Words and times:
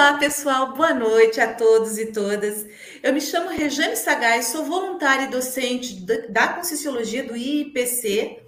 Olá, 0.00 0.16
pessoal, 0.16 0.72
boa 0.72 0.94
noite 0.94 1.42
a 1.42 1.52
todos 1.52 1.98
e 1.98 2.06
todas. 2.06 2.66
Eu 3.02 3.12
me 3.12 3.20
chamo 3.20 3.50
Rejane 3.50 3.94
Sagaz, 3.96 4.46
sou 4.46 4.64
voluntária 4.64 5.24
e 5.24 5.30
docente 5.30 5.94
da 6.30 6.48
Conscienciologia 6.54 7.22
do 7.22 7.36
IPC. 7.36 8.42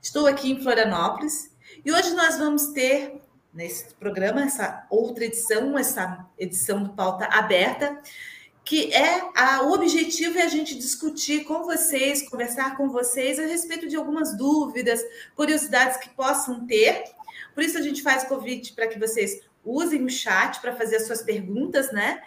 Estou 0.00 0.26
aqui 0.26 0.50
em 0.50 0.62
Florianópolis 0.62 1.50
e 1.84 1.92
hoje 1.92 2.14
nós 2.14 2.38
vamos 2.38 2.68
ter 2.68 3.20
nesse 3.52 3.92
programa 3.96 4.44
essa 4.44 4.86
outra 4.88 5.26
edição, 5.26 5.76
essa 5.76 6.26
edição 6.38 6.82
do 6.82 6.94
Pauta 6.94 7.26
Aberta, 7.26 8.00
que 8.64 8.90
é 8.94 9.20
a, 9.36 9.64
o 9.64 9.72
objetivo 9.74 10.38
é 10.38 10.44
a 10.44 10.48
gente 10.48 10.74
discutir 10.74 11.44
com 11.44 11.62
vocês, 11.62 12.26
conversar 12.26 12.74
com 12.74 12.88
vocês 12.88 13.38
a 13.38 13.44
respeito 13.44 13.86
de 13.86 13.96
algumas 13.96 14.34
dúvidas, 14.34 15.02
curiosidades 15.34 15.98
que 15.98 16.08
possam 16.08 16.66
ter. 16.66 17.04
Por 17.54 17.62
isso 17.62 17.76
a 17.76 17.82
gente 17.82 18.02
faz 18.02 18.24
convite 18.24 18.72
para 18.72 18.86
que 18.86 18.98
vocês 18.98 19.45
usem 19.66 20.04
o 20.04 20.08
chat 20.08 20.60
para 20.60 20.74
fazer 20.74 20.96
as 20.96 21.06
suas 21.06 21.22
perguntas, 21.22 21.92
né? 21.92 22.22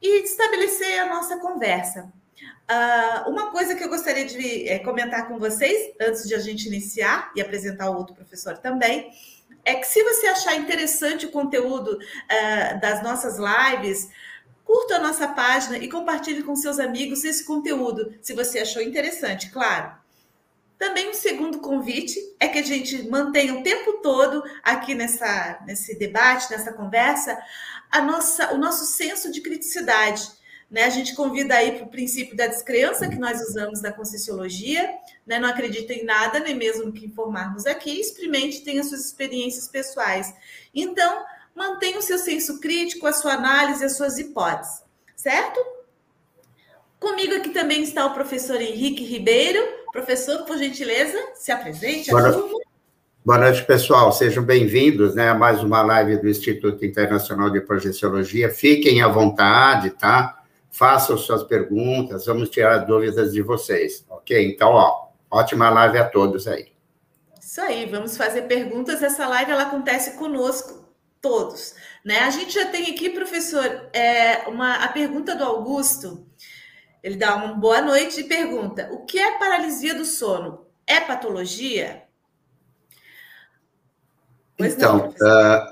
E 0.00 0.22
estabelecer 0.24 1.00
a 1.00 1.06
nossa 1.06 1.38
conversa. 1.38 2.12
Uh, 2.70 3.30
uma 3.30 3.50
coisa 3.50 3.74
que 3.74 3.82
eu 3.82 3.88
gostaria 3.88 4.24
de 4.24 4.68
é, 4.68 4.78
comentar 4.78 5.26
com 5.26 5.38
vocês, 5.38 5.94
antes 6.00 6.28
de 6.28 6.34
a 6.34 6.38
gente 6.38 6.66
iniciar 6.66 7.32
e 7.34 7.40
apresentar 7.40 7.90
o 7.90 7.96
outro 7.96 8.14
professor 8.14 8.58
também, 8.58 9.10
é 9.64 9.74
que 9.74 9.86
se 9.86 10.02
você 10.02 10.26
achar 10.26 10.54
interessante 10.54 11.26
o 11.26 11.30
conteúdo 11.30 11.98
uh, 11.98 12.80
das 12.80 13.02
nossas 13.02 13.36
lives, 13.38 14.08
curta 14.64 14.96
a 14.96 15.00
nossa 15.00 15.28
página 15.28 15.78
e 15.78 15.88
compartilhe 15.88 16.42
com 16.42 16.54
seus 16.54 16.78
amigos 16.78 17.24
esse 17.24 17.44
conteúdo, 17.44 18.14
se 18.20 18.34
você 18.34 18.60
achou 18.60 18.82
interessante, 18.82 19.50
claro. 19.50 19.92
Também 20.78 21.10
um 21.10 21.14
segundo 21.14 21.58
convite 21.58 22.18
é 22.38 22.46
que 22.46 22.58
a 22.58 22.62
gente 22.62 23.08
mantenha 23.08 23.54
o 23.54 23.62
tempo 23.62 23.94
todo 23.94 24.42
aqui 24.62 24.94
nessa, 24.94 25.58
nesse 25.66 25.98
debate, 25.98 26.50
nessa 26.50 26.72
conversa, 26.72 27.36
a 27.90 28.00
nossa, 28.00 28.54
o 28.54 28.58
nosso 28.58 28.84
senso 28.84 29.32
de 29.32 29.40
criticidade. 29.40 30.22
Né? 30.70 30.84
A 30.84 30.90
gente 30.90 31.14
convida 31.14 31.54
aí 31.54 31.72
para 31.72 31.86
o 31.86 31.90
princípio 31.90 32.36
da 32.36 32.46
descrença 32.46 33.08
que 33.08 33.18
nós 33.18 33.40
usamos 33.40 33.80
da 33.80 33.90
Conscienciologia, 33.90 34.88
né? 35.26 35.40
não 35.40 35.48
acredita 35.48 35.92
em 35.92 36.04
nada, 36.04 36.38
nem 36.38 36.54
mesmo 36.54 36.92
que 36.92 37.06
informarmos 37.06 37.66
aqui, 37.66 37.98
experimente, 37.98 38.62
tenha 38.62 38.84
suas 38.84 39.04
experiências 39.06 39.66
pessoais. 39.66 40.32
Então, 40.72 41.24
mantenha 41.54 41.98
o 41.98 42.02
seu 42.02 42.18
senso 42.18 42.60
crítico, 42.60 43.06
a 43.06 43.12
sua 43.12 43.32
análise, 43.32 43.84
as 43.84 43.96
suas 43.96 44.18
hipóteses, 44.18 44.82
certo? 45.16 45.58
Comigo 47.00 47.34
aqui 47.34 47.50
também 47.50 47.82
está 47.82 48.06
o 48.06 48.14
professor 48.14 48.60
Henrique 48.60 49.04
Ribeiro. 49.04 49.77
Professor, 49.92 50.44
por 50.44 50.58
gentileza, 50.58 51.18
se 51.34 51.50
apresente. 51.50 52.10
Boa, 52.10 52.22
noite, 52.22 52.66
Boa 53.24 53.38
noite, 53.38 53.64
pessoal. 53.64 54.12
Sejam 54.12 54.44
bem-vindos 54.44 55.14
né, 55.14 55.30
a 55.30 55.34
mais 55.34 55.62
uma 55.62 55.82
live 55.82 56.18
do 56.18 56.28
Instituto 56.28 56.84
Internacional 56.84 57.50
de 57.50 57.60
Projeciologia. 57.60 58.50
Fiquem 58.50 59.00
à 59.00 59.08
vontade, 59.08 59.90
tá? 59.90 60.42
Façam 60.70 61.16
suas 61.16 61.42
perguntas, 61.42 62.26
vamos 62.26 62.50
tirar 62.50 62.78
dúvidas 62.78 63.32
de 63.32 63.40
vocês, 63.40 64.04
ok? 64.10 64.52
Então, 64.52 64.70
ó, 64.70 65.08
ótima 65.30 65.70
live 65.70 65.98
a 65.98 66.04
todos 66.04 66.46
aí. 66.46 66.68
Isso 67.40 67.60
aí, 67.62 67.86
vamos 67.86 68.16
fazer 68.16 68.42
perguntas. 68.42 69.02
Essa 69.02 69.26
live 69.26 69.52
ela 69.52 69.62
acontece 69.62 70.18
conosco, 70.18 70.86
todos. 71.20 71.74
Né? 72.04 72.18
A 72.20 72.30
gente 72.30 72.52
já 72.52 72.66
tem 72.66 72.90
aqui, 72.90 73.08
professor, 73.08 73.88
é, 73.92 74.46
uma, 74.48 74.74
a 74.74 74.88
pergunta 74.88 75.34
do 75.34 75.44
Augusto. 75.44 76.26
Ele 77.08 77.16
dá 77.16 77.36
uma 77.36 77.54
boa 77.54 77.80
noite 77.80 78.20
e 78.20 78.24
pergunta: 78.24 78.90
o 78.92 79.06
que 79.06 79.18
é 79.18 79.38
paralisia 79.38 79.94
do 79.94 80.04
sono? 80.04 80.66
É 80.86 81.00
patologia? 81.00 82.02
Pois 84.58 84.74
então, 84.74 85.14
não, 85.18 85.56
uh, 85.56 85.66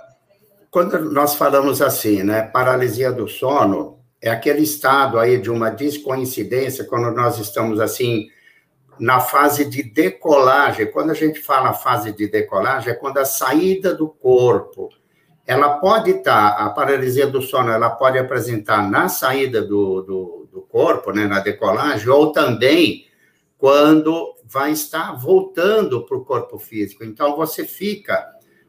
quando 0.70 1.10
nós 1.12 1.34
falamos 1.34 1.82
assim, 1.82 2.22
né, 2.22 2.40
paralisia 2.40 3.12
do 3.12 3.28
sono 3.28 3.98
é 4.18 4.30
aquele 4.30 4.62
estado 4.62 5.18
aí 5.18 5.36
de 5.38 5.50
uma 5.50 5.68
descoincidência 5.68 6.84
quando 6.84 7.14
nós 7.14 7.38
estamos 7.38 7.80
assim 7.80 8.30
na 8.98 9.20
fase 9.20 9.66
de 9.66 9.82
decolagem. 9.82 10.90
Quando 10.90 11.10
a 11.10 11.14
gente 11.14 11.40
fala 11.40 11.74
fase 11.74 12.12
de 12.12 12.26
decolagem, 12.28 12.94
é 12.94 12.96
quando 12.96 13.18
a 13.18 13.26
saída 13.26 13.94
do 13.94 14.08
corpo, 14.08 14.88
ela 15.46 15.80
pode 15.80 16.12
estar, 16.12 16.56
tá, 16.56 16.64
a 16.64 16.70
paralisia 16.70 17.26
do 17.26 17.42
sono, 17.42 17.70
ela 17.70 17.90
pode 17.90 18.16
apresentar 18.16 18.88
na 18.90 19.10
saída 19.10 19.60
do, 19.60 20.00
do 20.00 20.45
do 20.56 20.62
corpo, 20.62 21.12
né, 21.12 21.26
na 21.26 21.40
decolagem, 21.40 22.08
ou 22.08 22.32
também 22.32 23.06
quando 23.58 24.34
vai 24.42 24.72
estar 24.72 25.12
voltando 25.12 26.02
para 26.06 26.16
o 26.16 26.24
corpo 26.24 26.58
físico. 26.58 27.04
Então, 27.04 27.36
você 27.36 27.66
fica 27.66 28.26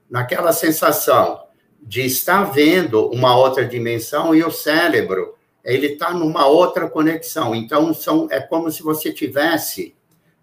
naquela 0.10 0.52
sensação 0.52 1.44
de 1.82 2.06
estar 2.06 2.44
vendo 2.44 3.08
uma 3.08 3.38
outra 3.38 3.66
dimensão 3.66 4.36
e 4.36 4.44
o 4.44 4.52
cérebro, 4.52 5.36
ele 5.64 5.94
está 5.94 6.14
numa 6.14 6.46
outra 6.46 6.90
conexão. 6.90 7.56
Então, 7.56 7.94
são, 7.94 8.28
é 8.30 8.42
como 8.42 8.70
se 8.70 8.84
você 8.84 9.14
tivesse 9.14 9.96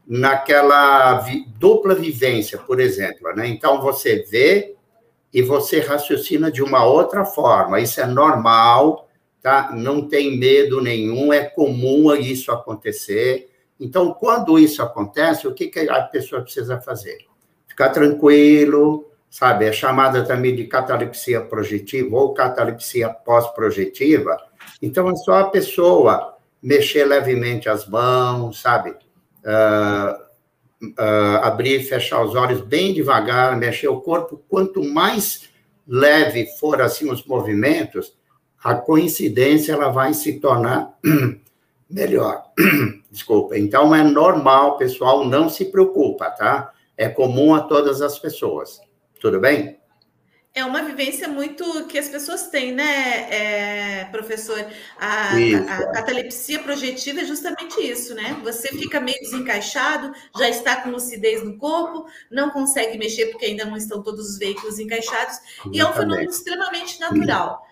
naquela 0.07 1.19
vi, 1.19 1.45
dupla 1.59 1.95
vivência, 1.95 2.57
por 2.57 2.81
exemplo. 2.81 3.35
Né? 3.35 3.49
Então, 3.49 3.83
você 3.83 4.25
vê 4.31 4.75
e 5.33 5.43
você 5.43 5.81
raciocina 5.81 6.51
de 6.51 6.63
uma 6.63 6.85
outra 6.85 7.25
forma. 7.25 7.81
Isso 7.81 8.01
é 8.01 8.07
normal, 8.07 9.04
tá? 9.45 9.73
Não 9.75 10.09
tem 10.09 10.39
medo 10.39 10.81
nenhum, 10.81 11.31
é 11.31 11.45
comum 11.45 12.15
isso 12.15 12.51
acontecer. 12.51 13.51
Então, 13.79 14.15
quando 14.15 14.59
isso 14.59 14.83
acontece, 14.83 15.47
o 15.47 15.53
que, 15.53 15.67
que 15.67 15.81
a 15.81 16.01
pessoa 16.01 16.41
precisa 16.41 16.81
fazer? 16.81 17.19
Ficar 17.67 17.91
tranquilo, 17.91 19.07
sabe? 19.29 19.67
É 19.67 19.73
chamada 19.73 20.25
também 20.25 20.57
de 20.57 20.65
catalepsia 20.65 21.43
projetiva 21.43 22.17
ou 22.17 22.33
catalepsia 22.33 23.11
pós-projetiva. 23.11 24.35
Então, 24.81 25.11
é 25.11 25.17
só 25.17 25.35
a 25.41 25.51
pessoa 25.51 26.39
mexer 26.63 27.05
levemente 27.05 27.69
as 27.69 27.87
mãos, 27.87 28.63
sabe? 28.63 28.93
Uh, 29.45 30.89
uh, 30.99 31.37
abrir 31.43 31.83
e 31.83 31.85
fechar 31.85 32.25
os 32.25 32.35
olhos 32.35 32.63
bem 32.63 32.95
devagar, 32.95 33.59
mexer 33.59 33.89
o 33.89 34.01
corpo. 34.01 34.43
Quanto 34.49 34.83
mais 34.83 35.51
leve 35.87 36.47
for 36.59 36.81
assim 36.81 37.13
os 37.13 37.27
movimentos, 37.27 38.17
a 38.65 38.75
coincidência 38.75 39.75
ela 39.75 39.91
vai 39.91 40.15
se 40.15 40.41
tornar 40.41 40.99
melhor. 41.89 42.51
Desculpa. 43.13 43.59
Então 43.59 43.95
é 43.95 44.03
normal, 44.03 44.79
pessoal, 44.79 45.27
não 45.27 45.51
se 45.51 45.67
preocupa, 45.67 46.31
tá? 46.31 46.73
É 46.97 47.07
comum 47.09 47.55
a 47.55 47.61
todas 47.61 48.01
as 48.01 48.19
pessoas. 48.19 48.81
Tudo 49.21 49.39
bem? 49.39 49.79
É 50.57 50.65
uma 50.65 50.83
vivência 50.83 51.27
muito 51.27 51.87
que 51.89 51.99
as 51.99 52.09
pessoas 52.09 52.47
têm, 52.47 52.73
né, 52.73 53.29
é, 53.29 54.05
professor? 54.05 54.65
A, 54.97 55.31
a, 55.33 55.93
catalepsia 55.93 56.61
projetiva 56.61 57.23
é 57.23 57.25
justamente 57.25 57.81
isso, 57.81 58.15
né? 58.15 58.41
Você 58.45 58.69
fica 58.69 59.01
meio 59.01 59.19
desencaixado, 59.19 60.13
já 60.39 60.49
está 60.49 60.77
com 60.77 60.91
lucidez 60.91 61.43
no 61.43 61.59
corpo, 61.59 62.07
não 62.31 62.51
consegue 62.51 62.97
mexer 62.97 63.27
porque 63.27 63.47
ainda 63.47 63.65
não 63.65 63.77
estão 63.77 64.01
todos 64.01 64.31
os 64.31 64.39
veículos 64.39 64.79
encaixados, 64.79 65.39
Exatamente. 65.39 65.77
e 65.77 65.81
é 65.81 65.87
um 65.87 65.93
fenômeno 65.93 66.31
extremamente 66.31 67.01
natural. 67.01 67.67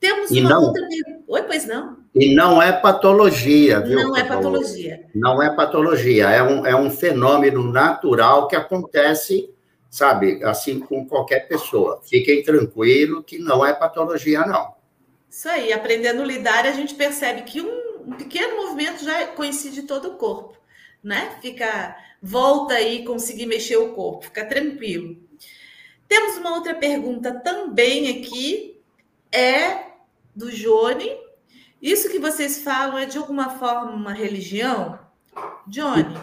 Temos 0.00 0.30
e 0.30 0.40
uma 0.40 0.50
não, 0.50 0.62
outra. 0.64 0.82
Oi, 1.26 1.42
pois 1.42 1.66
não. 1.66 1.98
E 2.14 2.34
não 2.34 2.62
é 2.62 2.72
patologia, 2.72 3.80
viu? 3.80 3.98
Não 4.00 4.16
é 4.16 4.24
patologia. 4.24 5.06
Não 5.14 5.42
é 5.42 5.54
patologia, 5.54 6.30
é 6.30 6.42
um, 6.42 6.66
é 6.66 6.74
um 6.74 6.90
fenômeno 6.90 7.64
natural 7.70 8.46
que 8.48 8.56
acontece, 8.56 9.50
sabe, 9.90 10.42
assim 10.44 10.78
com 10.78 11.06
qualquer 11.06 11.48
pessoa. 11.48 12.00
Fiquem 12.04 12.42
tranquilos 12.42 13.24
que 13.26 13.38
não 13.38 13.64
é 13.66 13.72
patologia, 13.72 14.46
não. 14.46 14.74
Isso 15.28 15.48
aí, 15.48 15.72
aprendendo 15.72 16.22
a 16.22 16.26
lidar, 16.26 16.64
a 16.64 16.72
gente 16.72 16.94
percebe 16.94 17.42
que 17.42 17.60
um, 17.60 18.04
um 18.06 18.12
pequeno 18.12 18.56
movimento 18.56 19.04
já 19.04 19.26
coincide 19.26 19.82
todo 19.82 20.08
o 20.08 20.14
corpo, 20.14 20.56
né? 21.02 21.36
Fica, 21.42 21.96
volta 22.22 22.74
aí, 22.74 23.04
conseguir 23.04 23.46
mexer 23.46 23.76
o 23.76 23.92
corpo, 23.92 24.24
fica 24.24 24.44
tranquilo. 24.44 25.16
Temos 26.06 26.38
uma 26.38 26.54
outra 26.54 26.74
pergunta 26.74 27.32
também 27.32 28.08
aqui, 28.18 28.80
é 29.30 29.87
do 30.38 30.50
Johnny. 30.52 31.10
Isso 31.82 32.08
que 32.08 32.18
vocês 32.18 32.62
falam 32.62 32.96
é 32.96 33.06
de 33.06 33.18
alguma 33.18 33.50
forma 33.50 33.90
uma 33.90 34.12
religião? 34.12 34.98
Johnny? 35.66 36.16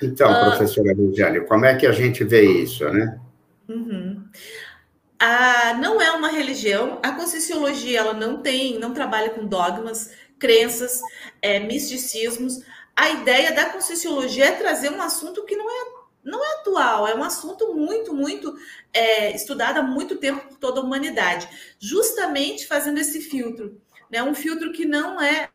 Então, 0.00 0.30
uh, 0.30 0.50
professora 0.50 0.94
Luciane, 0.96 1.40
como 1.40 1.64
é 1.66 1.74
que 1.74 1.86
a 1.86 1.92
gente 1.92 2.22
vê 2.22 2.42
isso, 2.42 2.88
né? 2.88 3.18
Uhum. 3.68 4.24
Ah, 5.18 5.74
não 5.80 6.00
é 6.00 6.12
uma 6.12 6.28
religião. 6.28 7.00
A 7.02 7.12
Conscienciologia 7.12 7.98
ela 7.98 8.14
não 8.14 8.40
tem, 8.40 8.78
não 8.78 8.94
trabalha 8.94 9.30
com 9.30 9.44
dogmas, 9.44 10.12
crenças, 10.38 11.00
é, 11.42 11.58
misticismos. 11.58 12.60
A 12.94 13.10
ideia 13.10 13.52
da 13.52 13.66
Conscienciologia 13.66 14.46
é 14.46 14.52
trazer 14.52 14.90
um 14.90 15.02
assunto 15.02 15.44
que 15.44 15.56
não 15.56 15.68
é 15.68 15.97
não 16.28 16.44
é 16.44 16.54
atual, 16.60 17.08
é 17.08 17.14
um 17.14 17.24
assunto 17.24 17.74
muito, 17.74 18.14
muito 18.14 18.54
é, 18.92 19.34
estudado 19.34 19.78
há 19.78 19.82
muito 19.82 20.16
tempo 20.16 20.46
por 20.46 20.58
toda 20.58 20.80
a 20.80 20.84
humanidade, 20.84 21.48
justamente 21.78 22.66
fazendo 22.66 22.98
esse 22.98 23.20
filtro, 23.20 23.80
né? 24.10 24.22
Um 24.22 24.34
filtro 24.34 24.70
que 24.72 24.84
não 24.84 25.20
é 25.20 25.48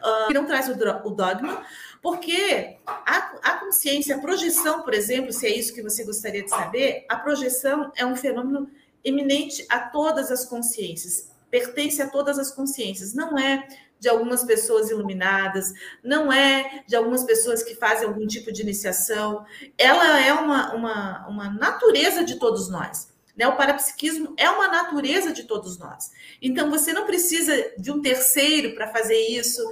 uh, 0.00 0.28
que 0.28 0.34
não 0.34 0.46
traz 0.46 0.68
o, 0.68 0.74
dogma, 0.74 1.64
Porque 2.02 2.76
a, 2.86 3.16
a 3.42 3.60
consciência, 3.60 4.16
a 4.16 4.20
projeção, 4.20 4.82
por 4.82 4.94
exemplo, 4.94 5.32
se 5.32 5.46
é 5.46 5.56
isso 5.56 5.74
que 5.74 5.82
você 5.82 6.04
gostaria 6.04 6.42
de 6.42 6.50
saber, 6.50 7.06
a 7.08 7.16
projeção 7.16 7.90
é 7.96 8.04
um 8.04 8.16
fenômeno 8.16 8.70
eminente 9.02 9.64
a 9.68 9.80
todas 9.80 10.30
as 10.30 10.44
consciências, 10.44 11.30
pertence 11.50 12.02
a 12.02 12.08
todas 12.08 12.38
as 12.38 12.50
consciências, 12.50 13.14
não 13.14 13.38
é 13.38 13.66
de 13.98 14.08
algumas 14.08 14.44
pessoas 14.44 14.90
iluminadas, 14.90 15.72
não 16.02 16.32
é 16.32 16.84
de 16.86 16.94
algumas 16.94 17.24
pessoas 17.24 17.62
que 17.62 17.74
fazem 17.74 18.06
algum 18.06 18.26
tipo 18.26 18.52
de 18.52 18.62
iniciação, 18.62 19.44
ela 19.76 20.20
é 20.20 20.32
uma, 20.32 20.74
uma, 20.74 21.28
uma 21.28 21.50
natureza 21.50 22.24
de 22.24 22.36
todos 22.36 22.68
nós. 22.68 23.08
Né? 23.36 23.46
O 23.46 23.56
parapsiquismo 23.56 24.34
é 24.36 24.50
uma 24.50 24.68
natureza 24.68 25.32
de 25.32 25.44
todos 25.44 25.78
nós. 25.78 26.10
Então, 26.42 26.70
você 26.70 26.92
não 26.92 27.06
precisa 27.06 27.54
de 27.78 27.90
um 27.90 28.02
terceiro 28.02 28.74
para 28.74 28.88
fazer 28.88 29.18
isso. 29.28 29.62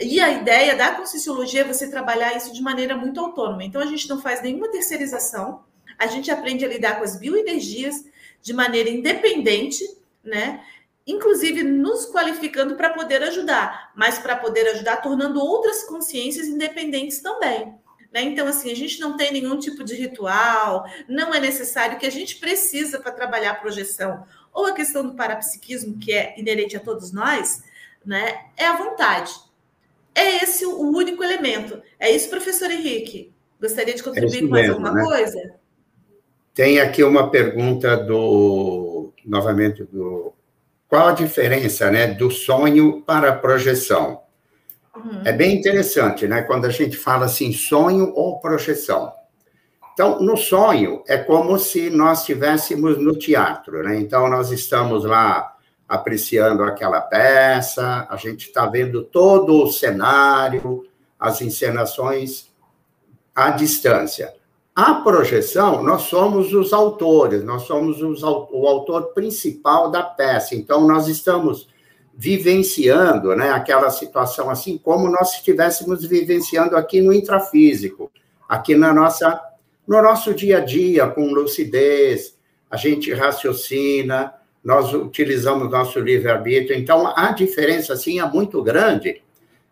E 0.00 0.20
a 0.20 0.30
ideia 0.30 0.74
da 0.74 0.94
Conscienciologia 0.94 1.60
é 1.60 1.64
você 1.64 1.90
trabalhar 1.90 2.34
isso 2.34 2.52
de 2.52 2.62
maneira 2.62 2.96
muito 2.96 3.20
autônoma. 3.20 3.62
Então, 3.62 3.80
a 3.80 3.86
gente 3.86 4.08
não 4.08 4.20
faz 4.20 4.42
nenhuma 4.42 4.70
terceirização, 4.70 5.62
a 5.98 6.06
gente 6.06 6.30
aprende 6.30 6.64
a 6.64 6.68
lidar 6.68 6.96
com 6.96 7.04
as 7.04 7.16
bioenergias 7.16 8.04
de 8.42 8.52
maneira 8.52 8.90
independente, 8.90 9.84
né? 10.22 10.64
Inclusive 11.06 11.62
nos 11.62 12.06
qualificando 12.06 12.76
para 12.76 12.90
poder 12.90 13.22
ajudar, 13.22 13.92
mas 13.94 14.18
para 14.18 14.36
poder 14.36 14.66
ajudar 14.68 14.98
tornando 14.98 15.40
outras 15.40 15.84
consciências 15.84 16.46
independentes 16.46 17.20
também. 17.20 17.74
Né? 18.12 18.22
Então, 18.22 18.46
assim, 18.46 18.70
a 18.70 18.76
gente 18.76 19.00
não 19.00 19.16
tem 19.16 19.32
nenhum 19.32 19.58
tipo 19.58 19.82
de 19.82 19.94
ritual, 19.94 20.84
não 21.08 21.34
é 21.34 21.40
necessário 21.40 21.98
que 21.98 22.06
a 22.06 22.10
gente 22.10 22.36
precisa 22.36 23.00
para 23.00 23.12
trabalhar 23.12 23.50
a 23.50 23.56
projeção 23.56 24.24
ou 24.52 24.66
a 24.66 24.72
questão 24.72 25.04
do 25.04 25.14
parapsiquismo, 25.14 25.98
que 25.98 26.12
é 26.12 26.38
inerente 26.38 26.76
a 26.76 26.80
todos 26.80 27.12
nós, 27.12 27.62
né? 28.06 28.46
é 28.56 28.66
a 28.66 28.76
vontade. 28.76 29.32
É 30.14 30.44
esse 30.44 30.64
o 30.64 30.80
único 30.80 31.24
elemento. 31.24 31.82
É 31.98 32.08
isso, 32.14 32.30
professor 32.30 32.70
Henrique? 32.70 33.32
Gostaria 33.60 33.94
de 33.94 34.02
contribuir 34.02 34.38
é 34.38 34.42
com 34.42 34.48
mais 34.48 34.70
alguma 34.70 34.92
né? 34.92 35.02
coisa? 35.02 35.54
Tem 36.54 36.78
aqui 36.78 37.02
uma 37.02 37.30
pergunta 37.32 37.96
do, 37.96 39.12
novamente, 39.24 39.82
do 39.82 40.33
qual 40.94 41.08
a 41.08 41.12
diferença 41.12 41.90
né, 41.90 42.06
do 42.06 42.30
sonho 42.30 43.02
para 43.02 43.30
a 43.30 43.36
projeção? 43.36 44.20
Uhum. 44.94 45.22
É 45.24 45.32
bem 45.32 45.56
interessante, 45.56 46.28
né? 46.28 46.42
Quando 46.42 46.66
a 46.66 46.70
gente 46.70 46.96
fala 46.96 47.26
assim, 47.26 47.52
sonho 47.52 48.12
ou 48.14 48.38
projeção. 48.38 49.12
Então, 49.92 50.20
no 50.20 50.36
sonho, 50.36 51.02
é 51.08 51.16
como 51.18 51.58
se 51.58 51.90
nós 51.90 52.20
estivéssemos 52.20 52.96
no 52.96 53.18
teatro, 53.18 53.82
né? 53.82 53.98
Então, 53.98 54.30
nós 54.30 54.52
estamos 54.52 55.04
lá 55.04 55.56
apreciando 55.88 56.62
aquela 56.62 57.00
peça, 57.00 58.06
a 58.08 58.16
gente 58.16 58.46
está 58.46 58.64
vendo 58.66 59.02
todo 59.02 59.64
o 59.64 59.72
cenário, 59.72 60.86
as 61.18 61.42
encenações 61.42 62.52
à 63.34 63.50
distância. 63.50 64.32
A 64.74 64.94
projeção, 64.94 65.84
nós 65.84 66.02
somos 66.02 66.52
os 66.52 66.72
autores, 66.72 67.44
nós 67.44 67.62
somos 67.62 68.02
os, 68.02 68.24
o 68.24 68.66
autor 68.66 69.12
principal 69.14 69.88
da 69.88 70.02
peça. 70.02 70.56
Então, 70.56 70.84
nós 70.84 71.06
estamos 71.06 71.68
vivenciando 72.12 73.36
né, 73.36 73.50
aquela 73.50 73.88
situação 73.90 74.50
assim 74.50 74.76
como 74.76 75.08
nós 75.08 75.34
estivéssemos 75.34 76.04
vivenciando 76.04 76.76
aqui 76.76 77.00
no 77.00 77.12
intrafísico, 77.12 78.10
aqui 78.48 78.74
na 78.74 78.92
nossa, 78.92 79.40
no 79.86 80.02
nosso 80.02 80.34
dia 80.34 80.58
a 80.58 80.60
dia, 80.60 81.06
com 81.06 81.32
lucidez, 81.32 82.36
a 82.68 82.76
gente 82.76 83.12
raciocina, 83.14 84.34
nós 84.62 84.92
utilizamos 84.92 85.70
nosso 85.70 86.00
livre-arbítrio. 86.00 86.76
Então, 86.76 87.12
a 87.16 87.30
diferença, 87.30 87.92
assim, 87.92 88.18
é 88.18 88.26
muito 88.26 88.60
grande. 88.60 89.22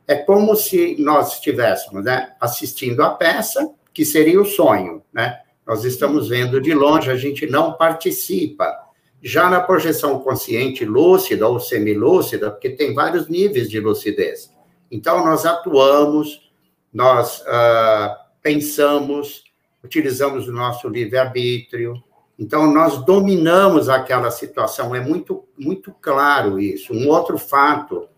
É 0.07 0.15
como 0.15 0.55
se 0.55 0.95
nós 1.01 1.35
estivéssemos 1.35 2.05
né, 2.05 2.35
assistindo 2.41 3.03
a 3.03 3.11
peça 3.11 3.69
que 3.93 4.05
seria 4.05 4.41
o 4.41 4.45
sonho, 4.45 5.03
né? 5.13 5.39
Nós 5.67 5.85
estamos 5.85 6.29
vendo 6.29 6.61
de 6.61 6.75
longe, 6.75 7.11
a 7.11 7.17
gente 7.17 7.47
não 7.47 7.75
participa. 7.75 8.77
Já 9.23 9.49
na 9.49 9.61
projeção 9.61 10.19
consciente 10.19 10.85
lúcida 10.85 11.47
ou 11.47 11.61
semilúcida, 11.61 12.51
porque 12.51 12.71
tem 12.71 12.93
vários 12.93 13.29
níveis 13.29 13.71
de 13.71 13.79
lucidez. 13.79 14.53
Então, 14.91 15.25
nós 15.25 15.47
atuamos, 15.47 16.51
nós 16.93 17.41
uh, 17.43 18.17
pensamos, 18.43 19.45
utilizamos 19.83 20.49
o 20.49 20.53
nosso 20.53 20.89
livre-arbítrio. 20.89 22.03
Então, 22.37 22.71
nós 22.73 23.05
dominamos 23.05 23.89
aquela 23.89 24.31
situação. 24.31 24.95
É 24.95 25.01
muito, 25.01 25.45
muito 25.57 25.95
claro 26.01 26.59
isso. 26.59 26.93
Um 26.93 27.09
outro 27.09 27.39
fato, 27.39 28.09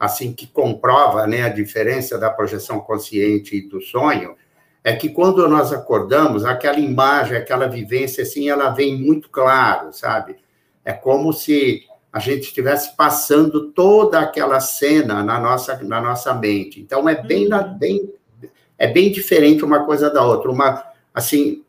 assim, 0.00 0.32
que 0.32 0.46
comprova 0.46 1.26
né, 1.26 1.42
a 1.42 1.50
diferença 1.50 2.18
da 2.18 2.30
projeção 2.30 2.80
consciente 2.80 3.56
e 3.56 3.68
do 3.68 3.80
sonho, 3.82 4.34
é 4.86 4.94
que 4.94 5.08
quando 5.08 5.48
nós 5.48 5.72
acordamos, 5.72 6.44
aquela 6.44 6.78
imagem, 6.78 7.36
aquela 7.36 7.66
vivência, 7.66 8.22
assim, 8.22 8.48
ela 8.48 8.70
vem 8.70 8.96
muito 8.96 9.28
claro, 9.28 9.92
sabe? 9.92 10.36
É 10.84 10.92
como 10.92 11.32
se 11.32 11.82
a 12.12 12.20
gente 12.20 12.42
estivesse 12.42 12.94
passando 12.94 13.72
toda 13.72 14.20
aquela 14.20 14.60
cena 14.60 15.24
na 15.24 15.40
nossa, 15.40 15.82
na 15.82 16.00
nossa 16.00 16.32
mente. 16.34 16.80
Então, 16.80 17.08
é 17.08 17.20
bem, 17.20 17.52
uhum. 17.52 17.76
bem, 17.76 18.14
é 18.78 18.86
bem 18.86 19.10
diferente 19.10 19.64
uma 19.64 19.84
coisa 19.84 20.08
da 20.08 20.24
outra. 20.24 20.52
Uma, 20.52 20.84
assim, 21.12 21.64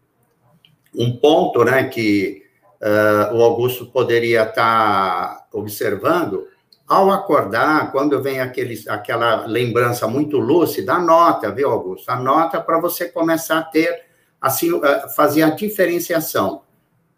um 0.93 1.17
ponto, 1.17 1.63
né, 1.65 1.85
que 1.85 2.43
uh, 2.79 3.35
o 3.35 3.41
Augusto 3.41 3.87
poderia 3.87 4.43
estar 4.43 4.53
tá 4.53 5.47
observando 5.53 6.47
ao 6.87 7.11
acordar, 7.11 7.91
quando 7.91 8.21
vem 8.21 8.39
aquele, 8.39 8.81
aquela 8.87 9.45
lembrança 9.45 10.07
muito 10.07 10.37
lúcida, 10.37 10.93
anota, 10.93 11.51
viu, 11.51 11.69
Augusto? 11.69 12.09
Anota 12.09 12.61
para 12.61 12.79
você 12.79 13.09
começar 13.09 13.57
a 13.57 13.63
ter, 13.63 14.05
assim, 14.39 14.79
eh, 14.81 15.09
fazer 15.13 15.43
a 15.43 15.49
diferenciação 15.49 16.61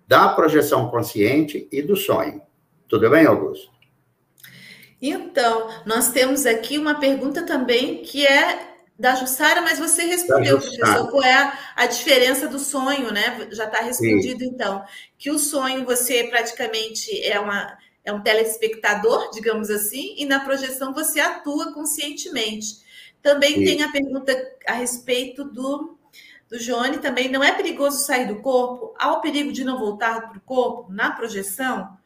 da 0.08 0.30
projeção 0.30 0.90
consciente 0.90 1.68
e 1.72 1.84
do 1.84 1.96
sonho. 1.96 2.42
Tudo 2.88 3.08
bem, 3.12 3.28
Augusto? 3.28 3.70
Então, 5.00 5.70
nós 5.86 6.12
temos 6.12 6.48
aqui 6.48 6.80
uma 6.80 7.00
pergunta 7.00 7.46
também 7.46 8.02
que 8.02 8.26
é 8.26 8.68
da 8.98 9.16
Jussara, 9.16 9.62
mas 9.62 9.80
você 9.80 10.04
respondeu, 10.04 10.60
professor, 10.60 11.10
qual 11.10 11.24
é 11.24 11.34
a, 11.34 11.58
a, 11.76 11.86
diferença 11.86 12.48
do 12.48 12.60
sonho, 12.60 13.14
né? 13.14 13.48
Já 13.52 13.66
está 13.66 13.82
respondido, 13.82 14.40
Sim. 14.40 14.50
então. 14.54 14.84
Que 15.18 15.32
o 15.32 15.40
sonho, 15.40 15.86
você 15.86 16.26
praticamente 16.26 17.24
é 17.24 17.40
uma 17.40 17.78
é 18.10 18.14
um 18.14 18.22
telespectador, 18.22 19.30
digamos 19.32 19.70
assim, 19.70 20.16
e 20.18 20.26
na 20.26 20.40
projeção 20.40 20.94
você 20.94 21.20
atua 21.20 21.74
conscientemente. 21.74 22.80
Também 23.22 23.56
Sim. 23.56 23.66
tem 23.66 23.84
a 23.84 23.92
pergunta 23.92 24.36
a 24.68 24.74
respeito 24.74 25.44
do, 25.44 25.98
do 26.50 26.58
Johnny, 26.58 26.98
também 26.98 27.30
não 27.30 27.44
é 27.44 27.52
perigoso 27.52 28.04
sair 28.06 28.28
do 28.28 28.42
corpo? 28.42 28.94
Há 28.98 29.14
o 29.14 29.22
perigo 29.22 29.52
de 29.52 29.64
não 29.64 29.78
voltar 29.78 30.30
para 30.30 30.38
o 30.38 30.42
corpo 30.42 30.92
na 30.92 31.12
projeção? 31.12 31.98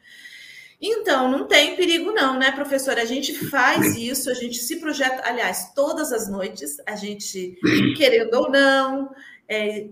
Então, 0.81 1.31
não 1.31 1.47
tem 1.47 1.77
perigo 1.77 2.11
não, 2.11 2.37
né, 2.37 2.51
professora? 2.51 3.01
A 3.01 3.05
gente 3.05 3.33
faz 3.47 3.95
isso, 3.95 4.29
a 4.29 4.33
gente 4.33 4.57
se 4.57 4.81
projeta, 4.81 5.23
aliás, 5.25 5.71
todas 5.73 6.11
as 6.11 6.29
noites, 6.29 6.75
a 6.85 6.97
gente, 6.97 7.57
querendo 7.95 8.33
ou 8.33 8.51
não, 8.51 9.15
é, 9.47 9.87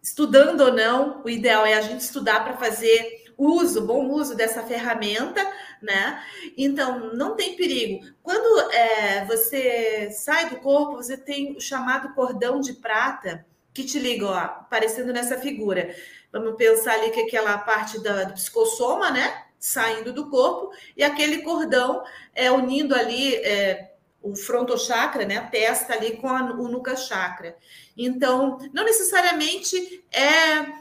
estudando 0.00 0.60
ou 0.60 0.72
não, 0.72 1.20
o 1.24 1.28
ideal 1.28 1.66
é 1.66 1.74
a 1.74 1.80
gente 1.80 2.00
estudar 2.00 2.44
para 2.44 2.56
fazer 2.56 3.19
uso, 3.40 3.86
bom 3.86 4.08
uso 4.08 4.34
dessa 4.34 4.62
ferramenta, 4.62 5.40
né? 5.80 6.22
Então, 6.56 7.14
não 7.14 7.34
tem 7.34 7.56
perigo. 7.56 8.04
Quando 8.22 8.70
é, 8.72 9.24
você 9.24 10.10
sai 10.12 10.50
do 10.50 10.56
corpo, 10.56 10.96
você 10.96 11.16
tem 11.16 11.56
o 11.56 11.60
chamado 11.60 12.14
cordão 12.14 12.60
de 12.60 12.74
prata 12.74 13.46
que 13.72 13.84
te 13.84 13.98
liga, 13.98 14.26
ó, 14.26 14.34
aparecendo 14.34 15.12
nessa 15.12 15.38
figura. 15.38 15.94
Vamos 16.32 16.56
pensar 16.56 16.94
ali 16.94 17.10
que 17.10 17.20
aquela 17.20 17.56
parte 17.58 18.02
da, 18.02 18.24
do 18.24 18.34
psicossoma, 18.34 19.10
né? 19.10 19.44
Saindo 19.58 20.12
do 20.12 20.30
corpo, 20.30 20.72
e 20.96 21.02
aquele 21.02 21.42
cordão 21.42 22.02
é 22.34 22.50
unindo 22.50 22.94
ali 22.94 23.36
é, 23.36 23.92
o 24.22 24.34
frontochakra, 24.34 25.24
né? 25.24 25.36
A 25.36 25.46
testa 25.46 25.94
ali 25.94 26.16
com 26.16 26.28
a, 26.28 26.42
o 26.52 26.68
nuca 26.68 26.96
chakra. 26.96 27.56
Então, 27.96 28.58
não 28.72 28.84
necessariamente 28.84 30.02
é 30.12 30.80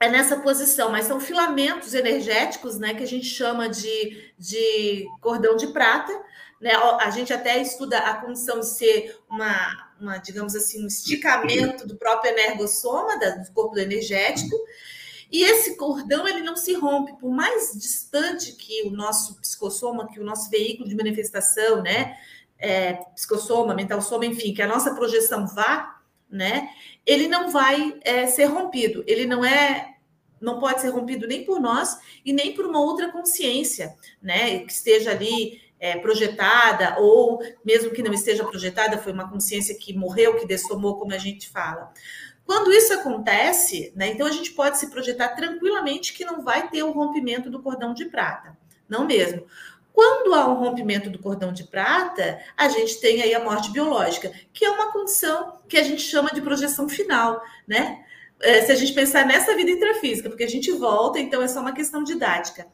é 0.00 0.08
nessa 0.08 0.36
posição, 0.36 0.90
mas 0.90 1.06
são 1.06 1.18
filamentos 1.18 1.92
energéticos, 1.92 2.78
né, 2.78 2.94
que 2.94 3.02
a 3.02 3.06
gente 3.06 3.26
chama 3.26 3.68
de, 3.68 4.32
de 4.38 5.06
cordão 5.20 5.56
de 5.56 5.68
prata, 5.68 6.12
né? 6.60 6.72
A 6.74 7.10
gente 7.10 7.32
até 7.32 7.60
estuda 7.60 7.98
a 7.98 8.14
condição 8.14 8.60
de 8.60 8.66
ser 8.66 9.18
uma, 9.28 9.92
uma 10.00 10.18
digamos 10.18 10.54
assim, 10.56 10.82
um 10.82 10.88
esticamento 10.88 11.86
do 11.86 11.96
próprio 11.96 12.32
energossoma, 12.32 13.16
do 13.16 13.52
corpo 13.52 13.78
energético. 13.78 14.56
E 15.30 15.44
esse 15.44 15.76
cordão 15.76 16.26
ele 16.26 16.42
não 16.42 16.56
se 16.56 16.74
rompe, 16.74 17.12
por 17.18 17.30
mais 17.30 17.72
distante 17.74 18.52
que 18.52 18.82
o 18.88 18.90
nosso 18.90 19.38
psicossoma, 19.40 20.08
que 20.08 20.18
o 20.18 20.24
nosso 20.24 20.50
veículo 20.50 20.88
de 20.88 20.96
manifestação, 20.96 21.82
né, 21.82 22.16
é, 22.58 22.94
psicossoma, 23.14 23.74
mental 23.74 24.00
soma, 24.00 24.26
enfim, 24.26 24.52
que 24.52 24.62
a 24.62 24.66
nossa 24.66 24.94
projeção 24.94 25.46
vá, 25.46 25.97
né, 26.30 26.68
ele 27.06 27.26
não 27.28 27.50
vai 27.50 27.96
é, 28.02 28.26
ser 28.26 28.44
rompido, 28.44 29.02
ele 29.06 29.26
não 29.26 29.44
é 29.44 29.94
não 30.40 30.60
pode 30.60 30.80
ser 30.80 30.90
rompido 30.90 31.26
nem 31.26 31.44
por 31.44 31.60
nós 31.60 31.98
e 32.24 32.32
nem 32.32 32.54
por 32.54 32.64
uma 32.64 32.80
outra 32.80 33.10
consciência, 33.10 33.96
né, 34.22 34.60
que 34.60 34.72
esteja 34.72 35.10
ali 35.10 35.60
é, 35.80 35.96
projetada, 35.98 36.96
ou 36.98 37.40
mesmo 37.64 37.90
que 37.90 38.02
não 38.02 38.12
esteja 38.12 38.44
projetada, 38.44 38.98
foi 38.98 39.12
uma 39.12 39.28
consciência 39.28 39.76
que 39.76 39.92
morreu, 39.96 40.36
que 40.36 40.46
dessomou, 40.46 40.96
como 40.96 41.12
a 41.12 41.18
gente 41.18 41.48
fala. 41.48 41.92
Quando 42.44 42.72
isso 42.72 42.92
acontece, 42.94 43.92
né, 43.94 44.08
então 44.08 44.26
a 44.26 44.30
gente 44.30 44.52
pode 44.52 44.78
se 44.78 44.90
projetar 44.90 45.28
tranquilamente 45.30 46.14
que 46.14 46.24
não 46.24 46.42
vai 46.42 46.68
ter 46.70 46.82
o 46.82 46.92
rompimento 46.92 47.50
do 47.50 47.62
cordão 47.62 47.92
de 47.92 48.06
prata. 48.06 48.56
Não 48.88 49.06
mesmo. 49.06 49.44
Quando 49.98 50.32
há 50.32 50.48
um 50.48 50.54
rompimento 50.54 51.10
do 51.10 51.18
cordão 51.18 51.52
de 51.52 51.64
prata, 51.64 52.38
a 52.56 52.68
gente 52.68 53.00
tem 53.00 53.20
aí 53.20 53.34
a 53.34 53.42
morte 53.42 53.72
biológica, 53.72 54.30
que 54.52 54.64
é 54.64 54.70
uma 54.70 54.92
condição 54.92 55.58
que 55.68 55.76
a 55.76 55.82
gente 55.82 56.02
chama 56.02 56.30
de 56.30 56.40
projeção 56.40 56.88
final, 56.88 57.42
né? 57.66 58.04
É, 58.40 58.62
se 58.62 58.70
a 58.70 58.76
gente 58.76 58.92
pensar 58.92 59.26
nessa 59.26 59.56
vida 59.56 59.72
intrafísica, 59.72 60.28
porque 60.28 60.44
a 60.44 60.48
gente 60.48 60.70
volta, 60.70 61.18
então 61.18 61.42
é 61.42 61.48
só 61.48 61.58
uma 61.58 61.72
questão 61.72 62.04
didática. 62.04 62.68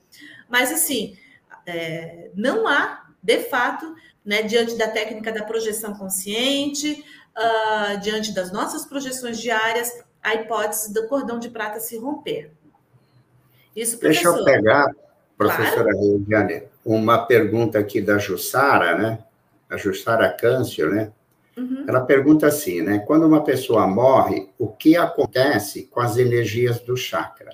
Mas, 0.50 0.70
assim, 0.70 1.16
é, 1.64 2.30
não 2.34 2.68
há, 2.68 3.06
de 3.22 3.38
fato, 3.44 3.94
né, 4.22 4.42
diante 4.42 4.76
da 4.76 4.88
técnica 4.88 5.32
da 5.32 5.44
projeção 5.44 5.94
consciente, 5.94 7.02
uh, 7.34 7.98
diante 8.00 8.34
das 8.34 8.52
nossas 8.52 8.84
projeções 8.84 9.40
diárias, 9.40 9.90
a 10.22 10.34
hipótese 10.34 10.92
do 10.92 11.08
cordão 11.08 11.38
de 11.38 11.48
prata 11.48 11.80
se 11.80 11.96
romper. 11.96 12.50
Isso, 13.74 13.96
professor. 13.98 14.34
Deixa 14.34 14.40
eu 14.40 14.44
pegar, 14.44 14.94
professora 15.38 15.90
claro. 15.90 16.18
Regiane, 16.18 16.73
uma 16.84 17.24
pergunta 17.24 17.78
aqui 17.78 18.00
da 18.00 18.18
Jussara, 18.18 18.96
né? 18.98 19.18
A 19.70 19.76
Jussara 19.76 20.28
Câncio, 20.28 20.90
né? 20.90 21.10
Uhum. 21.56 21.84
Ela 21.88 22.00
pergunta 22.00 22.46
assim, 22.46 22.82
né? 22.82 22.98
Quando 23.06 23.26
uma 23.26 23.42
pessoa 23.42 23.86
morre, 23.86 24.48
o 24.58 24.68
que 24.68 24.96
acontece 24.96 25.88
com 25.90 26.00
as 26.00 26.16
energias 26.16 26.80
do 26.80 26.96
chakra? 26.96 27.50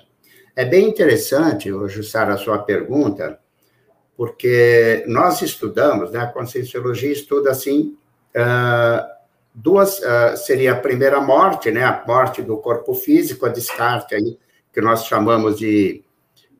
É 0.55 0.65
bem 0.65 0.89
interessante, 0.89 1.69
Jussara, 1.87 2.33
a 2.33 2.37
sua 2.37 2.59
pergunta, 2.59 3.39
porque 4.17 5.03
nós 5.07 5.41
estudamos, 5.41 6.11
né? 6.11 6.19
A 6.19 6.27
Conscienciologia 6.27 7.11
estuda 7.11 7.51
assim, 7.51 7.95
uh, 8.35 9.05
duas, 9.53 9.99
uh, 9.99 10.35
seria 10.35 10.73
a 10.73 10.79
primeira 10.79 11.21
morte, 11.21 11.71
né? 11.71 11.83
A 11.83 12.03
morte 12.05 12.41
do 12.41 12.57
corpo 12.57 12.93
físico, 12.93 13.45
a 13.45 13.49
descarte 13.49 14.15
aí, 14.15 14.37
que 14.73 14.81
nós 14.81 15.05
chamamos 15.05 15.57
de 15.57 16.03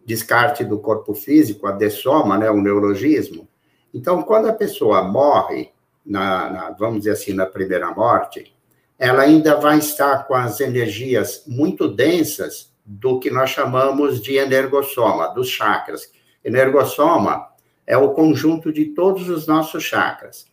descarte 0.06 0.64
do 0.64 0.80
corpo 0.80 1.14
físico, 1.14 1.68
a 1.68 1.72
dessoma, 1.72 2.38
né? 2.38 2.50
O 2.50 2.62
neurologismo. 2.62 3.48
Então, 3.94 4.24
quando 4.24 4.48
a 4.48 4.54
pessoa 4.54 5.04
morre, 5.04 5.72
na, 6.06 6.50
na, 6.50 6.70
vamos 6.72 7.00
dizer 7.00 7.12
assim, 7.12 7.34
na 7.34 7.46
primeira 7.46 7.92
morte, 7.92 8.56
ela 8.98 9.24
ainda 9.24 9.56
vai 9.56 9.80
estar 9.80 10.28
com 10.28 10.36
as 10.36 10.60
energias 10.60 11.44
muito 11.48 11.88
densas 11.88 12.72
do 12.86 13.20
que 13.20 13.30
nós 13.30 13.50
chamamos 13.50 14.22
de 14.22 14.38
energossoma, 14.38 15.28
dos 15.30 15.48
chakras. 15.50 16.12
Energossoma 16.44 17.48
é 17.86 17.98
o 17.98 18.14
conjunto 18.14 18.72
de 18.72 18.86
todos 18.86 19.30
os 19.30 19.48
nossos 19.48 19.84
chakras. 19.84 20.46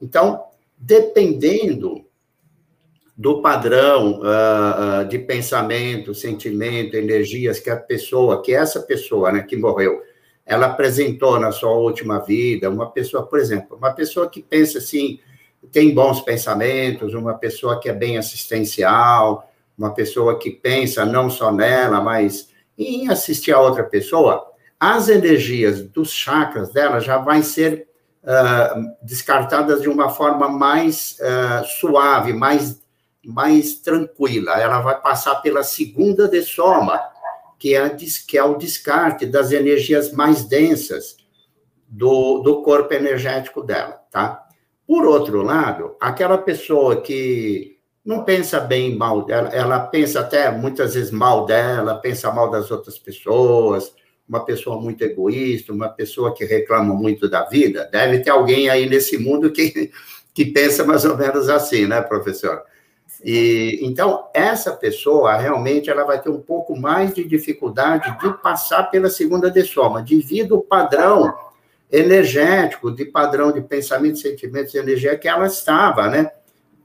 Então, 0.00 0.44
dependendo 0.76 2.04
do 3.18 3.42
padrão 3.42 4.20
uh, 4.20 5.04
de 5.08 5.18
pensamento, 5.18 6.14
sentimento, 6.14 6.96
energias 6.96 7.58
que 7.58 7.68
a 7.68 7.76
pessoa, 7.76 8.40
que 8.40 8.54
essa 8.54 8.80
pessoa, 8.80 9.32
né, 9.32 9.42
que 9.42 9.56
morreu, 9.56 10.00
ela 10.46 10.66
apresentou 10.66 11.38
na 11.40 11.50
sua 11.50 11.72
última 11.72 12.20
vida, 12.20 12.70
uma 12.70 12.88
pessoa, 12.90 13.26
por 13.26 13.40
exemplo, 13.40 13.76
uma 13.76 13.92
pessoa 13.92 14.30
que 14.30 14.40
pensa 14.40 14.78
assim, 14.78 15.18
tem 15.72 15.92
bons 15.92 16.20
pensamentos, 16.20 17.12
uma 17.12 17.34
pessoa 17.34 17.80
que 17.80 17.88
é 17.88 17.92
bem 17.92 18.16
assistencial, 18.16 19.50
uma 19.76 19.92
pessoa 19.92 20.38
que 20.38 20.50
pensa 20.50 21.04
não 21.04 21.28
só 21.28 21.52
nela, 21.52 22.00
mas 22.00 22.50
em 22.78 23.08
assistir 23.08 23.52
a 23.52 23.60
outra 23.60 23.82
pessoa, 23.82 24.46
as 24.78 25.08
energias 25.08 25.82
dos 25.82 26.12
chakras 26.12 26.72
dela 26.72 27.00
já 27.00 27.18
vão 27.18 27.42
ser 27.42 27.88
uh, 28.22 28.94
descartadas 29.02 29.82
de 29.82 29.88
uma 29.88 30.08
forma 30.08 30.48
mais 30.48 31.18
uh, 31.20 31.66
suave, 31.66 32.32
mais, 32.32 32.80
mais 33.24 33.74
tranquila. 33.80 34.60
Ela 34.60 34.80
vai 34.80 35.00
passar 35.00 35.36
pela 35.36 35.62
segunda 35.62 36.28
de 36.28 36.42
soma, 36.42 37.00
que 37.58 37.74
é, 37.74 37.88
que 38.26 38.38
é 38.38 38.44
o 38.44 38.56
descarte 38.56 39.26
das 39.26 39.52
energias 39.52 40.12
mais 40.12 40.44
densas 40.44 41.16
do, 41.88 42.38
do 42.40 42.62
corpo 42.62 42.92
energético 42.94 43.62
dela, 43.62 44.00
tá? 44.10 44.44
Por 44.86 45.04
outro 45.06 45.42
lado, 45.42 45.96
aquela 46.00 46.38
pessoa 46.38 47.00
que 47.00 47.78
não 48.04 48.24
pensa 48.24 48.60
bem 48.60 48.96
mal 48.96 49.24
dela, 49.24 49.48
ela 49.48 49.80
pensa 49.80 50.20
até 50.20 50.50
muitas 50.50 50.94
vezes 50.94 51.10
mal 51.10 51.44
dela, 51.44 51.96
pensa 51.96 52.32
mal 52.32 52.50
das 52.50 52.70
outras 52.70 52.98
pessoas, 52.98 53.92
uma 54.26 54.44
pessoa 54.44 54.80
muito 54.80 55.02
egoísta, 55.02 55.72
uma 55.72 55.88
pessoa 55.88 56.34
que 56.34 56.44
reclama 56.44 56.94
muito 56.94 57.28
da 57.28 57.44
vida, 57.44 57.88
deve 57.90 58.20
ter 58.20 58.30
alguém 58.30 58.68
aí 58.68 58.88
nesse 58.88 59.18
mundo 59.18 59.50
que, 59.50 59.90
que 60.32 60.46
pensa 60.46 60.84
mais 60.84 61.04
ou 61.04 61.16
menos 61.16 61.48
assim, 61.48 61.86
né, 61.86 62.00
professor? 62.00 62.62
E 63.24 63.80
então 63.82 64.28
essa 64.32 64.72
pessoa 64.72 65.36
realmente 65.36 65.90
ela 65.90 66.04
vai 66.04 66.20
ter 66.20 66.30
um 66.30 66.40
pouco 66.40 66.78
mais 66.78 67.12
de 67.12 67.24
dificuldade 67.24 68.16
de 68.20 68.32
passar 68.42 68.84
pela 68.84 69.10
segunda 69.10 69.50
dessoma, 69.50 70.02
devido 70.02 70.54
ao 70.54 70.62
padrão 70.62 71.34
energético, 71.90 72.90
de 72.90 73.04
padrão 73.06 73.50
de 73.50 73.60
pensamento, 73.60 74.18
sentimentos 74.18 74.74
e 74.74 74.78
energia 74.78 75.16
que 75.16 75.26
ela 75.26 75.46
estava, 75.46 76.08
né? 76.08 76.30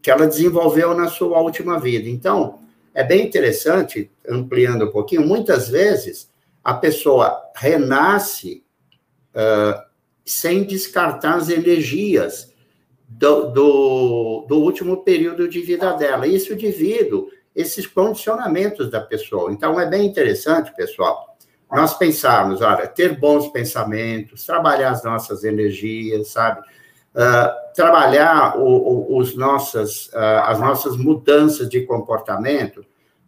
Que 0.01 0.09
ela 0.09 0.25
desenvolveu 0.25 0.95
na 0.95 1.07
sua 1.07 1.39
última 1.39 1.79
vida. 1.79 2.09
Então, 2.09 2.59
é 2.93 3.03
bem 3.03 3.25
interessante, 3.25 4.09
ampliando 4.27 4.85
um 4.85 4.91
pouquinho, 4.91 5.25
muitas 5.25 5.67
vezes 5.67 6.29
a 6.63 6.73
pessoa 6.73 7.41
renasce 7.55 8.63
uh, 9.35 9.81
sem 10.25 10.63
descartar 10.63 11.35
as 11.35 11.49
energias 11.49 12.52
do, 13.07 13.51
do, 13.51 14.45
do, 14.48 14.60
último 14.60 15.03
período 15.03 15.48
de 15.48 15.62
vida 15.62 15.93
dela. 15.93 16.27
Isso 16.27 16.55
devido 16.55 17.29
esses 17.55 17.86
condicionamentos 17.86 18.89
da 18.89 19.00
pessoa. 19.00 19.51
Então, 19.51 19.79
é 19.79 19.86
bem 19.86 20.05
interessante, 20.05 20.74
pessoal, 20.75 21.38
nós 21.72 21.93
pensarmos, 21.95 22.62
olha, 22.62 22.88
ter 22.88 23.19
bons 23.19 23.48
pensamentos, 23.48 24.45
trabalhar 24.45 24.91
as 24.91 25.03
nossas 25.03 25.43
energias, 25.43 26.29
sabe? 26.29 26.62
Uh, 27.15 27.74
trabalhar 27.75 28.57
o, 28.57 28.67
o, 28.67 29.17
os 29.17 29.36
nossas, 29.36 30.07
uh, 30.07 30.43
as 30.45 30.60
nossas 30.60 30.98
mudanças 30.98 31.69
de 31.69 31.81
comportamento, 31.81 32.86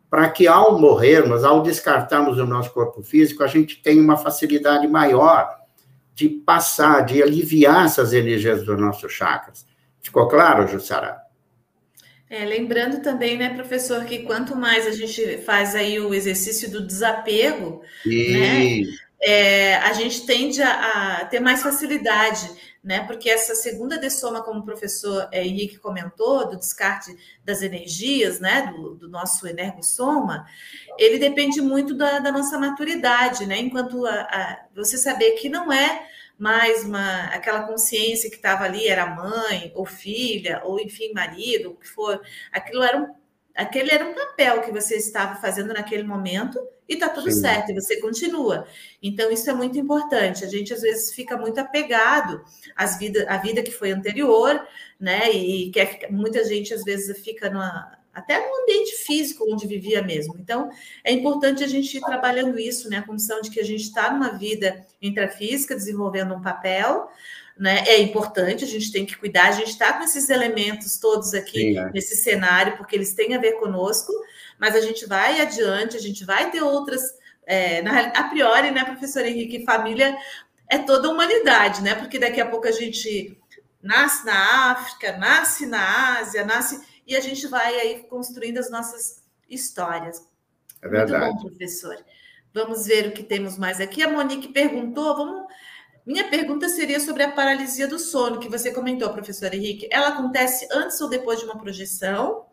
para 0.09 0.29
que 0.29 0.47
ao 0.47 0.79
morrermos, 0.79 1.43
ao 1.43 1.61
descartarmos 1.61 2.37
o 2.37 2.45
nosso 2.45 2.71
corpo 2.71 3.03
físico, 3.03 3.43
a 3.43 3.47
gente 3.47 3.81
tenha 3.81 4.01
uma 4.01 4.17
facilidade 4.17 4.87
maior 4.87 5.64
de 6.15 6.29
passar, 6.29 7.05
de 7.05 7.21
aliviar 7.21 7.85
essas 7.85 8.13
energias 8.13 8.63
dos 8.63 8.79
nossos 8.79 9.11
chakras. 9.11 9.67
Ficou 10.01 10.27
claro, 10.29 10.65
Jussara? 10.65 11.17
É, 12.29 12.43
lembrando 12.45 13.01
também, 13.01 13.37
né, 13.37 13.53
professor, 13.53 14.03
que 14.05 14.19
quanto 14.19 14.55
mais 14.55 14.87
a 14.87 14.91
gente 14.91 15.37
faz 15.39 15.75
aí 15.75 15.99
o 15.99 16.13
exercício 16.13 16.71
do 16.71 16.85
desapego, 16.85 17.83
né, 18.05 18.81
é, 19.21 19.75
a 19.75 19.93
gente 19.93 20.25
tende 20.25 20.61
a, 20.61 21.19
a, 21.21 21.25
ter 21.25 21.39
mais 21.39 21.61
facilidade, 21.61 22.49
né, 22.85 23.03
porque 23.07 23.31
essa 23.31 23.55
segunda 23.55 23.97
dessoma, 23.97 24.43
como 24.43 24.59
o 24.59 24.63
professor 24.63 25.27
é, 25.31 25.43
Henrique 25.43 25.79
comentou, 25.79 26.47
do 26.47 26.55
descarte 26.55 27.17
das 27.43 27.63
energias, 27.63 28.39
né, 28.39 28.71
do, 28.71 28.93
do 28.93 29.09
nosso 29.09 29.47
energossoma, 29.47 30.45
ele 30.95 31.17
depende 31.17 31.59
muito 31.61 31.95
da, 31.95 32.19
da 32.19 32.31
nossa 32.31 32.59
maturidade, 32.59 33.47
né, 33.47 33.57
enquanto 33.57 34.05
a, 34.05 34.11
a, 34.11 34.65
você 34.75 34.99
saber 34.99 35.31
que 35.31 35.49
não 35.49 35.73
é 35.73 36.07
mais 36.37 36.85
uma, 36.85 37.23
aquela 37.29 37.63
consciência 37.63 38.29
que 38.29 38.35
estava 38.35 38.65
ali 38.65 38.87
era 38.87 39.15
mãe 39.15 39.71
ou 39.73 39.83
filha 39.83 40.61
ou 40.63 40.79
enfim 40.79 41.11
marido, 41.11 41.71
o 41.71 41.75
que 41.75 41.87
for, 41.87 42.21
aquilo 42.51 42.83
era 42.83 42.97
um, 42.97 43.15
aquele 43.55 43.91
era 43.91 44.05
um 44.05 44.13
papel 44.13 44.61
que 44.61 44.71
você 44.71 44.95
estava 44.95 45.39
fazendo 45.39 45.73
naquele 45.73 46.03
momento 46.03 46.59
e 46.87 46.93
está 46.93 47.09
tudo 47.09 47.31
Sim. 47.31 47.41
certo, 47.41 47.71
e 47.71 47.73
você 47.73 47.99
continua. 47.99 48.67
Então, 49.01 49.31
isso 49.31 49.49
é 49.49 49.53
muito 49.53 49.79
importante. 49.79 50.43
A 50.43 50.47
gente 50.47 50.73
às 50.73 50.81
vezes 50.81 51.13
fica 51.13 51.37
muito 51.37 51.59
apegado 51.59 52.43
às 52.75 52.99
vida, 52.99 53.25
à 53.27 53.37
vida 53.37 53.63
que 53.63 53.71
foi 53.71 53.91
anterior, 53.91 54.61
né? 54.99 55.31
E 55.31 55.71
quer 55.71 56.11
muita 56.11 56.43
gente 56.43 56.73
às 56.73 56.83
vezes 56.83 57.19
fica 57.23 57.49
numa, 57.49 57.97
até 58.13 58.39
no 58.39 58.55
ambiente 58.61 58.95
físico 59.03 59.45
onde 59.51 59.67
vivia 59.67 60.01
mesmo. 60.01 60.35
Então, 60.39 60.69
é 61.03 61.11
importante 61.11 61.63
a 61.63 61.67
gente 61.67 61.97
ir 61.97 62.01
trabalhando 62.01 62.59
isso, 62.59 62.89
né? 62.89 62.97
A 62.97 63.03
condição 63.03 63.41
de 63.41 63.49
que 63.49 63.59
a 63.59 63.65
gente 63.65 63.83
está 63.83 64.11
numa 64.11 64.29
vida 64.29 64.85
intrafísica, 65.01 65.75
desenvolvendo 65.75 66.35
um 66.35 66.41
papel, 66.41 67.09
né? 67.57 67.83
É 67.87 68.01
importante, 68.01 68.63
a 68.63 68.67
gente 68.67 68.91
tem 68.91 69.05
que 69.05 69.17
cuidar, 69.17 69.47
a 69.47 69.51
gente 69.51 69.69
está 69.69 69.93
com 69.93 70.03
esses 70.03 70.29
elementos 70.29 70.97
todos 70.97 71.33
aqui 71.33 71.73
Sim, 71.73 71.77
é. 71.77 71.91
nesse 71.91 72.15
cenário, 72.17 72.77
porque 72.77 72.95
eles 72.95 73.13
têm 73.13 73.33
a 73.33 73.39
ver 73.39 73.53
conosco, 73.53 74.11
mas 74.59 74.75
a 74.75 74.81
gente 74.81 75.05
vai 75.05 75.39
adiante, 75.39 75.95
a 75.95 76.01
gente 76.01 76.25
vai 76.25 76.51
ter 76.51 76.61
outras. 76.61 77.01
É, 77.45 77.81
na, 77.81 78.07
a 78.07 78.23
priori, 78.25 78.71
né, 78.71 78.83
professor 78.83 79.25
Henrique, 79.25 79.63
família 79.63 80.17
é 80.67 80.79
toda 80.79 81.07
a 81.07 81.11
humanidade, 81.11 81.81
né? 81.81 81.95
Porque 81.95 82.17
daqui 82.17 82.41
a 82.41 82.49
pouco 82.49 82.67
a 82.67 82.71
gente 82.71 83.37
nasce 83.81 84.25
na 84.25 84.71
África, 84.71 85.15
nasce 85.17 85.65
na 85.65 86.17
Ásia, 86.17 86.43
nasce 86.43 86.81
e 87.05 87.15
a 87.15 87.19
gente 87.19 87.45
vai 87.47 87.79
aí 87.79 88.03
construindo 88.09 88.57
as 88.57 88.69
nossas 88.69 89.23
histórias. 89.47 90.27
É 90.81 90.87
verdade. 90.87 91.25
Muito 91.25 91.43
bom, 91.43 91.49
professor. 91.49 92.03
Vamos 92.53 92.87
ver 92.87 93.07
o 93.07 93.11
que 93.11 93.23
temos 93.23 93.57
mais 93.57 93.79
aqui. 93.79 94.01
A 94.01 94.09
Monique 94.09 94.47
perguntou, 94.47 95.15
vamos 95.15 95.44
Minha 96.05 96.29
pergunta 96.29 96.69
seria 96.69 96.99
sobre 96.99 97.23
a 97.23 97.31
paralisia 97.31 97.87
do 97.87 97.97
sono, 97.97 98.39
que 98.39 98.47
você 98.47 98.71
comentou, 98.71 99.09
professor 99.09 99.51
Henrique. 99.51 99.89
Ela 99.91 100.09
acontece 100.09 100.67
antes 100.71 101.01
ou 101.01 101.09
depois 101.09 101.39
de 101.39 101.45
uma 101.45 101.57
projeção? 101.57 102.45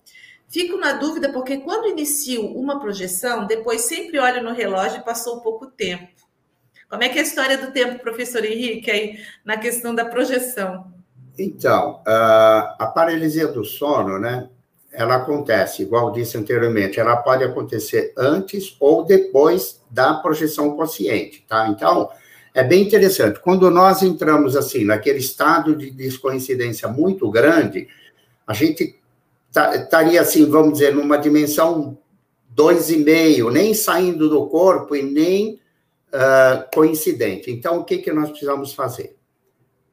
Fico 0.48 0.78
na 0.78 0.94
dúvida 0.94 1.30
porque 1.30 1.58
quando 1.58 1.88
inicio 1.88 2.46
uma 2.46 2.80
projeção, 2.80 3.46
depois 3.46 3.82
sempre 3.82 4.18
olho 4.18 4.42
no 4.42 4.52
relógio 4.52 5.00
e 5.00 5.04
passou 5.04 5.42
pouco 5.42 5.66
tempo. 5.66 6.08
Como 6.88 7.02
é 7.02 7.08
que 7.10 7.18
é 7.18 7.20
a 7.20 7.24
história 7.24 7.58
do 7.58 7.72
tempo, 7.72 8.02
professor 8.02 8.44
Henrique, 8.44 8.90
aí 8.90 9.18
na 9.44 9.58
questão 9.58 9.94
da 9.94 10.06
projeção? 10.06 10.92
Então, 11.38 12.02
a 12.06 12.92
paralisia 12.94 13.48
do 13.48 13.64
sono, 13.64 14.18
né? 14.18 14.48
Ela 14.90 15.16
acontece, 15.16 15.82
igual 15.82 16.12
disse 16.12 16.36
anteriormente, 16.36 17.00
ela 17.00 17.16
pode 17.16 17.42
acontecer 17.42 18.12
antes 18.16 18.76
ou 18.78 19.04
depois 19.04 19.82
da 19.90 20.14
projeção 20.14 20.76
consciente, 20.76 21.46
tá? 21.48 21.66
Então, 21.68 22.10
é 22.54 22.62
bem 22.62 22.82
interessante. 22.82 23.40
Quando 23.40 23.70
nós 23.70 24.02
entramos 24.02 24.56
assim 24.56 24.84
naquele 24.84 25.18
estado 25.18 25.74
de 25.74 25.90
descoincidência 25.90 26.88
muito 26.88 27.30
grande, 27.30 27.88
a 28.46 28.52
gente 28.52 28.98
estaria 29.50 30.20
assim, 30.20 30.44
vamos 30.48 30.74
dizer, 30.74 30.94
numa 30.94 31.16
dimensão 31.16 31.98
dois 32.48 32.90
e 32.90 32.98
meio, 32.98 33.50
nem 33.50 33.72
saindo 33.72 34.28
do 34.28 34.46
corpo 34.46 34.94
e 34.94 35.02
nem 35.02 35.54
uh, 36.12 36.70
coincidente. 36.74 37.50
Então, 37.50 37.78
o 37.78 37.84
que 37.84 37.98
que 37.98 38.12
nós 38.12 38.30
precisamos 38.30 38.74
fazer? 38.74 39.16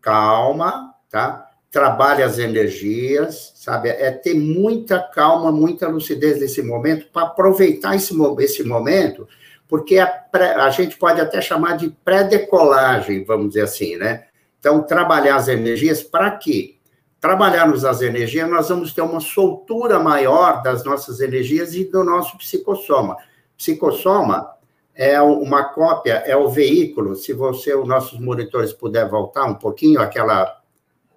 Calma, 0.01 0.93
tá? 1.09 1.49
Trabalhe 1.71 2.23
as 2.23 2.39
energias, 2.39 3.53
sabe? 3.55 3.89
É 3.89 4.11
ter 4.11 4.33
muita 4.33 4.99
calma, 4.99 5.51
muita 5.51 5.87
lucidez 5.87 6.39
nesse 6.39 6.61
momento 6.61 7.07
para 7.11 7.27
aproveitar 7.27 7.95
esse, 7.95 8.13
esse 8.39 8.63
momento 8.63 9.27
porque 9.69 9.99
a, 9.99 10.07
pré, 10.07 10.55
a 10.55 10.69
gente 10.71 10.97
pode 10.97 11.21
até 11.21 11.39
chamar 11.39 11.77
de 11.77 11.91
pré-decolagem, 12.03 13.23
vamos 13.23 13.49
dizer 13.49 13.61
assim, 13.61 13.95
né? 13.97 14.25
Então, 14.59 14.81
trabalhar 14.81 15.35
as 15.35 15.47
energias 15.47 16.01
para 16.01 16.31
quê? 16.31 16.77
Trabalharmos 17.21 17.85
as 17.85 18.01
energias, 18.01 18.49
nós 18.49 18.67
vamos 18.67 18.93
ter 18.93 19.01
uma 19.01 19.19
soltura 19.19 19.99
maior 19.99 20.63
das 20.63 20.83
nossas 20.83 21.21
energias 21.21 21.75
e 21.75 21.85
do 21.85 22.03
nosso 22.03 22.35
psicossoma. 22.37 23.15
Psicossoma 23.55 24.49
é 24.95 25.21
uma 25.21 25.65
cópia, 25.65 26.23
é 26.25 26.35
o 26.35 26.49
veículo, 26.49 27.15
se 27.15 27.31
você, 27.31 27.75
os 27.75 27.87
nossos 27.87 28.19
monitores 28.19 28.73
puder 28.73 29.07
voltar 29.07 29.45
um 29.45 29.55
pouquinho, 29.55 30.01
aquela... 30.01 30.57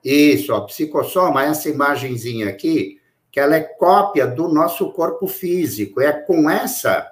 Isso, 0.05 0.53
ó, 0.53 0.61
psicossoma, 0.63 1.45
essa 1.45 1.69
imagenzinha 1.69 2.49
aqui, 2.49 3.01
que 3.31 3.41
ela 3.41 3.57
é 3.57 3.61
cópia 3.61 4.27
do 4.27 4.49
nosso 4.49 4.93
corpo 4.93 5.27
físico. 5.27 6.01
É 6.01 6.13
com 6.13 6.51
essa 6.51 7.12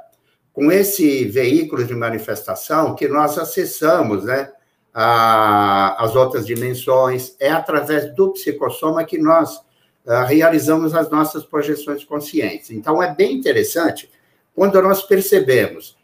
com 0.53 0.71
esse 0.71 1.25
veículo 1.25 1.85
de 1.85 1.95
manifestação 1.95 2.95
que 2.95 3.09
nós 3.09 3.39
acessamos, 3.39 4.25
né, 4.25 4.51
a, 4.93 6.03
as 6.05 6.17
outras 6.17 6.47
dimensões, 6.47 7.37
é 7.39 7.51
através 7.51 8.15
do 8.15 8.33
psicossoma 8.33 9.05
que 9.05 9.19
nós 9.19 9.61
a, 10.07 10.21
ah, 10.21 10.25
realizamos 10.25 10.95
as 10.95 11.11
nossas 11.11 11.45
projeções 11.45 12.05
conscientes. 12.05 12.71
Então, 12.71 13.03
é 13.03 13.15
bem 13.15 13.35
interessante 13.35 14.11
quando 14.55 14.81
nós 14.83 15.03
percebemos 15.03 15.97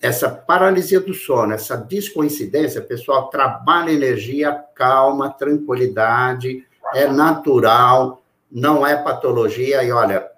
essa 0.00 0.28
paralisia 0.28 0.98
do 0.98 1.14
sono, 1.14 1.52
essa 1.52 1.76
descoincidência, 1.76 2.80
pessoal, 2.80 3.28
trabalha 3.30 3.92
energia, 3.92 4.52
calma, 4.74 5.30
tranquilidade, 5.30 6.66
é 6.92 7.06
natural, 7.06 8.22
não 8.50 8.84
é 8.84 8.96
patologia, 8.96 9.84
e 9.84 9.92
olha, 9.92 10.28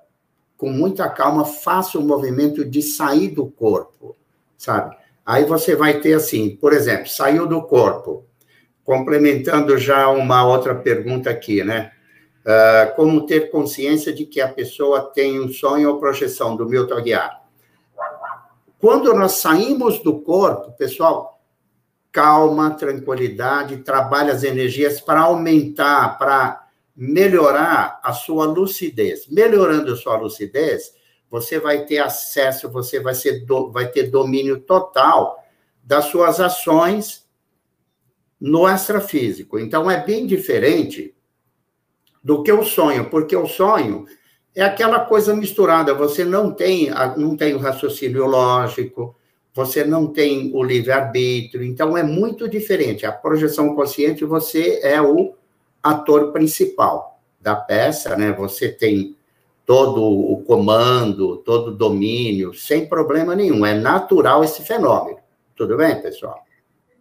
com 0.65 0.71
muita 0.71 1.11
calma, 1.11 1.45
faça 1.45 1.99
o 1.99 2.03
movimento 2.03 2.65
de 2.65 2.81
sair 2.81 3.29
do 3.29 3.45
corpo, 3.45 4.17
sabe? 4.57 4.97
Aí 5.27 5.45
você 5.45 5.77
vai 5.77 6.01
ter 6.01 6.15
assim, 6.15 6.57
por 6.57 6.73
exemplo, 6.73 7.07
saiu 7.07 7.47
do 7.47 7.61
corpo, 7.61 8.25
complementando 8.83 9.77
já 9.77 10.09
uma 10.09 10.47
outra 10.47 10.75
pergunta 10.75 11.29
aqui, 11.29 11.63
né? 11.63 11.93
Uh, 12.47 12.97
como 12.97 13.27
ter 13.27 13.51
consciência 13.51 14.11
de 14.11 14.25
que 14.25 14.41
a 14.41 14.49
pessoa 14.49 15.03
tem 15.03 15.39
um 15.39 15.51
sonho 15.51 15.91
ou 15.91 15.99
projeção 15.99 16.57
do 16.57 16.67
Milton 16.67 16.95
Aguiar? 16.95 17.43
Quando 18.81 19.13
nós 19.13 19.33
saímos 19.33 19.99
do 19.99 20.19
corpo, 20.21 20.73
pessoal, 20.79 21.43
calma, 22.11 22.71
tranquilidade, 22.71 23.77
trabalha 23.83 24.33
as 24.33 24.43
energias 24.43 24.99
para 24.99 25.21
aumentar, 25.21 26.17
para 26.17 26.64
melhorar 26.97 28.01
a 28.03 28.13
sua 28.13 28.47
lucidez. 28.47 29.27
Melhorando 29.29 29.93
a 29.93 29.97
sua 29.97 30.17
lucidez, 30.17 30.95
você 31.31 31.59
vai 31.59 31.85
ter 31.85 31.99
acesso, 31.99 32.71
você 32.71 33.01
vai, 33.01 33.15
ser 33.15 33.45
do, 33.45 33.71
vai 33.73 33.89
ter 33.89 34.05
domínio 34.05 34.61
total 34.61 35.43
das 35.83 36.07
suas 36.07 36.41
ações 36.41 37.25
no 38.41 38.69
extrafísico. 38.69 39.59
Então, 39.59 39.91
é 39.91 40.05
bem 40.05 40.27
diferente 40.27 41.15
do 42.23 42.43
que 42.43 42.53
o 42.53 42.63
sonho, 42.63 43.11
porque 43.11 43.37
o 43.37 43.47
sonho 43.47 44.07
é 44.55 44.63
aquela 44.63 45.01
coisa 45.01 45.35
misturada. 45.35 45.93
Você 45.95 46.25
não 46.25 46.53
tem, 46.53 46.91
não 47.17 47.37
tem 47.37 47.55
o 47.55 47.59
raciocínio 47.59 48.27
lógico, 48.27 49.17
você 49.53 49.85
não 49.85 50.07
tem 50.07 50.53
o 50.55 50.63
livre-arbítrio. 50.63 51.65
Então, 51.65 51.97
é 51.97 52.03
muito 52.03 52.49
diferente. 52.49 53.05
A 53.05 53.13
projeção 53.13 53.75
consciente, 53.75 54.25
você 54.25 54.81
é 54.83 55.01
o 55.03 55.35
ator 55.85 56.33
principal 56.33 57.21
da 57.39 57.55
peça, 57.55 58.17
né? 58.17 58.33
Você 58.33 58.71
tem 58.71 59.15
todo 59.67 60.03
o 60.03 60.43
comando, 60.45 61.37
todo 61.39 61.69
o 61.69 61.77
domínio, 61.77 62.55
sem 62.55 62.89
problema 62.89 63.37
nenhum. 63.37 63.65
É 63.65 63.75
natural 63.75 64.43
esse 64.43 64.65
fenômeno. 64.65 65.19
Tudo 65.55 65.77
bem, 65.77 66.01
pessoal? 66.01 66.43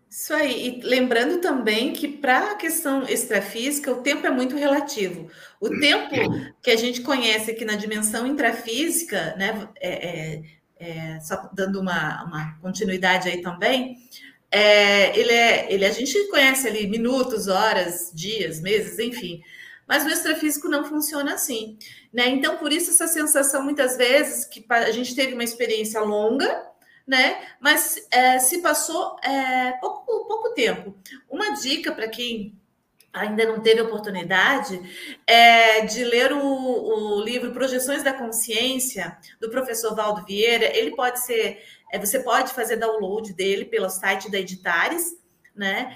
Isso 0.10 0.34
aí. 0.34 0.68
E 0.68 0.82
lembrando 0.82 1.42
também 1.42 1.94
que 1.94 2.08
para 2.08 2.52
a 2.52 2.56
questão 2.56 3.04
extrafísica, 3.04 3.92
o 3.92 4.02
tempo 4.02 4.28
é 4.28 4.30
muito 4.30 4.56
relativo. 4.56 5.28
O 5.60 5.70
tempo 5.80 6.14
que 6.62 6.70
a 6.70 6.76
gente 6.76 7.02
conhece 7.02 7.52
aqui 7.52 7.66
na 7.66 7.76
dimensão 7.76 8.28
intrafísica, 8.28 9.36
né? 9.38 9.68
É, 9.82 10.10
é, 10.10 10.42
é, 10.80 11.20
só 11.22 11.50
dando 11.54 11.80
uma, 11.80 12.24
uma 12.26 12.58
continuidade 12.62 13.30
aí 13.30 13.42
também, 13.42 13.98
é, 14.54 15.18
ele 15.18 15.32
é, 15.32 15.74
ele 15.74 15.84
a 15.84 15.90
gente 15.90 16.28
conhece 16.28 16.68
ali 16.68 16.86
minutos, 16.86 17.48
horas, 17.48 18.12
dias, 18.14 18.62
meses, 18.62 19.00
enfim. 19.00 19.42
Mas 19.88 20.06
o 20.06 20.10
extrafísico 20.10 20.70
não 20.70 20.86
funciona 20.86 21.34
assim, 21.34 21.76
né? 22.14 22.28
Então, 22.30 22.58
por 22.58 22.72
isso 22.72 22.92
essa 22.92 23.08
sensação 23.08 23.64
muitas 23.64 23.98
vezes 23.98 24.46
que 24.46 24.64
a 24.70 24.92
gente 24.92 25.16
teve 25.16 25.34
uma 25.34 25.44
experiência 25.44 26.00
longa, 26.02 26.70
né? 27.06 27.42
Mas 27.60 28.08
é, 28.12 28.38
se 28.38 28.62
passou 28.62 29.18
é, 29.24 29.72
pouco, 29.82 30.06
pouco 30.28 30.54
tempo. 30.54 30.96
Uma 31.28 31.56
dica 31.56 31.92
para 31.92 32.08
quem 32.08 32.56
ainda 33.12 33.46
não 33.46 33.60
teve 33.60 33.82
oportunidade 33.82 34.80
é 35.26 35.82
de 35.82 36.04
ler 36.04 36.32
o, 36.32 36.40
o 36.40 37.24
livro 37.24 37.54
Projeções 37.54 38.04
da 38.04 38.14
Consciência 38.14 39.18
do 39.42 39.50
professor 39.50 39.96
Valdo 39.96 40.24
Vieira. 40.26 40.66
Ele 40.78 40.96
pode 40.96 41.20
ser 41.26 41.60
é, 41.94 42.00
você 42.00 42.20
pode 42.20 42.52
fazer 42.54 42.78
download 42.78 43.32
dele 43.34 43.66
pelo 43.66 43.88
site 43.88 44.32
da 44.32 44.40
Editares, 44.40 45.16
né? 45.56 45.96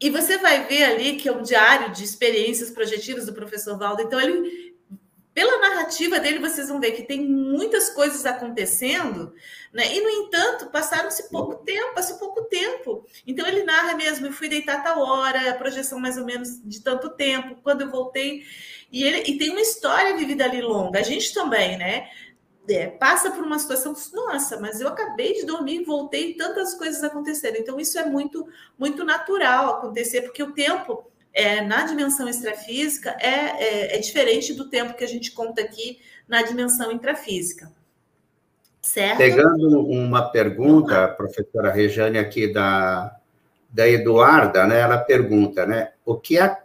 E 0.00 0.08
você 0.08 0.38
vai 0.38 0.64
ver 0.68 0.84
ali 0.84 1.16
que 1.16 1.28
é 1.28 1.32
um 1.32 1.42
diário 1.42 1.92
de 1.92 2.04
experiências 2.04 2.70
projetivas 2.70 3.26
do 3.26 3.34
professor 3.34 3.76
Valdo. 3.76 4.02
Então, 4.02 4.20
ele, 4.20 4.76
pela 5.34 5.58
narrativa 5.58 6.20
dele, 6.20 6.38
vocês 6.38 6.68
vão 6.68 6.78
ver 6.78 6.92
que 6.92 7.02
tem 7.02 7.26
muitas 7.26 7.90
coisas 7.90 8.24
acontecendo, 8.24 9.34
né? 9.72 9.92
E, 9.92 10.00
no 10.00 10.08
entanto, 10.08 10.70
passaram-se 10.70 11.28
pouco 11.30 11.56
tempo, 11.64 11.96
passou 11.96 12.16
pouco 12.16 12.42
tempo. 12.42 13.04
Então, 13.26 13.44
ele 13.44 13.64
narra 13.64 13.96
mesmo, 13.96 14.26
eu 14.26 14.32
fui 14.32 14.48
deitar 14.48 14.84
tal 14.84 15.00
hora, 15.00 15.50
a 15.50 15.54
projeção 15.54 15.98
mais 15.98 16.16
ou 16.16 16.24
menos 16.24 16.62
de 16.62 16.80
tanto 16.80 17.10
tempo, 17.10 17.56
quando 17.60 17.80
eu 17.80 17.90
voltei. 17.90 18.44
E, 18.92 19.02
ele, 19.02 19.24
e 19.28 19.36
tem 19.36 19.50
uma 19.50 19.60
história 19.60 20.16
vivida 20.16 20.44
ali 20.44 20.62
longa. 20.62 21.00
A 21.00 21.02
gente 21.02 21.34
também, 21.34 21.76
né? 21.76 22.08
É, 22.68 22.86
passa 22.86 23.30
por 23.30 23.44
uma 23.44 23.58
situação, 23.58 23.94
nossa, 24.12 24.58
mas 24.58 24.80
eu 24.80 24.88
acabei 24.88 25.34
de 25.34 25.44
dormir 25.44 25.82
e 25.82 25.84
voltei 25.84 26.34
tantas 26.34 26.74
coisas 26.74 27.02
aconteceram. 27.02 27.56
Então, 27.58 27.78
isso 27.78 27.98
é 27.98 28.06
muito, 28.06 28.46
muito 28.78 29.04
natural 29.04 29.76
acontecer, 29.76 30.22
porque 30.22 30.42
o 30.42 30.52
tempo 30.52 31.04
é, 31.32 31.60
na 31.60 31.84
dimensão 31.84 32.28
extrafísica 32.28 33.16
é, 33.20 33.28
é, 33.28 33.96
é, 33.96 33.98
diferente 33.98 34.54
do 34.54 34.70
tempo 34.70 34.94
que 34.94 35.04
a 35.04 35.08
gente 35.08 35.32
conta 35.32 35.60
aqui 35.60 35.98
na 36.28 36.42
dimensão 36.42 36.92
intrafísica. 36.92 37.70
Certo? 38.80 39.18
Pegando 39.18 39.80
uma 39.80 40.30
pergunta, 40.30 41.08
professora 41.08 41.72
Rejane, 41.72 42.18
aqui 42.18 42.52
da, 42.52 43.16
da 43.70 43.88
Eduarda, 43.88 44.66
né? 44.66 44.80
Ela 44.80 44.98
pergunta, 44.98 45.66
né? 45.66 45.92
O 46.04 46.16
que 46.16 46.38
é, 46.38 46.58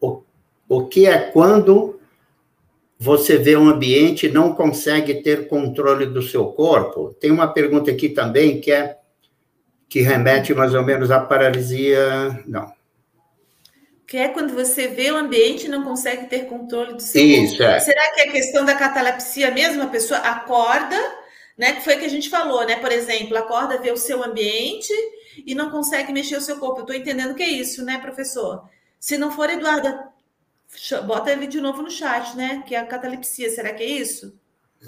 o, 0.00 0.22
o 0.68 0.86
que 0.86 1.06
é 1.06 1.30
quando 1.30 2.00
você 3.04 3.36
vê 3.36 3.54
um 3.54 3.68
ambiente 3.68 4.26
e 4.26 4.32
não 4.32 4.54
consegue 4.54 5.22
ter 5.22 5.46
controle 5.46 6.06
do 6.06 6.22
seu 6.22 6.46
corpo? 6.46 7.14
Tem 7.20 7.30
uma 7.30 7.46
pergunta 7.46 7.90
aqui 7.90 8.08
também 8.08 8.62
que 8.62 8.72
é 8.72 8.96
que 9.86 10.00
remete 10.00 10.54
mais 10.54 10.74
ou 10.74 10.82
menos 10.82 11.10
à 11.10 11.20
paralisia, 11.20 12.42
não. 12.46 12.72
Que 14.06 14.16
é 14.16 14.28
quando 14.28 14.54
você 14.54 14.88
vê 14.88 15.12
o 15.12 15.16
ambiente 15.16 15.66
e 15.66 15.68
não 15.68 15.84
consegue 15.84 16.26
ter 16.28 16.46
controle 16.46 16.94
do 16.94 17.02
seu 17.02 17.22
Isso, 17.22 17.58
corpo. 17.58 17.72
É. 17.72 17.80
Será 17.80 18.14
que 18.14 18.22
é 18.22 18.32
questão 18.32 18.64
da 18.64 18.74
catalepsia 18.74 19.50
mesmo? 19.50 19.82
A 19.82 19.88
pessoa 19.88 20.20
acorda, 20.20 20.96
né? 21.58 21.74
Que 21.74 21.84
foi 21.84 21.96
que 21.96 22.06
a 22.06 22.10
gente 22.10 22.30
falou, 22.30 22.66
né? 22.66 22.76
Por 22.76 22.90
exemplo, 22.90 23.36
acorda, 23.36 23.78
vê 23.78 23.92
o 23.92 23.96
seu 23.98 24.24
ambiente 24.24 24.92
e 25.46 25.54
não 25.54 25.70
consegue 25.70 26.10
mexer 26.10 26.36
o 26.36 26.40
seu 26.40 26.58
corpo. 26.58 26.80
Eu 26.80 26.84
estou 26.84 26.96
entendendo 26.96 27.34
que 27.34 27.42
é 27.42 27.48
isso, 27.48 27.84
né, 27.84 27.98
professor? 27.98 28.64
Se 28.98 29.18
não 29.18 29.30
for, 29.30 29.50
Eduarda, 29.50 30.13
bota 31.06 31.30
ele 31.30 31.46
de 31.46 31.60
novo 31.60 31.82
no 31.82 31.90
chat, 31.90 32.36
né? 32.36 32.62
Que 32.66 32.74
é 32.74 32.78
a 32.78 32.86
catalepsia, 32.86 33.50
será 33.50 33.72
que 33.72 33.82
é 33.82 33.86
isso? 33.86 34.34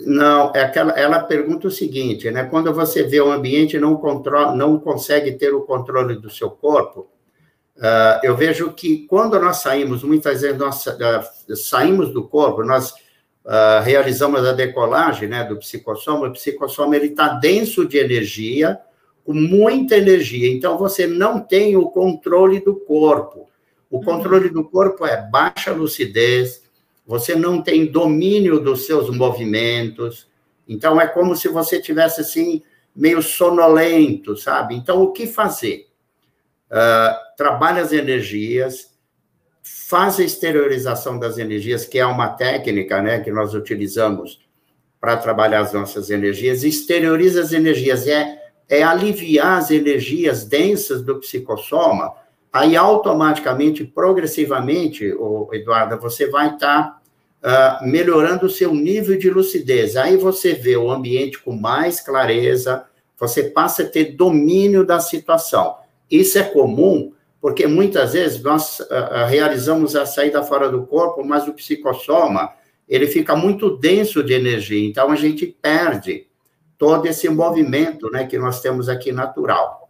Não, 0.00 0.52
é 0.54 0.60
aquela, 0.62 0.92
ela 0.92 1.20
pergunta 1.20 1.68
o 1.68 1.70
seguinte, 1.70 2.30
né? 2.30 2.44
Quando 2.44 2.72
você 2.72 3.02
vê 3.02 3.20
o 3.20 3.32
ambiente 3.32 3.78
não, 3.78 3.96
controla, 3.96 4.54
não 4.54 4.78
consegue 4.78 5.32
ter 5.32 5.54
o 5.54 5.62
controle 5.62 6.16
do 6.16 6.28
seu 6.28 6.50
corpo, 6.50 7.08
uh, 7.76 8.20
eu 8.22 8.36
vejo 8.36 8.72
que 8.72 9.06
quando 9.06 9.40
nós 9.40 9.58
saímos, 9.58 10.02
muitas 10.02 10.42
vezes 10.42 10.58
nós 10.58 10.84
uh, 10.86 11.56
saímos 11.56 12.12
do 12.12 12.28
corpo, 12.28 12.62
nós 12.62 12.90
uh, 12.90 13.82
realizamos 13.82 14.44
a 14.44 14.52
decolagem 14.52 15.28
né, 15.28 15.44
do 15.44 15.56
psicossoma, 15.56 16.28
o 16.28 16.32
psicossoma 16.32 16.94
ele 16.94 17.06
está 17.06 17.28
denso 17.28 17.86
de 17.86 17.96
energia, 17.96 18.78
com 19.24 19.32
muita 19.32 19.96
energia, 19.96 20.48
então 20.48 20.78
você 20.78 21.06
não 21.06 21.40
tem 21.40 21.76
o 21.76 21.88
controle 21.88 22.60
do 22.60 22.76
corpo. 22.76 23.48
O 23.90 24.00
controle 24.02 24.50
do 24.50 24.64
corpo 24.64 25.06
é 25.06 25.20
baixa 25.30 25.72
lucidez, 25.72 26.62
você 27.06 27.34
não 27.36 27.62
tem 27.62 27.86
domínio 27.86 28.58
dos 28.58 28.84
seus 28.84 29.08
movimentos, 29.16 30.28
então 30.68 31.00
é 31.00 31.06
como 31.06 31.36
se 31.36 31.48
você 31.48 31.80
tivesse 31.80 32.20
assim 32.20 32.62
meio 32.94 33.22
sonolento, 33.22 34.36
sabe? 34.36 34.74
Então 34.74 35.02
o 35.02 35.12
que 35.12 35.26
fazer? 35.26 35.86
Uh, 36.68 37.36
trabalha 37.36 37.82
as 37.82 37.92
energias, 37.92 38.96
faz 39.62 40.18
a 40.18 40.24
exteriorização 40.24 41.18
das 41.18 41.38
energias, 41.38 41.84
que 41.84 41.98
é 41.98 42.06
uma 42.06 42.30
técnica, 42.30 43.00
né, 43.00 43.20
que 43.20 43.30
nós 43.30 43.54
utilizamos 43.54 44.40
para 45.00 45.16
trabalhar 45.16 45.60
as 45.60 45.72
nossas 45.72 46.10
energias, 46.10 46.64
exterioriza 46.64 47.40
as 47.40 47.52
energias, 47.52 48.08
é, 48.08 48.42
é 48.68 48.82
aliviar 48.82 49.58
as 49.58 49.70
energias 49.70 50.44
densas 50.44 51.02
do 51.02 51.20
psicossoma, 51.20 52.12
aí 52.56 52.76
automaticamente, 52.76 53.84
progressivamente, 53.84 55.12
oh, 55.12 55.48
Eduarda, 55.52 55.96
você 55.96 56.28
vai 56.28 56.54
estar 56.54 57.00
tá, 57.42 57.80
uh, 57.82 57.86
melhorando 57.86 58.46
o 58.46 58.50
seu 58.50 58.74
nível 58.74 59.18
de 59.18 59.30
lucidez. 59.30 59.96
Aí 59.96 60.16
você 60.16 60.54
vê 60.54 60.76
o 60.76 60.90
ambiente 60.90 61.38
com 61.38 61.52
mais 61.52 62.00
clareza, 62.00 62.84
você 63.18 63.44
passa 63.44 63.82
a 63.82 63.86
ter 63.86 64.16
domínio 64.16 64.84
da 64.84 65.00
situação. 65.00 65.76
Isso 66.10 66.38
é 66.38 66.42
comum, 66.42 67.12
porque 67.40 67.66
muitas 67.66 68.14
vezes 68.14 68.42
nós 68.42 68.80
uh, 68.80 69.26
realizamos 69.28 69.94
a 69.94 70.06
saída 70.06 70.42
fora 70.42 70.68
do 70.68 70.86
corpo, 70.86 71.24
mas 71.24 71.46
o 71.46 71.52
psicossoma, 71.52 72.52
ele 72.88 73.06
fica 73.06 73.36
muito 73.36 73.76
denso 73.76 74.22
de 74.22 74.32
energia, 74.32 74.88
então 74.88 75.10
a 75.10 75.16
gente 75.16 75.46
perde 75.46 76.26
todo 76.78 77.06
esse 77.06 77.28
movimento, 77.28 78.10
né, 78.10 78.26
que 78.26 78.38
nós 78.38 78.60
temos 78.60 78.88
aqui 78.88 79.10
natural 79.10 79.85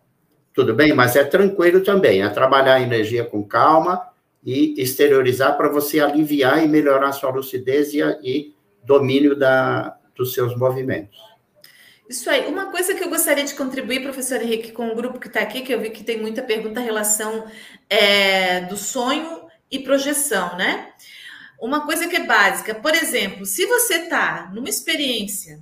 tudo 0.57 0.75
bem? 0.75 0.95
Mas 0.95 1.15
é 1.15 1.23
tranquilo 1.23 1.83
também, 1.83 2.23
é 2.23 2.29
trabalhar 2.31 2.77
a 2.77 2.81
energia 2.81 3.23
com 3.27 3.45
calma 3.45 4.09
e 4.43 4.75
exteriorizar 4.81 5.55
para 5.55 5.69
você 5.69 6.01
aliviar 6.01 6.65
e 6.65 6.67
melhorar 6.67 7.13
sua 7.13 7.31
lucidez 7.31 7.93
e, 7.93 8.01
e 8.23 8.55
domínio 8.83 9.37
da, 9.37 9.99
dos 10.15 10.33
seus 10.33 10.57
movimentos. 10.57 11.19
Isso 12.09 12.31
aí. 12.31 12.47
Uma 12.47 12.71
coisa 12.71 12.95
que 12.95 13.05
eu 13.05 13.11
gostaria 13.11 13.45
de 13.45 13.55
contribuir, 13.55 14.03
professor 14.03 14.41
Henrique, 14.41 14.73
com 14.73 14.89
o 14.89 14.95
grupo 14.95 15.21
que 15.21 15.27
está 15.27 15.41
aqui, 15.41 15.61
que 15.61 15.75
eu 15.75 15.81
vi 15.81 15.91
que 15.91 16.03
tem 16.03 16.19
muita 16.19 16.43
pergunta 16.43 16.81
em 16.81 16.85
relação 16.85 17.45
é, 17.91 18.63
do 18.63 18.79
sonho 18.79 19.43
e 19.71 19.81
projeção, 19.81 20.57
né? 20.57 20.89
Uma 21.61 21.85
coisa 21.85 22.07
que 22.07 22.17
é 22.17 22.25
básica, 22.25 22.75
por 22.75 22.95
exemplo, 22.95 23.45
se 23.45 23.67
você 23.67 23.95
está 23.95 24.51
numa 24.55 24.69
experiência 24.69 25.61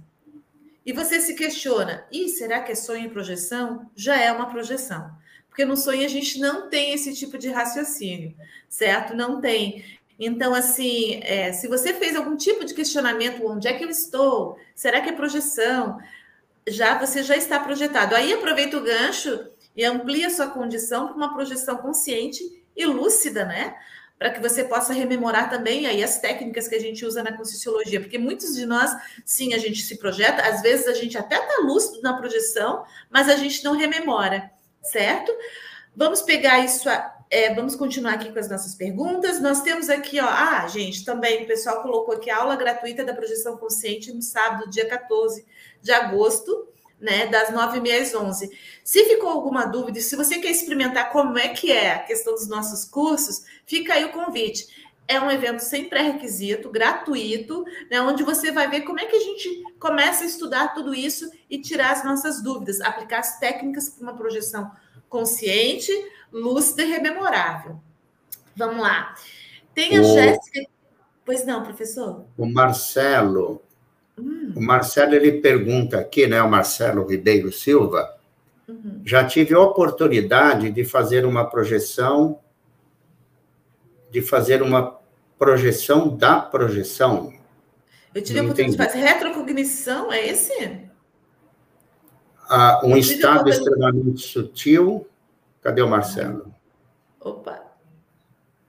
e 0.85 0.93
você 0.93 1.21
se 1.21 1.35
questiona, 1.35 2.07
e 2.13 2.29
será 2.29 2.61
que 2.61 2.73
é 2.73 2.75
sonho 2.75 3.07
e 3.07 3.11
projeção? 3.11 3.91
Já 3.97 4.21
é 4.21 4.31
uma 4.31 4.51
projeção. 4.51 5.11
Porque 5.49 5.65
no 5.65 5.77
sonho 5.77 6.05
a 6.05 6.09
gente 6.09 6.39
não 6.41 6.69
tem 6.69 6.93
esse 6.93 7.15
tipo 7.15 7.39
de 7.39 7.49
raciocínio, 7.49 8.35
certo? 8.69 9.15
Não 9.15 9.41
tem. 9.41 9.85
Então, 10.19 10.55
assim, 10.55 11.21
é, 11.23 11.53
se 11.53 11.69
você 11.69 11.95
fez 11.95 12.17
algum 12.17 12.37
tipo 12.37 12.65
de 12.65 12.75
questionamento, 12.75 13.47
onde 13.47 13.69
é 13.69 13.73
que 13.73 13.85
eu 13.85 13.89
estou? 13.89 14.59
Será 14.75 15.01
que 15.01 15.09
é 15.09 15.13
projeção? 15.13 15.99
Já 16.67 16.99
você 16.99 17.23
já 17.23 17.37
está 17.37 17.59
projetado. 17.61 18.15
Aí 18.15 18.33
aproveita 18.33 18.77
o 18.77 18.83
gancho 18.83 19.49
e 19.77 19.85
amplia 19.85 20.31
sua 20.31 20.49
condição 20.49 21.07
para 21.07 21.17
uma 21.17 21.35
projeção 21.35 21.77
consciente 21.79 22.43
e 22.77 22.85
lúcida, 22.85 23.45
né? 23.45 23.77
Para 24.19 24.31
que 24.31 24.41
você 24.41 24.65
possa 24.65 24.93
rememorar 24.93 25.51
também 25.51 25.87
aí 25.87 26.03
as 26.03 26.19
técnicas 26.19 26.69
que 26.69 26.75
a 26.75 26.81
gente 26.81 27.05
usa 27.05 27.23
na 27.23 27.37
Conscienciologia, 27.37 28.01
porque 28.01 28.19
muitos 28.19 28.55
de 28.55 28.65
nós, 28.65 28.91
sim, 29.25 29.55
a 29.55 29.59
gente 29.59 29.83
se 29.83 29.99
projeta, 29.99 30.43
às 30.43 30.63
vezes 30.63 30.87
a 30.87 30.95
gente 30.95 31.19
até 31.19 31.37
está 31.37 31.63
lúcido 31.63 32.01
na 32.01 32.17
projeção, 32.17 32.85
mas 33.11 33.29
a 33.29 33.37
gente 33.37 33.63
não 33.65 33.77
rememora, 33.77 34.51
certo? 34.83 35.33
Vamos 35.97 36.23
pegar 36.23 36.61
isso, 36.61 36.89
é, 37.31 37.55
vamos 37.55 37.77
continuar 37.77 38.15
aqui 38.15 38.33
com 38.33 38.39
as 38.39 38.49
nossas 38.49 38.75
perguntas. 38.75 39.41
Nós 39.41 39.63
temos 39.63 39.89
aqui, 39.89 40.21
ó, 40.21 40.27
ah, 40.27 40.67
gente, 40.69 41.05
também 41.05 41.45
o 41.45 41.47
pessoal 41.47 41.83
colocou 41.83 42.15
aqui 42.15 42.31
a 42.31 42.39
aula 42.39 42.57
gratuita 42.57 43.05
da 43.05 43.15
projeção 43.15 43.57
consciente 43.57 44.13
no 44.13 44.23
sábado, 44.23 44.71
dia 44.71 44.87
14 44.87 45.45
de 45.83 45.93
agosto 45.93 46.69
né, 47.01 47.27
das 47.27 47.51
9h30 47.51 48.01
às 48.01 48.15
11 48.15 48.51
Se 48.83 49.05
ficou 49.05 49.29
alguma 49.29 49.65
dúvida, 49.67 50.01
se 50.01 50.17
você 50.17 50.39
quer 50.39 50.51
experimentar 50.51 51.11
como 51.11 51.39
é 51.39 51.49
que 51.49 51.71
é 51.71 51.93
a 51.93 51.99
questão 52.01 52.35
dos 52.35 52.49
nossos 52.49 52.85
cursos, 52.85 53.45
fica 53.67 53.95
aí 53.95 54.05
o 54.05 54.13
convite. 54.13 54.67
É 55.07 55.21
um 55.21 55.31
evento 55.31 55.61
sem 55.61 55.89
pré-requisito, 55.89 56.71
gratuito, 56.71 57.65
né, 57.91 58.01
onde 58.01 58.23
você 58.23 58.51
vai 58.51 58.71
ver 58.71 58.83
como 58.83 59.01
é 59.01 59.05
que 59.05 59.17
a 59.17 59.21
gente 59.21 59.63
começa 59.79 60.25
a 60.25 60.27
estudar 60.27 60.69
tudo 60.69 60.95
isso 60.95 61.31
e 61.51 61.61
tirar 61.61 61.93
as 61.93 62.05
nossas 62.05 62.43
dúvidas, 62.43 62.81
aplicar 62.81 63.19
as 63.19 63.39
técnicas 63.39 63.91
para 63.91 64.03
uma 64.03 64.17
projeção 64.17 64.71
consciente, 65.09 65.93
lúcida 66.33 66.83
e 66.83 66.91
rememorável. 66.91 67.79
Vamos 68.57 68.81
lá. 68.81 69.15
Tem 69.75 69.97
a 69.97 70.01
o... 70.01 70.05
Jéssica. 70.05 70.61
Pois 71.25 71.45
não, 71.45 71.63
professor? 71.63 72.27
O 72.37 72.47
Marcelo 72.47 73.64
Hum. 74.19 74.53
O 74.57 74.61
Marcelo 74.61 75.15
ele 75.15 75.41
pergunta 75.41 75.99
aqui, 75.99 76.27
né? 76.27 76.43
O 76.43 76.51
Marcelo 76.51 77.07
Ribeiro 77.07 77.53
Silva. 77.53 78.15
Uhum. 78.69 79.03
Já 79.05 79.25
tive 79.25 79.55
a 79.55 79.61
oportunidade 79.61 80.71
de 80.71 80.85
fazer 80.85 81.27
uma 81.27 81.45
projeção, 81.45 82.39
de 84.11 84.23
fazer 84.23 84.63
uma 84.63 84.99
projeção 85.39 86.17
da 86.17 86.41
projeção. 86.41 87.33
Eu 88.15 88.23
tive 88.23 88.41
Não 88.41 88.49
a 88.49 88.51
oportunidade 88.51 88.53
entendi. 88.53 88.77
de 88.77 88.77
fazer 88.77 88.99
retrocognição, 88.99 90.13
é 90.13 90.27
esse? 90.29 90.81
Ah, 92.49 92.81
um 92.85 92.97
estado 92.97 93.49
extremamente 93.51 94.27
sutil. 94.27 95.07
Cadê 95.61 95.83
o 95.83 95.89
Marcelo? 95.89 96.55
Opa. 97.21 97.63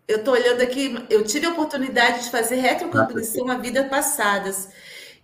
Eu 0.07 0.17
estou 0.17 0.33
olhando 0.33 0.61
aqui, 0.61 0.95
eu 1.09 1.23
tive 1.23 1.45
a 1.45 1.49
oportunidade 1.49 2.23
de 2.23 2.31
fazer 2.31 2.55
retrocognição 2.55 3.49
a 3.49 3.57
vidas 3.57 3.87
passadas 3.89 4.69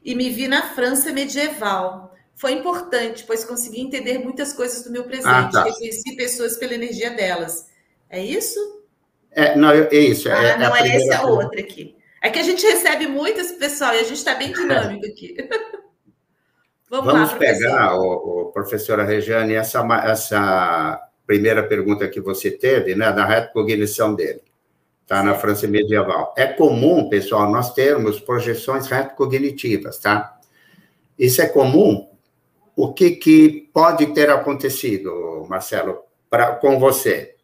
e 0.03 0.15
me 0.15 0.29
vi 0.29 0.47
na 0.47 0.69
França 0.73 1.11
medieval. 1.11 2.13
Foi 2.35 2.53
importante, 2.53 3.23
pois 3.25 3.45
consegui 3.45 3.81
entender 3.81 4.17
muitas 4.17 4.51
coisas 4.51 4.83
do 4.83 4.91
meu 4.91 5.03
presente. 5.03 5.27
Ah, 5.27 5.49
tá. 5.51 5.63
Reconheci 5.63 6.15
pessoas 6.15 6.57
pela 6.57 6.73
energia 6.73 7.11
delas. 7.11 7.69
É 8.09 8.23
isso? 8.23 8.59
É, 9.31 9.55
não, 9.55 9.69
é 9.69 9.93
isso. 9.93 10.27
É, 10.27 10.33
ah, 10.33 10.43
é 10.43 10.57
não, 10.57 10.75
é 10.75 10.95
essa 10.95 11.25
outra 11.25 11.59
aqui. 11.59 11.95
É 12.21 12.29
que 12.29 12.39
a 12.39 12.43
gente 12.43 12.65
recebe 12.65 13.07
muitas, 13.07 13.51
pessoal, 13.51 13.93
e 13.93 13.99
a 13.99 14.03
gente 14.03 14.17
está 14.17 14.35
bem 14.35 14.51
dinâmico 14.51 15.05
aqui. 15.05 15.35
Vamos, 16.89 17.05
Vamos 17.13 17.31
lá, 17.31 17.37
pegar, 17.37 17.95
o, 17.95 18.41
o, 18.41 18.45
professora 18.51 19.03
Regiane, 19.03 19.53
essa, 19.53 19.81
essa 20.03 21.01
primeira 21.25 21.63
pergunta 21.63 22.07
que 22.07 22.19
você 22.19 22.51
teve, 22.51 22.95
né, 22.95 23.11
da 23.11 23.25
retrocognição 23.25 24.13
dele 24.13 24.41
tá? 25.07 25.21
Na 25.23 25.35
França 25.35 25.67
medieval. 25.67 26.33
É 26.37 26.47
comum, 26.47 27.09
pessoal, 27.09 27.49
nós 27.51 27.73
termos 27.73 28.19
projeções 28.19 28.87
retrocognitivas, 28.87 29.99
tá? 29.99 30.39
Isso 31.17 31.41
é 31.41 31.47
comum. 31.47 32.09
O 32.75 32.93
que, 32.93 33.11
que 33.11 33.69
pode 33.73 34.07
ter 34.07 34.29
acontecido, 34.29 35.45
Marcelo, 35.49 35.99
pra, 36.29 36.55
com 36.55 36.79
você? 36.79 37.35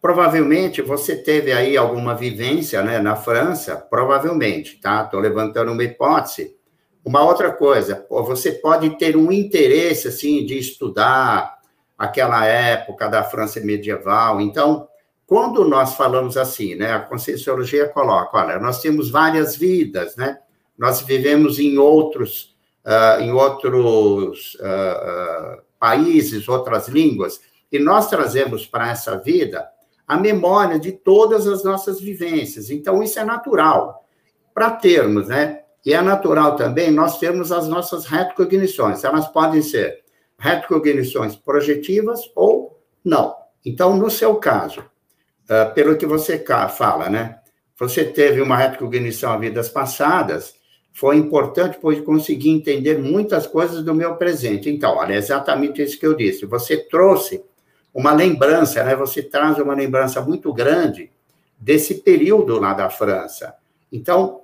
Provavelmente 0.00 0.80
você 0.80 1.16
teve 1.16 1.52
aí 1.52 1.76
alguma 1.76 2.14
vivência 2.14 2.82
né, 2.82 2.98
na 2.98 3.16
França, 3.16 3.76
provavelmente, 3.76 4.80
tá? 4.80 5.02
Estou 5.02 5.20
levantando 5.20 5.72
uma 5.72 5.84
hipótese. 5.84 6.56
Uma 7.04 7.22
outra 7.22 7.50
coisa, 7.50 8.06
você 8.10 8.52
pode 8.52 8.98
ter 8.98 9.16
um 9.16 9.32
interesse, 9.32 10.08
assim, 10.08 10.44
de 10.44 10.58
estudar 10.58 11.58
aquela 11.96 12.44
época 12.44 13.08
da 13.08 13.24
França 13.24 13.60
medieval. 13.60 14.40
Então, 14.40 14.86
quando 15.30 15.64
nós 15.64 15.94
falamos 15.94 16.36
assim, 16.36 16.74
né, 16.74 16.90
a 16.90 16.98
Conscienciologia 16.98 17.88
coloca, 17.88 18.36
olha, 18.36 18.58
nós 18.58 18.80
temos 18.80 19.08
várias 19.08 19.54
vidas, 19.54 20.16
né? 20.16 20.40
Nós 20.76 21.02
vivemos 21.02 21.60
em 21.60 21.78
outros, 21.78 22.56
uh, 22.84 23.22
em 23.22 23.30
outros 23.30 24.54
uh, 24.56 25.58
uh, 25.58 25.62
países, 25.78 26.48
outras 26.48 26.88
línguas, 26.88 27.40
e 27.70 27.78
nós 27.78 28.10
trazemos 28.10 28.66
para 28.66 28.90
essa 28.90 29.18
vida 29.18 29.68
a 30.04 30.16
memória 30.16 30.80
de 30.80 30.90
todas 30.90 31.46
as 31.46 31.62
nossas 31.62 32.00
vivências. 32.00 32.68
Então, 32.68 33.00
isso 33.00 33.20
é 33.20 33.24
natural. 33.24 34.04
Para 34.52 34.72
termos, 34.72 35.28
né, 35.28 35.60
E 35.86 35.94
é 35.94 36.02
natural 36.02 36.56
também 36.56 36.90
nós 36.90 37.20
termos 37.20 37.52
as 37.52 37.68
nossas 37.68 38.04
retrocognições. 38.04 39.04
Elas 39.04 39.28
podem 39.28 39.62
ser 39.62 40.02
retrocognições 40.36 41.36
projetivas 41.36 42.20
ou 42.34 42.82
não. 43.04 43.36
Então, 43.64 43.96
no 43.96 44.10
seu 44.10 44.34
caso, 44.34 44.82
uh, 45.50 45.74
pelo 45.74 45.96
que 45.96 46.06
você 46.06 46.42
fala, 46.76 47.10
né? 47.10 47.40
Você 47.78 48.04
teve 48.04 48.40
uma 48.40 48.56
retrocognição 48.56 49.32
a 49.32 49.38
vidas 49.38 49.68
passadas, 49.68 50.54
foi 50.92 51.16
importante, 51.16 51.78
pois 51.80 52.00
consegui 52.00 52.50
entender 52.50 52.98
muitas 52.98 53.46
coisas 53.46 53.82
do 53.82 53.94
meu 53.94 54.16
presente. 54.16 54.68
Então, 54.68 54.96
olha, 54.96 55.14
é 55.14 55.16
exatamente 55.16 55.82
isso 55.82 55.98
que 55.98 56.06
eu 56.06 56.14
disse. 56.14 56.46
Você 56.46 56.76
trouxe 56.76 57.42
uma 57.92 58.12
lembrança, 58.12 58.84
né? 58.84 58.94
Você 58.96 59.22
traz 59.22 59.58
uma 59.58 59.74
lembrança 59.74 60.20
muito 60.20 60.52
grande 60.52 61.10
desse 61.58 61.94
período 61.94 62.58
lá 62.58 62.72
da 62.72 62.88
França. 62.88 63.54
Então, 63.90 64.42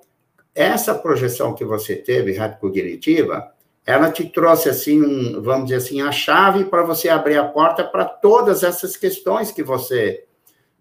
essa 0.55 0.95
projeção 0.95 1.55
que 1.55 1.64
você 1.64 1.95
teve, 1.95 2.33
retrocognitiva, 2.33 3.53
ela 3.85 4.11
te 4.11 4.25
trouxe, 4.25 4.69
assim, 4.69 5.03
um, 5.03 5.40
vamos 5.42 5.66
dizer 5.66 5.77
assim, 5.77 6.01
a 6.01 6.11
chave 6.11 6.64
para 6.64 6.83
você 6.83 7.09
abrir 7.09 7.37
a 7.37 7.45
porta 7.45 7.85
para 7.85 8.05
todas 8.05 8.62
essas 8.62 8.97
questões 8.97 9.53
que 9.53 9.62
você 9.62 10.25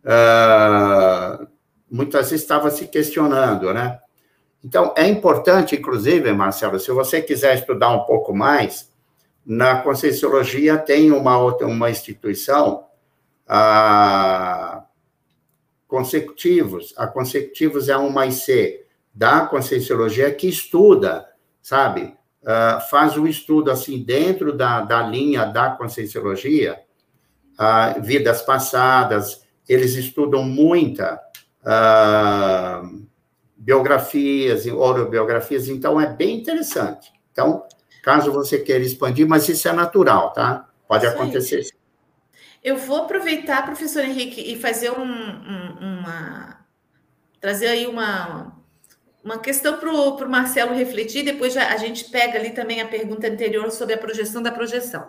uh, 0.05 1.47
muitas 1.89 2.29
vezes 2.29 2.43
estava 2.43 2.69
se 2.69 2.87
questionando, 2.87 3.73
né? 3.73 3.99
Então, 4.63 4.93
é 4.97 5.07
importante, 5.07 5.75
inclusive, 5.75 6.33
Marcelo, 6.33 6.79
se 6.79 6.91
você 6.91 7.21
quiser 7.21 7.55
estudar 7.55 7.91
um 7.91 8.05
pouco 8.05 8.33
mais, 8.33 8.91
na 9.45 9.81
Conscienciologia 9.81 10.77
tem 10.77 11.11
uma 11.11 11.37
outra 11.37 11.67
uma 11.67 11.89
instituição, 11.89 12.85
a 13.47 14.83
Consecutivos, 15.87 16.93
a 16.97 17.05
Consecutivos 17.05 17.89
é 17.89 17.95
uma 17.95 18.25
IC 18.25 18.83
da 19.13 19.45
Conscienciologia 19.45 20.33
que 20.33 20.49
estuda, 20.49 21.29
sabe, 21.61 22.15
uh, 22.41 22.81
faz 22.89 23.15
um 23.17 23.27
estudo 23.27 23.69
assim 23.69 24.03
dentro 24.03 24.51
da, 24.51 24.81
da 24.81 25.03
linha 25.03 25.45
da 25.45 25.69
Conscienciologia, 25.69 26.81
uh, 27.53 28.01
vidas 28.01 28.41
passadas, 28.41 29.44
eles 29.67 29.95
estudam 29.95 30.43
muita 30.43 31.19
uh, 31.61 33.05
biografias, 33.55 34.67
autobiografias, 34.67 35.67
então 35.67 35.99
é 35.99 36.07
bem 36.07 36.39
interessante. 36.39 37.11
Então, 37.31 37.65
caso 38.03 38.31
você 38.31 38.59
queira 38.59 38.83
expandir, 38.83 39.27
mas 39.27 39.49
isso 39.49 39.67
é 39.67 39.73
natural, 39.73 40.31
tá? 40.33 40.69
Pode 40.87 41.05
isso 41.05 41.15
acontecer. 41.15 41.57
Aí. 41.57 41.85
Eu 42.63 42.77
vou 42.77 42.97
aproveitar, 42.97 43.65
professor 43.65 44.03
Henrique, 44.03 44.41
e 44.41 44.59
fazer 44.59 44.91
um, 44.91 45.03
um, 45.03 45.99
uma. 45.99 46.65
trazer 47.39 47.67
aí 47.67 47.85
uma, 47.87 48.55
uma 49.23 49.39
questão 49.39 49.77
para 49.77 49.89
o 49.91 50.29
Marcelo 50.29 50.73
refletir, 50.73 51.23
depois 51.23 51.53
já, 51.53 51.69
a 51.69 51.77
gente 51.77 52.05
pega 52.05 52.39
ali 52.39 52.51
também 52.51 52.81
a 52.81 52.87
pergunta 52.87 53.27
anterior 53.27 53.69
sobre 53.71 53.95
a 53.95 53.97
projeção 53.97 54.41
da 54.41 54.51
projeção. 54.51 55.07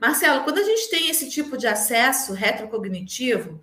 Marcelo, 0.00 0.44
quando 0.44 0.58
a 0.58 0.62
gente 0.62 0.90
tem 0.90 1.08
esse 1.08 1.30
tipo 1.30 1.56
de 1.56 1.66
acesso 1.66 2.32
retrocognitivo, 2.32 3.60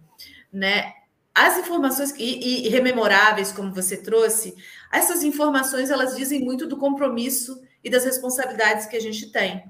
né, 0.51 0.93
as 1.33 1.57
informações 1.57 2.13
e, 2.17 2.67
e, 2.67 2.69
rememoráveis, 2.69 3.51
como 3.51 3.73
você 3.73 3.97
trouxe, 3.97 4.55
essas 4.91 5.23
informações 5.23 5.89
elas 5.89 6.15
dizem 6.15 6.43
muito 6.43 6.67
do 6.67 6.77
compromisso 6.77 7.59
e 7.83 7.89
das 7.89 8.05
responsabilidades 8.05 8.85
que 8.85 8.95
a 8.95 9.01
gente 9.01 9.31
tem. 9.31 9.63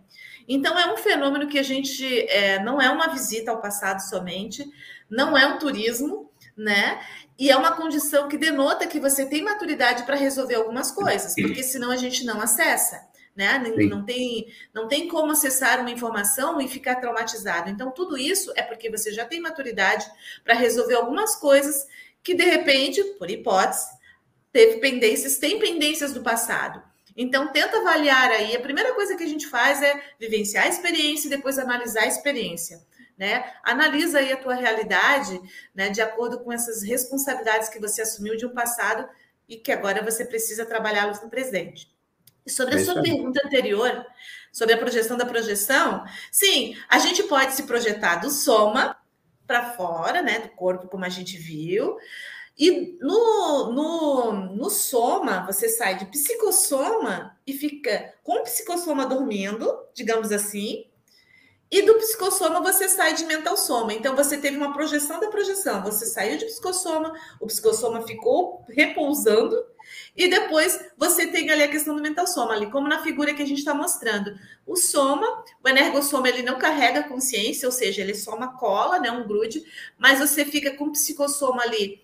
Então 0.47 0.78
é 0.78 0.91
um 0.91 0.97
fenômeno 0.97 1.47
que 1.47 1.58
a 1.58 1.63
gente 1.63 2.06
é, 2.30 2.62
não 2.62 2.82
é 2.82 2.89
uma 2.89 3.08
visita 3.08 3.52
ao 3.52 3.62
passado 3.62 3.99
somente, 4.02 4.69
não 5.10 5.38
é 5.38 5.45
um 5.47 5.58
turismo, 5.58 6.30
né? 6.56 6.99
E 7.39 7.49
é 7.49 7.56
uma 7.56 7.71
condição 7.71 8.28
que 8.28 8.38
denota 8.38 8.86
que 8.86 8.99
você 8.99 9.26
tem 9.26 9.41
maturidade 9.41 10.04
para 10.04 10.17
resolver 10.17 10.56
algumas 10.56 10.91
coisas, 10.91 11.34
porque 11.34 11.63
senão 11.63 11.91
a 11.91 11.97
gente 11.97 12.26
não 12.26 12.41
acessa 12.41 13.12
né? 13.36 13.58
Não 13.89 14.06
tem, 14.06 14.48
não 14.74 14.88
tem 14.88 15.08
como 15.08 15.32
acessar 15.32 15.80
uma 15.80 15.89
informação 15.89 16.62
e 16.62 16.67
ficar 16.67 16.96
traumatizado. 16.96 17.69
Então, 17.69 17.91
tudo 17.91 18.17
isso 18.17 18.54
é 18.56 18.62
porque 18.62 18.89
você 18.89 19.12
já 19.12 19.26
tem 19.26 19.41
maturidade 19.41 20.06
para 20.43 20.54
resolver 20.54 20.96
algumas 20.96 21.36
coisas 21.36 21.88
que, 22.22 22.34
de 22.34 22.43
repente, 22.43 23.04
por 23.17 23.30
hipótese, 23.30 23.88
teve 24.52 24.78
pendências, 24.80 25.38
tem 25.38 25.60
pendências 25.60 26.13
do 26.13 26.22
passado. 26.22 26.82
Então, 27.17 27.52
tenta 27.52 27.78
avaliar 27.78 28.30
aí. 28.32 28.56
A 28.56 28.62
primeira 28.62 28.93
coisa 28.93 29.15
que 29.15 29.24
a 29.24 29.28
gente 29.28 29.48
faz 29.48 29.82
é 29.82 30.02
vivenciar 30.19 30.65
a 30.65 30.69
experiência 30.69 31.28
e 31.28 31.32
depois 31.32 31.58
analisar 31.58 32.04
a 32.04 32.08
experiência. 32.08 32.82
Né? 33.17 33.52
Analisa 33.63 34.19
aí 34.19 34.32
a 34.32 34.38
tua 34.38 34.56
realidade, 34.56 35.39
né, 35.74 35.89
de 35.89 36.02
acordo 36.02 36.39
com 36.39 36.52
essas 36.52 36.82
responsabilidades 36.82 37.69
que 37.69 37.80
você 37.80 38.02
assumiu 38.02 38.36
de 38.36 38.46
um 38.46 38.54
passado 38.54 39.08
e 39.48 39.56
que 39.58 39.72
agora 39.72 40.04
você 40.04 40.26
precisa 40.26 40.65
trabalhá-los 40.65 41.22
no 41.22 41.30
presente. 41.30 41.93
Sobre 42.48 42.76
a 42.76 42.80
é 42.80 42.84
sua 42.84 43.02
pergunta 43.02 43.42
anterior, 43.46 44.06
sobre 44.52 44.76
a 44.76 44.78
projeção 44.78 45.18
da 45.18 45.26
projeção, 45.26 46.04
sim, 46.32 46.78
a 46.90 47.00
gente 47.00 47.24
pode 47.24 47.54
se 47.54 47.64
projetar 47.64 48.18
do 48.18 48.30
soma 48.30 48.98
para 49.48 49.72
fora, 49.72 50.22
né, 50.22 50.40
do 50.40 50.50
corpo, 50.50 50.88
como 50.88 51.06
a 51.06 51.10
gente 51.10 51.38
viu. 51.38 51.98
E 52.58 52.98
no, 53.02 53.72
no, 53.72 54.32
no 54.56 54.70
soma, 54.70 55.46
você 55.46 55.68
sai 55.70 55.98
de 55.98 56.06
psicossoma 56.06 57.36
e 57.48 57.54
fica 57.54 58.14
com 58.24 58.42
o 58.42 58.44
psicossoma 58.44 59.06
dormindo, 59.06 59.76
digamos 59.94 60.32
assim, 60.32 60.86
e 61.74 61.82
do 61.82 61.96
psicossoma 61.96 62.62
você 62.62 62.88
sai 62.88 63.16
de 63.16 63.26
mental 63.26 63.58
soma. 63.58 63.96
Então 63.96 64.16
você 64.16 64.38
teve 64.38 64.56
uma 64.56 64.72
projeção 64.74 65.20
da 65.20 65.28
projeção. 65.28 65.82
Você 65.82 66.06
saiu 66.06 66.38
de 66.38 66.46
psicossoma, 66.46 67.12
o 67.40 67.48
psicossoma 67.48 68.06
ficou 68.06 68.64
repousando 68.70 69.56
e 70.16 70.28
depois 70.28 70.80
você 70.96 71.26
tem 71.26 71.50
ali 71.50 71.64
a 71.64 71.68
questão 71.68 71.96
do 71.96 72.02
mental 72.02 72.28
soma, 72.28 72.54
ali 72.54 72.70
como 72.70 72.88
na 72.88 73.02
figura 73.02 73.34
que 73.34 73.42
a 73.42 73.46
gente 73.46 73.58
está 73.58 73.74
mostrando. 73.74 74.38
O 74.68 74.76
soma, 74.76 75.44
o 75.64 75.68
energossoma, 75.68 76.30
ele 76.30 76.44
não 76.44 76.60
carrega 76.60 77.10
consciência, 77.10 77.68
ou 77.68 77.72
seja, 77.72 78.04
ele 78.04 78.14
só 78.14 78.36
uma 78.36 78.56
cola, 78.56 79.00
né, 79.00 79.10
um 79.10 79.28
grude, 79.28 79.66
mas 79.98 80.20
você 80.20 80.46
fica 80.46 80.78
com 80.78 80.86
o 80.86 80.92
psicossoma 80.92 81.64
ali, 81.64 82.04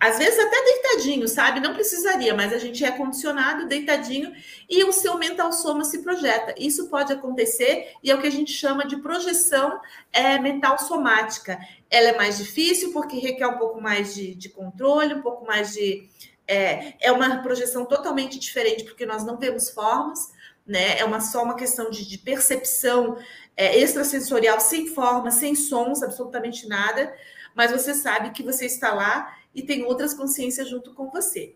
às 0.00 0.16
vezes 0.16 0.38
até 0.38 0.56
deitadinho, 0.64 1.28
sabe? 1.28 1.60
Não 1.60 1.74
precisaria, 1.74 2.34
mas 2.34 2.54
a 2.54 2.58
gente 2.58 2.82
é 2.82 2.90
condicionado 2.90 3.68
deitadinho 3.68 4.32
e 4.66 4.82
o 4.82 4.92
seu 4.92 5.18
mental 5.18 5.52
soma 5.52 5.84
se 5.84 6.02
projeta. 6.02 6.54
Isso 6.56 6.88
pode 6.88 7.12
acontecer 7.12 7.92
e 8.02 8.10
é 8.10 8.14
o 8.14 8.20
que 8.20 8.26
a 8.26 8.32
gente 8.32 8.50
chama 8.50 8.86
de 8.86 8.96
projeção 8.96 9.78
é, 10.10 10.38
mental 10.38 10.78
somática. 10.78 11.58
Ela 11.90 12.08
é 12.08 12.16
mais 12.16 12.38
difícil 12.38 12.94
porque 12.94 13.18
requer 13.18 13.46
um 13.46 13.58
pouco 13.58 13.78
mais 13.78 14.14
de, 14.14 14.34
de 14.34 14.48
controle, 14.48 15.12
um 15.12 15.20
pouco 15.20 15.44
mais 15.46 15.74
de 15.74 16.08
é, 16.48 16.94
é 16.98 17.12
uma 17.12 17.42
projeção 17.42 17.84
totalmente 17.84 18.38
diferente, 18.38 18.84
porque 18.84 19.04
nós 19.04 19.22
não 19.22 19.36
vemos 19.36 19.68
formas, 19.68 20.32
né? 20.66 20.98
É 20.98 21.04
uma, 21.04 21.20
só 21.20 21.44
uma 21.44 21.54
questão 21.54 21.90
de, 21.90 22.08
de 22.08 22.16
percepção 22.16 23.18
é, 23.54 23.78
extrasensorial, 23.78 24.58
sem 24.60 24.86
forma, 24.86 25.30
sem 25.30 25.54
sons, 25.54 26.02
absolutamente 26.02 26.66
nada, 26.66 27.14
mas 27.54 27.70
você 27.70 27.92
sabe 27.92 28.30
que 28.30 28.42
você 28.42 28.64
está 28.64 28.94
lá 28.94 29.36
e 29.54 29.62
tem 29.62 29.84
outras 29.84 30.14
consciências 30.14 30.68
junto 30.68 30.94
com 30.94 31.10
você. 31.10 31.54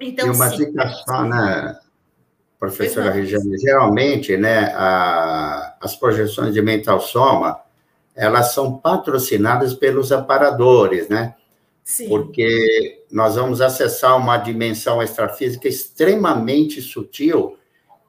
Então, 0.00 0.26
e 0.26 0.30
uma 0.30 0.50
sim, 0.50 0.56
dica 0.56 0.88
só, 0.88 1.24
né, 1.24 1.78
professora 2.58 3.10
Regiane? 3.10 3.58
Geralmente, 3.58 4.36
né, 4.36 4.72
a, 4.74 5.76
as 5.80 5.96
projeções 5.96 6.54
de 6.54 6.62
mental 6.62 7.00
soma, 7.00 7.60
elas 8.14 8.52
são 8.52 8.78
patrocinadas 8.78 9.74
pelos 9.74 10.12
aparadores, 10.12 11.08
né? 11.08 11.34
Sim. 11.82 12.08
Porque 12.08 13.04
nós 13.10 13.36
vamos 13.36 13.60
acessar 13.60 14.16
uma 14.16 14.36
dimensão 14.36 15.02
extrafísica 15.02 15.66
extremamente 15.68 16.80
sutil 16.82 17.56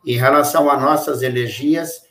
em 0.06 0.18
relação 0.18 0.70
a 0.70 0.80
nossas 0.80 1.22
energias, 1.22 2.04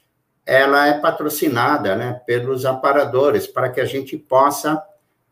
ela 0.47 0.87
é 0.87 0.99
patrocinada, 0.99 1.95
né, 1.97 2.21
pelos 2.27 2.65
aparadores, 2.65 3.47
para 3.47 3.69
que 3.69 3.81
a 3.81 3.85
gente 3.85 4.17
possa 4.17 4.83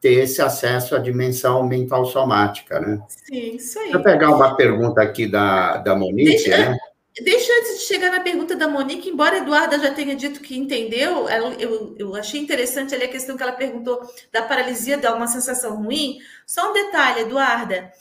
ter 0.01 0.15
esse 0.15 0.41
acesso 0.41 0.95
à 0.95 0.99
dimensão 0.99 1.67
mental 1.67 2.05
somática, 2.05 2.81
né? 2.81 3.01
Sim, 3.09 3.57
isso 3.57 3.79
aí. 3.79 3.87
Deixa 3.87 3.99
eu 3.99 4.03
pegar 4.03 4.31
uma 4.31 4.55
pergunta 4.55 5.03
aqui 5.03 5.27
da, 5.27 5.79
da 5.79 5.97
Monique, 5.97 6.31
Deixa... 6.31 6.57
né? 6.57 6.79
Deixa 7.21 7.53
antes 7.53 7.81
de 7.81 7.85
chegar 7.87 8.13
na 8.13 8.21
pergunta 8.21 8.55
da 8.55 8.69
Monique, 8.69 9.09
embora 9.09 9.37
a 9.37 9.39
Eduarda 9.39 9.77
já 9.79 9.93
tenha 9.93 10.15
dito 10.15 10.41
que 10.41 10.57
entendeu, 10.57 11.29
eu, 11.29 11.97
eu 11.99 12.15
achei 12.15 12.41
interessante 12.41 12.95
ali 12.95 13.05
a 13.05 13.09
questão 13.09 13.37
que 13.37 13.43
ela 13.43 13.51
perguntou 13.51 14.01
da 14.33 14.43
paralisia, 14.43 14.97
dá 14.97 15.13
uma 15.13 15.27
sensação 15.27 15.83
ruim. 15.83 16.19
Só 16.47 16.71
um 16.71 16.73
detalhe, 16.73 17.23
Eduarda, 17.23 17.93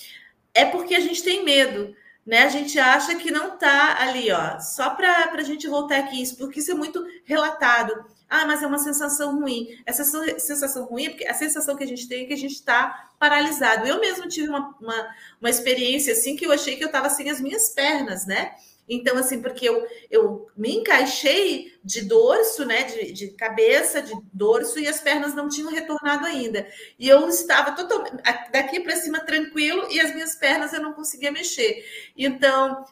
é 0.53 0.65
porque 0.65 0.93
a 0.93 0.99
gente 0.99 1.23
tem 1.23 1.43
medo, 1.43 1.95
né? 2.27 2.43
A 2.43 2.49
gente 2.49 2.77
acha 2.77 3.15
que 3.15 3.31
não 3.31 3.53
está 3.53 4.01
ali, 4.01 4.29
ó. 4.31 4.59
Só 4.59 4.89
para 4.89 5.31
a 5.31 5.43
gente 5.43 5.65
voltar 5.67 5.99
aqui, 5.99 6.21
isso, 6.21 6.35
porque 6.35 6.59
isso 6.59 6.71
é 6.71 6.75
muito 6.75 7.03
relatado. 7.23 8.05
Ah, 8.29 8.45
mas 8.45 8.61
é 8.61 8.67
uma 8.67 8.77
sensação 8.77 9.39
ruim. 9.39 9.69
Essa 9.85 10.03
sensação 10.37 10.83
ruim 10.83 11.05
é 11.05 11.09
porque 11.11 11.25
a 11.25 11.33
sensação 11.33 11.77
que 11.77 11.83
a 11.85 11.87
gente 11.87 12.05
tem 12.09 12.25
é 12.25 12.27
que 12.27 12.33
a 12.33 12.37
gente 12.37 12.55
está 12.55 13.11
paralisado. 13.17 13.87
Eu 13.87 14.01
mesmo 14.01 14.27
tive 14.27 14.49
uma, 14.49 14.75
uma, 14.81 15.15
uma 15.39 15.49
experiência 15.49 16.11
assim 16.11 16.35
que 16.35 16.45
eu 16.45 16.51
achei 16.51 16.75
que 16.75 16.83
eu 16.83 16.87
estava 16.87 17.09
sem 17.09 17.29
as 17.29 17.39
minhas 17.39 17.69
pernas, 17.69 18.25
né? 18.25 18.53
Então, 18.88 19.17
assim, 19.17 19.41
porque 19.41 19.67
eu, 19.67 19.86
eu 20.10 20.47
me 20.56 20.76
encaixei 20.78 21.78
de 21.84 22.02
dorso, 22.02 22.65
né, 22.65 22.84
de, 22.84 23.12
de 23.12 23.28
cabeça, 23.32 24.02
de 24.02 24.13
dorso, 24.32 24.80
e 24.80 24.88
as 24.88 25.02
pernas 25.02 25.34
não 25.36 25.50
tinham 25.50 25.71
retornado 25.71 26.26
ainda. 26.26 26.67
E 26.97 27.08
eu 27.08 27.28
estava 27.28 27.71
totalmente 27.71 28.21
daqui 28.52 28.80
para 28.80 28.95
cima 28.95 29.19
tranquilo, 29.19 29.88
e 29.91 30.00
as 30.00 30.13
minhas 30.13 30.36
pernas 30.36 30.73
eu 30.73 30.82
não 30.82 30.93
conseguia 30.93 31.32
mexer. 31.32 31.84
Então, 32.17 32.86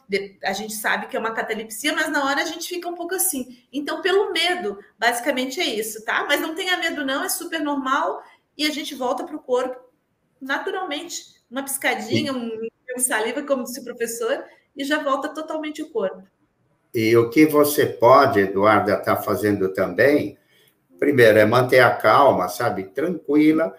a 0.44 0.52
gente 0.52 0.74
sabe 0.74 1.06
que 1.06 1.16
é 1.16 1.20
uma 1.20 1.34
catalepsia, 1.34 1.92
mas 1.92 2.10
na 2.10 2.24
hora 2.24 2.42
a 2.42 2.46
gente 2.46 2.68
fica 2.68 2.88
um 2.88 2.94
pouco 2.94 3.14
assim. 3.14 3.64
Então, 3.72 4.02
pelo 4.02 4.32
medo, 4.32 4.78
basicamente 4.98 5.60
é 5.60 5.64
isso, 5.64 6.04
tá? 6.04 6.24
Mas 6.28 6.40
não 6.40 6.54
tenha 6.54 6.76
medo, 6.76 7.04
não, 7.04 7.24
é 7.24 7.28
super 7.28 7.60
normal 7.60 8.22
e 8.56 8.66
a 8.66 8.70
gente 8.70 8.94
volta 8.94 9.24
para 9.24 9.36
o 9.36 9.42
corpo 9.42 9.86
naturalmente. 10.40 11.36
Uma 11.50 11.62
piscadinha, 11.62 12.32
um, 12.32 12.50
um 12.96 12.98
saliva, 12.98 13.42
como 13.42 13.64
disse 13.64 13.80
o 13.80 13.84
professor, 13.84 14.44
e 14.76 14.84
já 14.84 15.02
volta 15.02 15.28
totalmente 15.28 15.82
o 15.82 15.90
corpo. 15.90 16.22
E 16.94 17.16
o 17.16 17.30
que 17.30 17.46
você 17.46 17.86
pode, 17.86 18.40
Eduarda, 18.40 18.94
estar 18.94 19.16
tá 19.16 19.22
fazendo 19.22 19.72
também, 19.72 20.38
primeiro, 20.98 21.38
é 21.38 21.44
manter 21.44 21.80
a 21.80 21.90
calma, 21.90 22.48
sabe, 22.48 22.84
tranquila, 22.84 23.74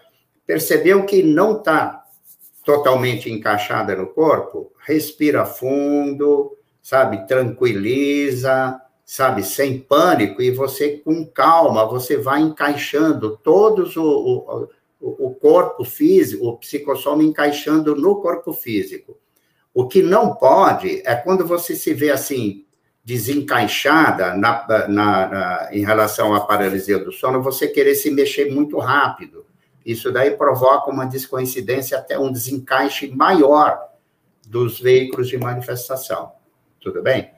percebeu 0.46 1.04
que 1.04 1.22
não 1.22 1.58
está 1.58 2.04
totalmente 2.64 3.30
encaixada 3.30 3.96
no 3.96 4.08
corpo, 4.08 4.72
respira 4.86 5.44
fundo, 5.44 6.56
sabe, 6.82 7.26
tranquiliza, 7.26 8.80
sabe, 9.04 9.42
sem 9.42 9.80
pânico, 9.80 10.42
e 10.42 10.50
você, 10.50 10.98
com 10.98 11.24
calma, 11.26 11.86
você 11.86 12.16
vai 12.16 12.40
encaixando 12.40 13.36
todos 13.38 13.96
o, 13.96 14.68
o, 15.00 15.26
o 15.28 15.34
corpo 15.34 15.84
físico, 15.84 16.46
o 16.46 16.56
psicossoma 16.58 17.22
encaixando 17.22 17.96
no 17.96 18.20
corpo 18.20 18.52
físico. 18.52 19.18
O 19.72 19.86
que 19.86 20.02
não 20.02 20.34
pode 20.34 21.02
é 21.04 21.14
quando 21.14 21.46
você 21.46 21.76
se 21.76 21.94
vê 21.94 22.10
assim, 22.10 22.64
desencaixada 23.04 24.34
na, 24.34 24.66
na, 24.88 25.28
na, 25.28 25.68
em 25.72 25.84
relação 25.84 26.34
à 26.34 26.40
paralisia 26.40 26.98
do 26.98 27.10
sono, 27.10 27.42
você 27.42 27.66
querer 27.66 27.94
se 27.94 28.10
mexer 28.10 28.52
muito 28.52 28.78
rápido. 28.78 29.46
Isso 29.84 30.12
daí 30.12 30.32
provoca 30.32 30.90
uma 30.90 31.06
descoincidência, 31.06 31.96
até 31.96 32.18
um 32.18 32.30
desencaixe 32.30 33.08
maior 33.08 33.88
dos 34.46 34.78
veículos 34.78 35.28
de 35.28 35.38
manifestação. 35.38 36.32
Tudo 36.80 37.02
bem? 37.02 37.30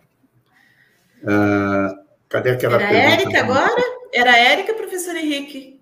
Uh, 1.23 2.05
cadê 2.29 2.51
aquela 2.51 2.81
Era 2.81 2.89
pergunta? 2.89 3.23
Érica 3.23 3.41
agora? 3.41 3.83
Era 4.13 4.37
Érica, 4.39 4.75
professor 4.75 5.15
Henrique? 5.15 5.81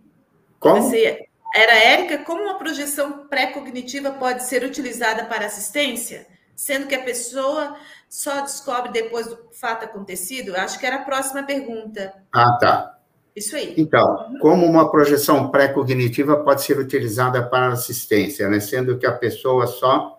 Como? 0.61 0.83
Você, 0.83 1.29
era 1.55 1.73
Érica, 1.73 2.19
como 2.19 2.43
uma 2.43 2.59
projeção 2.59 3.27
pré-cognitiva 3.27 4.11
pode 4.13 4.45
ser 4.45 4.63
utilizada 4.65 5.25
para 5.25 5.47
assistência? 5.47 6.27
Sendo 6.59 6.89
que 6.89 6.95
a 6.97 7.05
pessoa 7.05 7.77
só 8.09 8.41
descobre 8.41 8.91
depois 8.91 9.29
do 9.29 9.39
fato 9.53 9.85
acontecido? 9.85 10.57
Acho 10.57 10.77
que 10.77 10.85
era 10.85 10.97
a 10.97 11.05
próxima 11.05 11.45
pergunta. 11.45 12.13
Ah, 12.33 12.59
tá. 12.61 12.99
Isso 13.37 13.55
aí. 13.55 13.75
Então, 13.77 14.37
como 14.41 14.67
uma 14.67 14.91
projeção 14.91 15.53
pré-cognitiva 15.53 16.37
pode 16.39 16.65
ser 16.65 16.77
utilizada 16.77 17.41
para 17.47 17.69
assistência, 17.69 18.49
né? 18.49 18.59
sendo 18.59 18.99
que 18.99 19.07
a 19.07 19.13
pessoa 19.13 19.69
só 19.69 20.19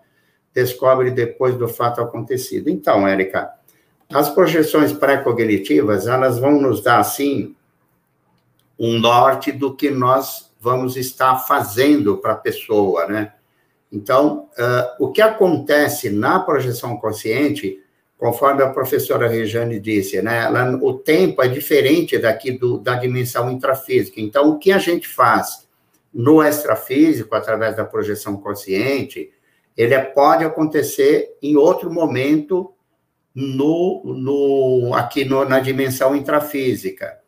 descobre 0.54 1.10
depois 1.10 1.56
do 1.56 1.68
fato 1.68 2.00
acontecido. 2.00 2.70
Então, 2.70 3.06
Érica, 3.06 3.52
as 4.10 4.30
projeções 4.30 4.94
pré-cognitivas, 4.94 6.06
elas 6.06 6.38
vão 6.38 6.52
nos 6.52 6.82
dar, 6.82 7.00
assim, 7.00 7.54
um 8.78 8.98
norte 8.98 9.52
do 9.52 9.76
que 9.76 9.90
nós 9.90 10.50
vamos 10.58 10.96
estar 10.96 11.36
fazendo 11.36 12.16
para 12.16 12.32
a 12.32 12.36
pessoa, 12.36 13.06
né? 13.06 13.34
Então, 13.92 14.48
uh, 14.56 15.04
o 15.04 15.10
que 15.10 15.20
acontece 15.20 16.10
na 16.10 16.38
projeção 16.38 16.96
consciente 16.96 17.82
conforme 18.16 18.62
a 18.62 18.68
professora 18.68 19.26
Rejane 19.26 19.80
disse, 19.80 20.20
né, 20.20 20.44
ela, 20.44 20.76
o 20.82 20.92
tempo 20.92 21.42
é 21.42 21.48
diferente 21.48 22.18
daqui 22.18 22.52
do, 22.52 22.78
da 22.78 22.94
dimensão 22.94 23.50
intrafísica. 23.50 24.20
Então, 24.20 24.50
o 24.50 24.58
que 24.58 24.70
a 24.70 24.78
gente 24.78 25.08
faz 25.08 25.66
no 26.12 26.42
extrafísico, 26.42 27.34
através 27.34 27.76
da 27.76 27.84
projeção 27.84 28.36
consciente, 28.36 29.30
ele 29.74 29.94
é, 29.94 30.00
pode 30.00 30.44
acontecer 30.44 31.34
em 31.42 31.56
outro 31.56 31.90
momento 31.90 32.74
no, 33.34 34.02
no, 34.04 34.94
aqui 34.94 35.24
no, 35.24 35.46
na 35.46 35.58
dimensão 35.58 36.14
intrafísica. 36.14 37.18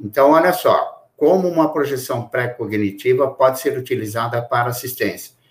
Então, 0.00 0.30
olha 0.30 0.54
só, 0.54 1.06
como 1.14 1.46
uma 1.46 1.70
projeção 1.70 2.26
pré-cognitiva 2.26 3.30
pode 3.30 3.60
ser 3.60 3.76
utilizada 3.76 4.40
para 4.40 4.70
assistência 4.70 5.41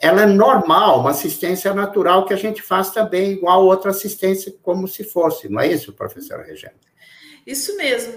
ela 0.00 0.22
é 0.22 0.26
normal, 0.26 1.00
uma 1.00 1.10
assistência 1.10 1.74
natural 1.74 2.24
que 2.24 2.32
a 2.32 2.36
gente 2.36 2.62
faz 2.62 2.90
também, 2.90 3.32
igual 3.32 3.64
outra 3.64 3.90
assistência, 3.90 4.54
como 4.62 4.86
se 4.86 5.02
fosse, 5.04 5.48
não 5.48 5.60
é 5.60 5.66
isso, 5.66 5.92
professora 5.92 6.44
Regina? 6.44 6.74
Isso 7.44 7.76
mesmo. 7.76 8.14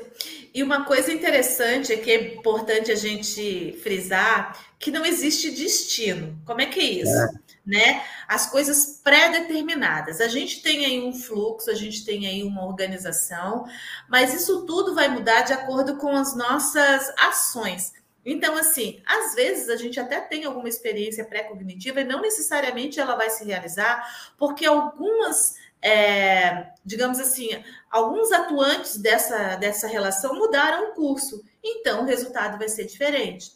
E 0.54 0.62
uma 0.62 0.84
coisa 0.84 1.12
interessante 1.14 1.94
é 1.94 1.98
que 1.98 2.12
é 2.12 2.36
importante 2.36 2.92
a 2.92 2.96
gente 2.96 3.80
frisar 3.82 4.60
que 4.78 4.92
não 4.92 5.06
existe 5.06 5.50
destino. 5.52 6.38
Como 6.46 6.60
é 6.60 6.66
que 6.66 6.80
é 6.80 6.84
isso? 6.84 7.12
É. 7.12 7.30
Né? 7.66 8.04
As 8.28 8.50
coisas 8.50 9.00
pré-determinadas. 9.02 10.20
A 10.20 10.28
gente 10.28 10.62
tem 10.62 10.86
aí 10.86 11.00
um 11.00 11.14
fluxo, 11.14 11.72
a 11.72 11.76
gente 11.76 12.04
tem 12.04 12.28
aí 12.28 12.44
uma 12.44 12.66
organização, 12.66 13.66
mas 14.10 14.34
isso 14.34 14.66
tudo 14.66 14.94
vai 14.94 15.08
mudar 15.08 15.44
de 15.44 15.54
acordo 15.54 15.96
com 15.96 16.10
as 16.10 16.36
nossas 16.36 17.10
ações. 17.18 17.94
Então, 18.26 18.56
assim, 18.56 19.02
às 19.06 19.34
vezes 19.34 19.70
a 19.70 19.76
gente 19.76 20.00
até 20.00 20.20
tem 20.22 20.46
alguma 20.46 20.70
experiência 20.70 21.26
pré-cognitiva 21.26 22.02
e 22.02 22.06
não 22.06 22.22
necessariamente 22.22 23.00
ela 23.00 23.16
vai 23.16 23.30
se 23.30 23.44
realizar, 23.44 24.32
porque 24.38 24.66
algumas, 24.66 25.56
é, 25.82 26.72
digamos 26.86 27.20
assim, 27.20 27.50
alguns 27.90 28.32
atuantes 28.32 28.98
dessa, 28.98 29.56
dessa 29.56 29.88
relação 29.88 30.36
mudaram 30.36 30.90
o 30.90 30.94
curso. 30.94 31.44
Então, 31.64 32.04
o 32.04 32.06
resultado 32.06 32.58
vai 32.58 32.70
ser 32.70 32.86
diferente. 32.86 33.54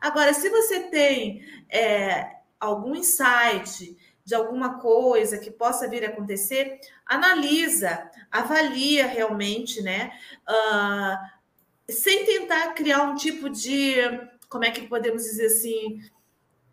Agora, 0.00 0.32
se 0.32 0.48
você 0.48 0.80
tem 0.80 1.44
é, 1.68 2.38
algum 2.58 2.94
insight 2.94 3.96
de 4.24 4.34
alguma 4.34 4.78
coisa 4.78 5.38
que 5.38 5.50
possa 5.50 5.88
vir 5.88 6.04
a 6.04 6.08
acontecer, 6.08 6.78
analisa, 7.06 8.10
avalia 8.30 9.06
realmente, 9.06 9.80
né? 9.80 10.12
Uh, 10.46 11.37
sem 11.90 12.24
tentar 12.24 12.74
criar 12.74 13.02
um 13.02 13.14
tipo 13.14 13.48
de, 13.48 13.94
como 14.48 14.64
é 14.64 14.70
que 14.70 14.86
podemos 14.86 15.22
dizer 15.22 15.46
assim, 15.46 16.00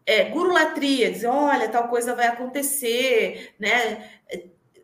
é, 0.06 0.26
gurulatria, 0.26 1.12
dizer, 1.12 1.28
olha, 1.28 1.70
tal 1.70 1.88
coisa 1.88 2.16
vai 2.16 2.28
acontecer, 2.28 3.54
né? 3.60 4.10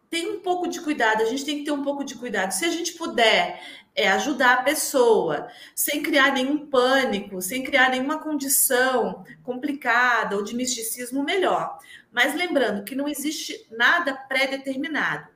Tem 0.09 0.29
um 0.29 0.39
pouco 0.39 0.67
de 0.67 0.81
cuidado, 0.81 1.21
a 1.21 1.25
gente 1.25 1.45
tem 1.45 1.59
que 1.59 1.65
ter 1.65 1.71
um 1.71 1.83
pouco 1.83 2.03
de 2.03 2.15
cuidado. 2.15 2.51
Se 2.51 2.65
a 2.65 2.69
gente 2.69 2.93
puder 2.93 3.61
é, 3.95 4.09
ajudar 4.09 4.53
a 4.53 4.63
pessoa 4.63 5.47
sem 5.75 6.01
criar 6.01 6.33
nenhum 6.33 6.67
pânico, 6.67 7.41
sem 7.41 7.63
criar 7.63 7.89
nenhuma 7.89 8.19
condição 8.19 9.23
complicada 9.43 10.35
ou 10.35 10.43
de 10.43 10.55
misticismo, 10.55 11.23
melhor. 11.23 11.77
Mas 12.11 12.35
lembrando 12.35 12.83
que 12.83 12.95
não 12.95 13.07
existe 13.07 13.67
nada 13.71 14.13
pré-determinado. 14.13 15.30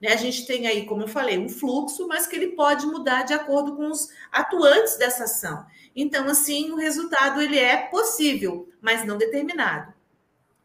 Né? 0.00 0.12
A 0.12 0.16
gente 0.16 0.46
tem 0.46 0.66
aí, 0.66 0.86
como 0.86 1.02
eu 1.02 1.08
falei, 1.08 1.38
um 1.38 1.48
fluxo, 1.48 2.08
mas 2.08 2.26
que 2.26 2.34
ele 2.34 2.48
pode 2.48 2.86
mudar 2.86 3.22
de 3.22 3.34
acordo 3.34 3.76
com 3.76 3.90
os 3.90 4.08
atuantes 4.32 4.96
dessa 4.96 5.24
ação. 5.24 5.66
Então, 5.94 6.26
assim, 6.26 6.70
o 6.70 6.76
resultado 6.76 7.40
ele 7.40 7.58
é 7.58 7.76
possível, 7.76 8.68
mas 8.80 9.04
não 9.04 9.18
determinado 9.18 9.99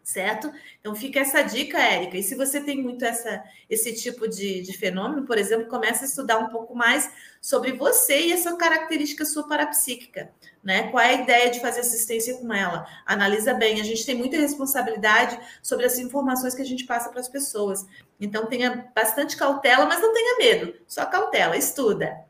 certo? 0.06 0.54
Então 0.80 0.94
fica 0.94 1.20
essa 1.20 1.42
dica, 1.42 1.80
Érica. 1.80 2.16
E 2.16 2.22
se 2.22 2.36
você 2.36 2.62
tem 2.62 2.82
muito 2.82 3.04
essa, 3.04 3.44
esse 3.68 3.92
tipo 3.96 4.28
de, 4.28 4.62
de 4.62 4.78
fenômeno, 4.78 5.26
por 5.26 5.36
exemplo, 5.36 5.68
comece 5.68 6.06
a 6.06 6.08
estudar 6.08 6.38
um 6.38 6.50
pouco 6.50 6.76
mais 6.76 7.12
sobre 7.42 7.74
você 7.74 8.28
e 8.28 8.32
essa 8.32 8.56
característica 8.56 9.26
sua 9.26 9.48
parapsíquica, 9.48 10.32
né? 10.64 10.90
Qual 10.92 11.04
é 11.04 11.10
a 11.10 11.22
ideia 11.22 11.50
de 11.50 11.60
fazer 11.60 11.80
assistência 11.80 12.38
com 12.38 12.54
ela? 12.54 12.88
Analisa 13.04 13.56
bem. 13.56 13.82
A 13.82 13.84
gente 13.84 14.06
tem 14.06 14.16
muita 14.16 14.38
responsabilidade 14.38 15.40
sobre 15.62 15.88
as 15.88 15.98
informações 15.98 16.54
que 16.54 16.62
a 16.62 16.66
gente 16.66 16.86
passa 16.86 17.10
para 17.10 17.20
as 17.20 17.28
pessoas. 17.28 17.86
Então 18.20 18.46
tenha 18.46 18.92
bastante 18.94 19.36
cautela, 19.36 19.88
mas 19.88 20.02
não 20.02 20.14
tenha 20.14 20.38
medo. 20.38 20.76
Só 20.88 21.04
cautela, 21.08 21.58
estuda. 21.58 22.25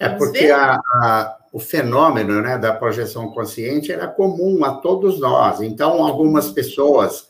É 0.00 0.08
porque 0.08 0.50
a, 0.50 0.80
a, 0.94 1.36
o 1.52 1.60
fenômeno 1.60 2.40
né, 2.40 2.56
da 2.56 2.72
projeção 2.72 3.30
consciente 3.32 3.92
era 3.92 4.08
comum 4.08 4.64
a 4.64 4.76
todos 4.76 5.20
nós. 5.20 5.60
Então, 5.60 6.02
algumas 6.02 6.50
pessoas 6.50 7.28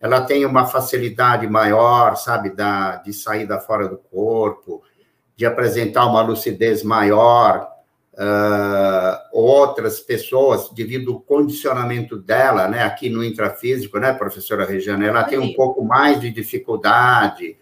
ela 0.00 0.22
tem 0.22 0.46
uma 0.46 0.66
facilidade 0.66 1.46
maior, 1.46 2.16
sabe, 2.16 2.50
da, 2.50 2.96
de 2.96 3.12
sair 3.12 3.46
da 3.46 3.60
fora 3.60 3.86
do 3.86 3.98
corpo, 3.98 4.82
de 5.36 5.44
apresentar 5.44 6.06
uma 6.06 6.22
lucidez 6.22 6.82
maior. 6.82 7.68
Uh, 8.14 9.18
outras 9.30 10.00
pessoas, 10.00 10.70
devido 10.70 11.12
ao 11.12 11.20
condicionamento 11.20 12.16
dela, 12.16 12.66
né, 12.66 12.82
aqui 12.82 13.10
no 13.10 13.22
intrafísico, 13.22 13.98
né, 13.98 14.14
professora 14.14 14.64
Regiana, 14.64 15.04
ela 15.06 15.22
tem 15.22 15.38
um 15.38 15.52
pouco 15.52 15.84
mais 15.84 16.18
de 16.18 16.30
dificuldade. 16.30 17.58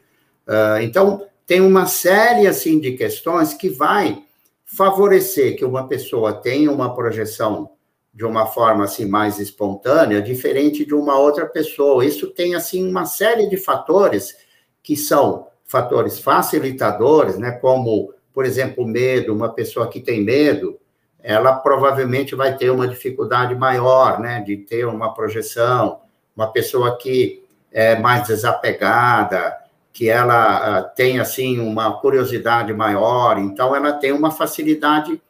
Uh, 0.46 0.80
então, 0.80 1.26
tem 1.44 1.60
uma 1.60 1.86
série, 1.86 2.46
assim, 2.46 2.78
de 2.78 2.92
questões 2.92 3.52
que 3.52 3.68
vai 3.68 4.22
favorecer 4.64 5.56
que 5.56 5.64
uma 5.64 5.86
pessoa 5.86 6.32
tenha 6.32 6.70
uma 6.70 6.94
projeção 6.94 7.70
de 8.12 8.24
uma 8.24 8.46
forma 8.46 8.84
assim 8.84 9.06
mais 9.06 9.38
espontânea, 9.38 10.22
diferente 10.22 10.84
de 10.84 10.94
uma 10.94 11.18
outra 11.18 11.46
pessoa. 11.46 12.04
Isso 12.04 12.28
tem 12.28 12.54
assim 12.54 12.88
uma 12.88 13.06
série 13.06 13.48
de 13.48 13.56
fatores 13.56 14.36
que 14.82 14.96
são 14.96 15.48
fatores 15.64 16.18
facilitadores, 16.20 17.38
né, 17.38 17.52
como, 17.52 18.12
por 18.32 18.44
exemplo, 18.44 18.86
medo, 18.86 19.34
uma 19.34 19.48
pessoa 19.52 19.88
que 19.88 20.00
tem 20.00 20.22
medo, 20.22 20.78
ela 21.20 21.54
provavelmente 21.54 22.34
vai 22.34 22.56
ter 22.56 22.70
uma 22.70 22.86
dificuldade 22.86 23.54
maior, 23.54 24.20
né, 24.20 24.40
de 24.40 24.58
ter 24.58 24.86
uma 24.86 25.12
projeção. 25.12 26.00
uma 26.36 26.50
pessoa 26.50 26.96
que 26.98 27.44
é 27.70 27.98
mais 27.98 28.26
desapegada, 28.26 29.56
que 29.94 30.10
ela 30.10 30.80
uh, 30.80 30.96
tem 30.96 31.20
assim 31.20 31.60
uma 31.60 32.00
curiosidade 32.00 32.74
maior, 32.74 33.38
então 33.38 33.76
ela 33.76 33.92
tem 33.92 34.10
uma 34.10 34.32
facilidade 34.32 35.22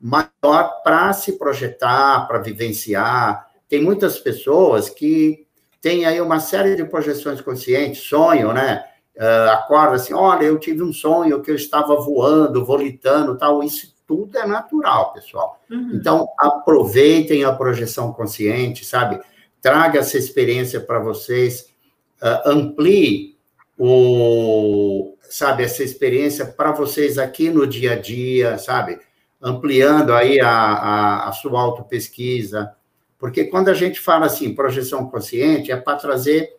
maior 0.00 0.82
para 0.84 1.12
se 1.12 1.32
projetar, 1.32 2.24
para 2.28 2.38
vivenciar. 2.38 3.50
Tem 3.68 3.82
muitas 3.82 4.16
pessoas 4.20 4.88
que 4.88 5.44
têm 5.80 6.06
aí 6.06 6.20
uma 6.20 6.38
série 6.38 6.76
de 6.76 6.84
projeções 6.84 7.40
conscientes, 7.40 8.04
sonho, 8.04 8.52
né? 8.52 8.84
Uh, 9.16 9.50
acorda 9.50 9.96
assim, 9.96 10.14
olha, 10.14 10.44
eu 10.44 10.60
tive 10.60 10.84
um 10.84 10.92
sonho 10.92 11.42
que 11.42 11.50
eu 11.50 11.56
estava 11.56 11.96
voando, 11.96 12.64
volitando, 12.64 13.36
tal. 13.36 13.64
Isso 13.64 13.96
tudo 14.06 14.38
é 14.38 14.46
natural, 14.46 15.12
pessoal. 15.12 15.60
Uhum. 15.68 15.90
Então, 15.92 16.28
aproveitem 16.38 17.42
a 17.42 17.52
projeção 17.52 18.12
consciente, 18.12 18.84
sabe? 18.84 19.20
Traga 19.60 19.98
essa 19.98 20.16
experiência 20.16 20.80
para 20.80 21.00
vocês, 21.00 21.68
uh, 22.22 22.48
amplie 22.48 23.33
o, 23.78 25.16
sabe, 25.22 25.64
essa 25.64 25.82
experiência 25.82 26.46
para 26.46 26.72
vocês 26.72 27.18
aqui 27.18 27.50
no 27.50 27.66
dia 27.66 27.92
a 27.92 27.96
dia, 27.98 28.58
sabe? 28.58 28.98
Ampliando 29.42 30.14
aí 30.14 30.40
a, 30.40 30.48
a, 30.48 31.28
a 31.28 31.32
sua 31.32 31.60
autopesquisa. 31.60 32.74
Porque 33.18 33.44
quando 33.44 33.68
a 33.68 33.74
gente 33.74 34.00
fala 34.00 34.26
assim, 34.26 34.54
projeção 34.54 35.08
consciente, 35.08 35.72
é 35.72 35.76
para 35.76 35.98
trazer 35.98 36.54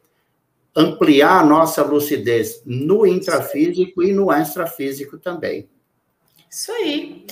ampliar 0.75 1.39
a 1.39 1.45
nossa 1.45 1.81
lucidez 1.83 2.61
no 2.65 3.05
intrafísico 3.05 4.03
e 4.03 4.11
no 4.11 4.31
extrafísico 4.31 5.17
também. 5.17 5.69
Isso 6.49 6.71
aí. 6.71 7.25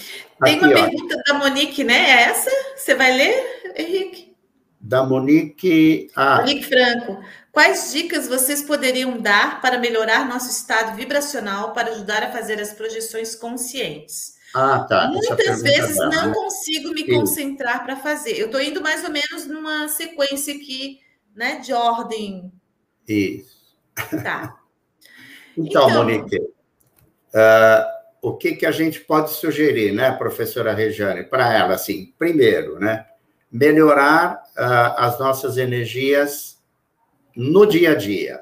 Tem 0.43 0.55
Aqui, 0.55 0.65
uma 0.65 0.73
pergunta 0.73 1.23
da 1.27 1.33
Monique, 1.35 1.83
né? 1.83 1.95
É 1.95 2.23
essa? 2.23 2.49
Você 2.75 2.95
vai 2.95 3.15
ler, 3.15 3.73
Henrique? 3.75 4.35
Da 4.79 5.03
Monique. 5.03 6.09
Ah. 6.15 6.37
Monique 6.37 6.63
Franco. 6.65 7.23
Quais 7.53 7.93
dicas 7.93 8.27
vocês 8.27 8.63
poderiam 8.63 9.21
dar 9.21 9.61
para 9.61 9.77
melhorar 9.77 10.27
nosso 10.27 10.49
estado 10.49 10.95
vibracional 10.95 11.71
para 11.71 11.91
ajudar 11.91 12.23
a 12.23 12.31
fazer 12.31 12.59
as 12.59 12.73
projeções 12.73 13.35
conscientes? 13.35 14.33
Ah, 14.55 14.79
tá. 14.79 15.07
Muitas 15.07 15.61
vezes 15.61 15.95
não 15.97 16.09
né? 16.09 16.33
consigo 16.33 16.91
me 16.91 17.05
concentrar 17.05 17.85
para 17.85 17.95
fazer. 17.95 18.39
Eu 18.39 18.47
estou 18.47 18.59
indo 18.59 18.81
mais 18.81 19.03
ou 19.03 19.11
menos 19.11 19.45
numa 19.45 19.87
sequência 19.87 20.51
aqui, 20.55 20.99
né, 21.35 21.59
de 21.59 21.71
ordem 21.73 22.51
isso. 23.07 23.55
Tá. 24.23 24.57
então, 25.55 25.87
então, 25.87 26.03
Monique, 26.03 26.37
uh, 26.39 27.85
o 28.19 28.35
que, 28.35 28.55
que 28.55 28.65
a 28.65 28.71
gente 28.71 28.99
pode 29.01 29.29
sugerir, 29.29 29.91
né, 29.91 30.11
professora 30.11 30.73
Rejane, 30.73 31.23
para 31.23 31.53
ela, 31.53 31.75
assim, 31.75 32.15
primeiro, 32.17 32.79
né, 32.79 33.05
melhorar 33.51 34.41
uh, 34.57 34.97
as 34.97 35.19
nossas 35.19 35.57
energias 35.57 36.52
no 37.35 37.65
dia 37.65 37.91
a 37.91 37.95
dia. 37.95 38.41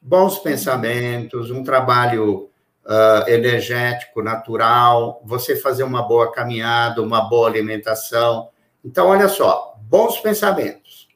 Bons 0.00 0.38
pensamentos, 0.38 1.50
um 1.50 1.62
trabalho 1.62 2.50
uh, 2.84 3.28
energético, 3.28 4.22
natural, 4.22 5.20
você 5.24 5.56
fazer 5.56 5.82
uma 5.82 6.02
boa 6.02 6.32
caminhada, 6.32 7.02
uma 7.02 7.22
boa 7.22 7.48
alimentação. 7.48 8.48
Então, 8.84 9.08
olha 9.08 9.28
só, 9.28 9.76
bons 9.82 10.18
pensamentos. 10.20 11.08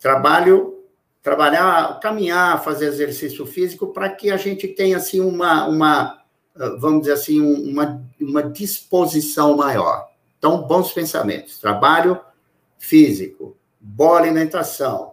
Trabalho 0.00 0.74
trabalhar, 1.22 2.00
caminhar, 2.00 2.64
fazer 2.64 2.86
exercício 2.86 3.44
físico 3.44 3.88
para 3.88 4.08
que 4.08 4.30
a 4.30 4.36
gente 4.36 4.66
tenha 4.68 4.96
assim 4.96 5.20
uma, 5.20 5.66
uma 5.68 6.18
vamos 6.78 7.00
dizer 7.00 7.12
assim, 7.12 7.40
uma, 7.40 8.02
uma 8.20 8.42
disposição 8.42 9.56
maior. 9.56 10.08
Então, 10.38 10.62
bons 10.62 10.92
pensamentos, 10.92 11.58
trabalho 11.58 12.20
físico, 12.78 13.56
boa 13.80 14.18
alimentação, 14.18 15.12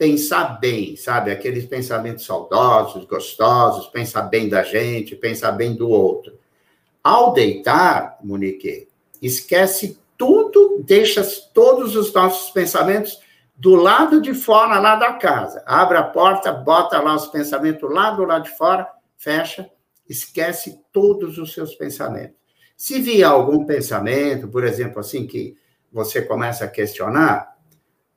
pensar 0.00 0.58
bem, 0.58 0.96
sabe? 0.96 1.30
Aqueles 1.30 1.66
pensamentos 1.66 2.24
saudosos, 2.24 3.04
gostosos, 3.04 3.86
pensar 3.88 4.22
bem 4.22 4.48
da 4.48 4.62
gente, 4.62 5.14
pensar 5.14 5.52
bem 5.52 5.74
do 5.74 5.90
outro. 5.90 6.38
Ao 7.04 7.34
deitar, 7.34 8.16
Monique, 8.24 8.88
esquece 9.20 10.00
tudo, 10.16 10.82
deixa 10.86 11.22
todos 11.52 11.96
os 11.96 12.10
nossos 12.14 12.50
pensamentos 12.50 13.20
do 13.54 13.74
lado 13.74 14.22
de 14.22 14.32
fora 14.32 14.80
lá 14.80 14.96
da 14.96 15.12
casa. 15.12 15.62
Abre 15.66 15.98
a 15.98 16.02
porta, 16.02 16.50
bota 16.50 16.98
lá 16.98 17.14
os 17.14 17.26
pensamentos 17.26 17.92
lá 17.92 18.10
do 18.10 18.24
lado 18.24 18.44
de 18.44 18.56
fora, 18.56 18.88
fecha, 19.18 19.70
esquece 20.08 20.80
todos 20.90 21.36
os 21.36 21.52
seus 21.52 21.74
pensamentos. 21.74 22.36
Se 22.74 23.02
vier 23.02 23.28
algum 23.28 23.66
pensamento, 23.66 24.48
por 24.48 24.64
exemplo, 24.64 24.98
assim, 24.98 25.26
que 25.26 25.58
você 25.92 26.22
começa 26.22 26.64
a 26.64 26.68
questionar, 26.68 27.54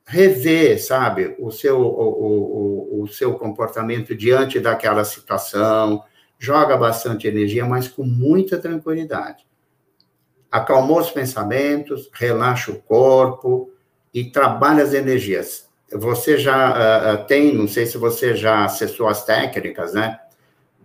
rever, 0.06 0.82
sabe, 0.82 1.34
o 1.38 1.50
seu, 1.50 1.80
o, 1.80 3.00
o, 3.00 3.02
o 3.02 3.08
seu 3.08 3.34
comportamento 3.34 4.14
diante 4.14 4.60
daquela 4.60 5.04
situação, 5.04 6.02
joga 6.38 6.76
bastante 6.76 7.26
energia, 7.26 7.64
mas 7.64 7.88
com 7.88 8.04
muita 8.04 8.58
tranquilidade. 8.58 9.46
Acalmou 10.50 11.00
os 11.00 11.10
pensamentos, 11.10 12.10
relaxa 12.12 12.70
o 12.70 12.80
corpo, 12.80 13.70
e 14.12 14.30
trabalha 14.30 14.84
as 14.84 14.94
energias. 14.94 15.68
Você 15.90 16.38
já 16.38 16.70
uh, 17.14 17.26
tem, 17.26 17.52
não 17.54 17.66
sei 17.66 17.86
se 17.86 17.98
você 17.98 18.36
já 18.36 18.64
acessou 18.64 19.08
as 19.08 19.24
técnicas, 19.24 19.94
né, 19.94 20.20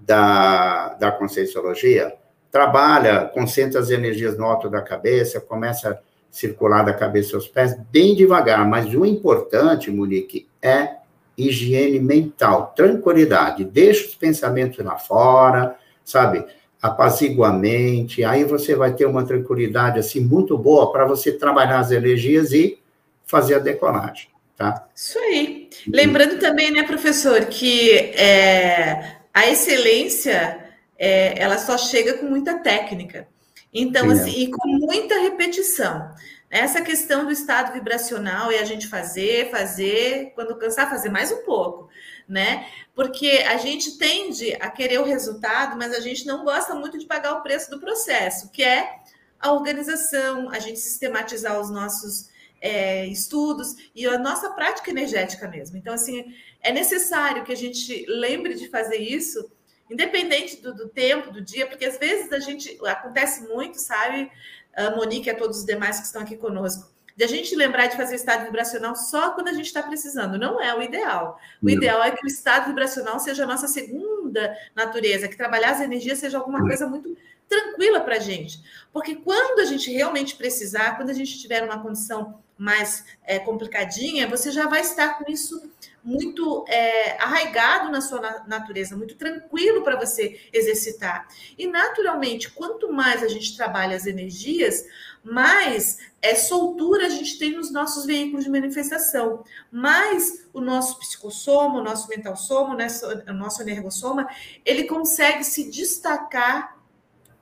da, 0.01 0.95
da 0.95 1.11
Conscienciologia, 1.11 2.15
trabalha, 2.49 3.25
concentra 3.25 3.79
as 3.79 3.91
energias 3.91 4.37
no 4.37 4.45
alto 4.45 4.69
da 4.69 4.81
cabeça, 4.81 5.39
começa 5.39 6.01
circular 6.31 6.83
da 6.83 6.93
cabeça 6.93 7.35
aos 7.35 7.47
pés, 7.47 7.75
bem 7.91 8.15
devagar, 8.15 8.67
mas 8.67 8.93
o 8.93 9.05
importante, 9.05 9.89
Monique, 9.89 10.47
é 10.61 10.97
higiene 11.37 11.99
mental, 11.99 12.73
tranquilidade, 12.75 13.63
deixa 13.63 14.07
os 14.07 14.15
pensamentos 14.15 14.83
lá 14.83 14.97
fora, 14.97 15.75
sabe, 16.03 16.45
apazigua 16.81 17.49
a 17.49 17.53
mente, 17.53 18.23
aí 18.23 18.43
você 18.43 18.75
vai 18.75 18.93
ter 18.93 19.05
uma 19.05 19.25
tranquilidade, 19.25 19.99
assim, 19.99 20.19
muito 20.19 20.57
boa 20.57 20.91
para 20.91 21.05
você 21.05 21.31
trabalhar 21.31 21.79
as 21.79 21.91
energias 21.91 22.51
e 22.51 22.79
fazer 23.25 23.55
a 23.55 23.59
decolagem, 23.59 24.29
tá? 24.57 24.87
Isso 24.95 25.17
aí. 25.19 25.69
Lembrando 25.87 26.39
também, 26.39 26.71
né, 26.71 26.83
professor, 26.83 27.45
que 27.45 27.91
é, 27.91 29.17
a 29.33 29.47
excelência 29.47 30.59
é, 30.97 31.41
ela 31.41 31.57
só 31.57 31.77
chega 31.77 32.15
com 32.15 32.25
muita 32.25 32.59
técnica. 32.59 33.27
Então, 33.73 34.05
Sim, 34.07 34.11
assim, 34.11 34.31
é. 34.31 34.39
e 34.39 34.51
com 34.51 34.67
muita 34.67 35.19
repetição. 35.19 36.13
Essa 36.49 36.81
questão 36.81 37.25
do 37.25 37.31
estado 37.31 37.73
vibracional 37.73 38.51
e 38.51 38.57
a 38.57 38.65
gente 38.65 38.87
fazer, 38.87 39.51
fazer, 39.51 40.31
quando 40.33 40.57
cansar, 40.57 40.89
fazer 40.89 41.09
mais 41.09 41.31
um 41.31 41.43
pouco, 41.43 41.89
né? 42.27 42.67
Porque 42.95 43.43
a 43.47 43.57
gente 43.57 43.99
tende 43.99 44.55
a 44.59 44.69
querer 44.69 44.99
o 44.99 45.05
resultado, 45.05 45.77
mas 45.77 45.93
a 45.93 45.99
gente 45.99 46.25
não 46.25 46.43
gosta 46.43 46.73
muito 46.73 46.97
de 46.97 47.05
pagar 47.05 47.33
o 47.33 47.43
preço 47.43 47.69
do 47.69 47.79
processo, 47.79 48.49
que 48.51 48.63
é 48.63 48.99
a 49.39 49.53
organização, 49.53 50.49
a 50.49 50.57
gente 50.57 50.79
sistematizar 50.79 51.59
os 51.59 51.69
nossos 51.69 52.29
é, 52.61 53.05
estudos 53.05 53.75
e 53.95 54.05
a 54.05 54.17
nossa 54.17 54.49
prática 54.51 54.89
energética 54.89 55.47
mesmo. 55.47 55.77
Então, 55.77 55.93
assim, 55.93 56.33
é 56.61 56.71
necessário 56.71 57.43
que 57.43 57.51
a 57.51 57.57
gente 57.57 58.05
lembre 58.07 58.55
de 58.55 58.67
fazer 58.69 58.97
isso, 58.97 59.49
independente 59.89 60.61
do, 60.61 60.73
do 60.73 60.87
tempo, 60.87 61.31
do 61.31 61.41
dia, 61.41 61.67
porque 61.67 61.85
às 61.85 61.97
vezes 61.97 62.31
a 62.31 62.39
gente 62.39 62.77
acontece 62.85 63.47
muito, 63.47 63.79
sabe, 63.79 64.31
a 64.75 64.91
Monique 64.91 65.27
e 65.27 65.31
a 65.31 65.35
todos 65.35 65.59
os 65.59 65.65
demais 65.65 65.99
que 65.99 66.05
estão 66.05 66.21
aqui 66.21 66.37
conosco, 66.37 66.89
de 67.15 67.23
a 67.25 67.27
gente 67.27 67.53
lembrar 67.53 67.87
de 67.87 67.97
fazer 67.97 68.13
o 68.13 68.15
estado 68.15 68.45
vibracional 68.45 68.95
só 68.95 69.31
quando 69.31 69.49
a 69.49 69.53
gente 69.53 69.65
está 69.65 69.83
precisando. 69.83 70.37
Não 70.37 70.61
é 70.61 70.73
o 70.73 70.81
ideal. 70.81 71.37
O 71.61 71.65
Não. 71.65 71.73
ideal 71.73 72.01
é 72.01 72.11
que 72.11 72.23
o 72.23 72.27
estado 72.27 72.67
vibracional 72.67 73.19
seja 73.19 73.43
a 73.43 73.47
nossa 73.47 73.67
segunda 73.67 74.55
natureza, 74.73 75.27
que 75.27 75.35
trabalhar 75.35 75.71
as 75.71 75.81
energias 75.81 76.19
seja 76.19 76.37
alguma 76.37 76.61
coisa 76.61 76.87
muito 76.87 77.17
tranquila 77.49 77.99
para 77.99 78.15
a 78.15 78.19
gente. 78.19 78.63
Porque 78.93 79.15
quando 79.15 79.59
a 79.59 79.65
gente 79.65 79.91
realmente 79.91 80.37
precisar, 80.37 80.95
quando 80.95 81.09
a 81.09 81.13
gente 81.13 81.37
tiver 81.41 81.61
uma 81.61 81.81
condição 81.81 82.41
mais 82.57 83.03
é, 83.25 83.39
complicadinha, 83.39 84.27
você 84.27 84.49
já 84.49 84.67
vai 84.67 84.81
estar 84.81 85.17
com 85.17 85.29
isso 85.29 85.61
muito 86.03 86.65
é, 86.67 87.21
arraigado 87.21 87.91
na 87.91 88.01
sua 88.01 88.43
natureza, 88.47 88.95
muito 88.95 89.15
tranquilo 89.15 89.83
para 89.83 89.99
você 89.99 90.39
exercitar. 90.53 91.27
E 91.57 91.67
naturalmente, 91.67 92.51
quanto 92.51 92.91
mais 92.91 93.23
a 93.23 93.27
gente 93.27 93.55
trabalha 93.55 93.95
as 93.95 94.05
energias, 94.05 94.85
mais 95.23 95.97
é, 96.21 96.35
soltura 96.35 97.05
a 97.05 97.09
gente 97.09 97.37
tem 97.37 97.51
nos 97.51 97.71
nossos 97.71 98.05
veículos 98.05 98.45
de 98.45 98.49
manifestação, 98.51 99.43
mais 99.71 100.47
o 100.53 100.61
nosso 100.61 100.97
psicossoma, 100.99 101.79
o 101.79 101.83
nosso 101.83 102.07
mental 102.07 102.35
soma, 102.35 102.73
o 102.73 103.33
nosso, 103.33 103.61
energossoma, 103.61 104.27
ele 104.65 104.85
consegue 104.85 105.43
se 105.43 105.69
destacar 105.69 106.78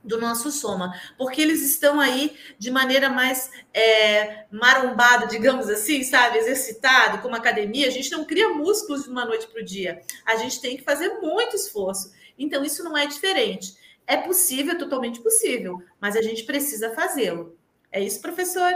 do 0.08 0.20
nosso 0.20 0.50
soma, 0.50 0.92
porque 1.16 1.40
eles 1.40 1.62
estão 1.62 2.00
aí 2.00 2.34
de 2.58 2.70
maneira 2.70 3.08
mais 3.08 3.50
é, 3.72 4.46
marombada, 4.50 5.26
digamos 5.26 5.68
assim, 5.68 6.02
sabe, 6.02 6.38
exercitado, 6.38 7.18
como 7.18 7.36
academia. 7.36 7.86
A 7.86 7.90
gente 7.90 8.10
não 8.10 8.24
cria 8.24 8.48
músculos 8.48 9.04
de 9.04 9.10
uma 9.10 9.24
noite 9.24 9.46
para 9.46 9.62
o 9.62 9.64
dia, 9.64 10.00
a 10.26 10.36
gente 10.36 10.60
tem 10.60 10.76
que 10.76 10.82
fazer 10.82 11.20
muito 11.20 11.54
esforço. 11.54 12.10
Então, 12.38 12.64
isso 12.64 12.82
não 12.82 12.96
é 12.96 13.06
diferente. 13.06 13.76
É 14.06 14.16
possível, 14.16 14.72
é 14.72 14.78
totalmente 14.78 15.20
possível, 15.20 15.82
mas 16.00 16.16
a 16.16 16.22
gente 16.22 16.44
precisa 16.44 16.90
fazê-lo. 16.90 17.56
É 17.92 18.02
isso, 18.02 18.20
professor? 18.20 18.72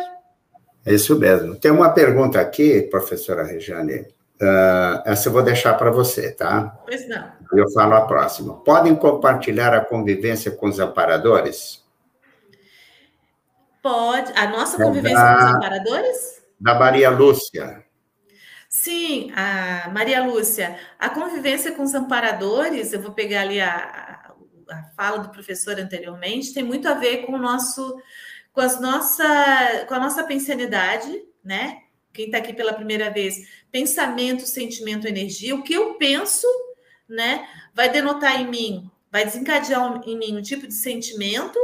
É 0.85 0.93
isso 0.93 1.19
mesmo. 1.19 1.57
Tem 1.57 1.71
uma 1.71 1.91
pergunta 1.91 2.41
aqui, 2.41 2.83
professora 2.83 3.45
Regiane. 3.45 4.07
Uh, 4.43 5.03
essa 5.05 5.29
eu 5.29 5.33
vou 5.33 5.43
deixar 5.43 5.75
para 5.75 5.91
você, 5.93 6.33
tá? 6.33 6.77
Pois 6.85 7.09
não. 7.09 7.31
Eu 7.53 7.71
falo 7.71 7.95
a 7.95 8.01
próxima. 8.01 8.57
Podem 8.57 8.97
compartilhar 8.97 9.73
a 9.73 9.85
convivência 9.85 10.51
com 10.51 10.67
os 10.67 10.81
amparadores? 10.81 11.85
Pode. 13.81 14.33
A 14.33 14.49
nossa 14.49 14.83
é 14.83 14.85
convivência 14.85 15.19
da, 15.19 15.37
com 15.37 15.45
os 15.45 15.55
amparadores? 15.55 16.45
Da 16.61 16.75
Maria 16.75 17.11
Lúcia. 17.11 17.85
Sim, 18.69 19.31
a 19.37 19.89
Maria 19.91 20.25
Lúcia. 20.25 20.77
A 20.99 21.09
convivência 21.09 21.71
com 21.73 21.85
os 21.85 21.95
amparadores, 21.95 22.93
eu 22.93 23.01
vou 23.01 23.13
pegar 23.13 23.43
ali 23.43 23.61
a, 23.61 24.33
a 24.69 24.83
fala 24.97 25.19
do 25.19 25.29
professor 25.29 25.79
anteriormente, 25.79 26.53
tem 26.53 26.65
muito 26.65 26.89
a 26.89 26.95
ver 26.95 27.27
com 27.27 27.35
o 27.35 27.39
nosso 27.39 27.97
com, 28.53 28.61
as 28.61 28.81
nossa, 28.81 29.85
com 29.87 29.95
a 29.95 30.01
nossa 30.01 30.25
pensanidade, 30.25 31.23
né? 31.45 31.82
Quem 32.13 32.27
está 32.27 32.39
aqui 32.39 32.53
pela 32.53 32.75
primeira 32.75 33.11
vez, 33.11 33.49
pensamento, 33.71 34.47
sentimento, 34.47 35.07
energia. 35.07 35.55
O 35.55 35.63
que 35.63 35.75
eu 35.75 35.95
penso, 35.95 36.47
né, 37.09 37.49
vai 37.75 37.91
denotar 37.91 38.41
em 38.41 38.49
mim, 38.49 38.91
vai 39.11 39.25
desencadear 39.25 40.03
em 40.07 40.19
mim 40.19 40.37
um 40.37 40.43
tipo 40.43 40.67
de 40.67 40.75
sentimento 40.75 41.59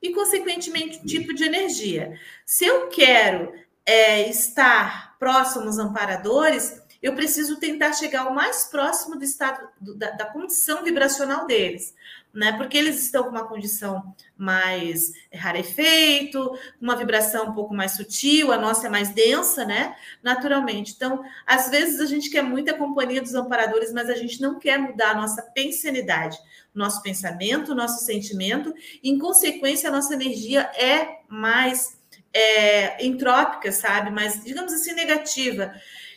e, 0.00 0.12
consequentemente, 0.12 0.98
um 0.98 1.06
tipo 1.06 1.32
de 1.34 1.44
energia. 1.44 2.18
Se 2.44 2.64
eu 2.64 2.88
quero 2.88 3.52
é, 3.86 4.28
estar 4.28 5.16
próximo 5.18 5.66
aos 5.66 5.78
amparadores, 5.78 6.82
eu 7.00 7.14
preciso 7.14 7.58
tentar 7.58 7.92
chegar 7.92 8.28
o 8.28 8.34
mais 8.34 8.64
próximo 8.64 9.16
do 9.16 9.24
estado 9.24 9.68
da, 9.80 10.10
da 10.10 10.26
condição 10.26 10.84
vibracional 10.84 11.46
deles 11.46 11.94
né? 12.34 12.52
Porque 12.52 12.76
eles 12.76 13.02
estão 13.02 13.24
com 13.24 13.30
uma 13.30 13.46
condição 13.46 14.14
mais 14.36 15.12
rarefeito, 15.32 16.58
uma 16.80 16.96
vibração 16.96 17.50
um 17.50 17.52
pouco 17.52 17.74
mais 17.74 17.92
sutil, 17.92 18.52
a 18.52 18.58
nossa 18.58 18.86
é 18.86 18.90
mais 18.90 19.10
densa, 19.10 19.64
né? 19.64 19.94
Naturalmente. 20.22 20.92
Então, 20.96 21.22
às 21.46 21.68
vezes 21.68 22.00
a 22.00 22.06
gente 22.06 22.30
quer 22.30 22.42
muita 22.42 22.74
companhia 22.74 23.20
dos 23.20 23.34
amparadores, 23.34 23.92
mas 23.92 24.08
a 24.08 24.14
gente 24.14 24.40
não 24.40 24.58
quer 24.58 24.78
mudar 24.78 25.10
a 25.10 25.14
nossa 25.14 25.42
pensanidade, 25.42 26.38
nosso 26.74 27.02
pensamento, 27.02 27.74
nosso 27.74 28.04
sentimento, 28.04 28.74
e, 29.02 29.10
em 29.10 29.18
consequência, 29.18 29.88
a 29.88 29.92
nossa 29.92 30.14
energia 30.14 30.62
é 30.74 31.20
mais 31.28 31.98
é, 32.32 33.04
entrópica, 33.04 33.70
sabe? 33.70 34.10
Mais, 34.10 34.42
digamos 34.42 34.72
assim, 34.72 34.94
negativa. 34.94 35.72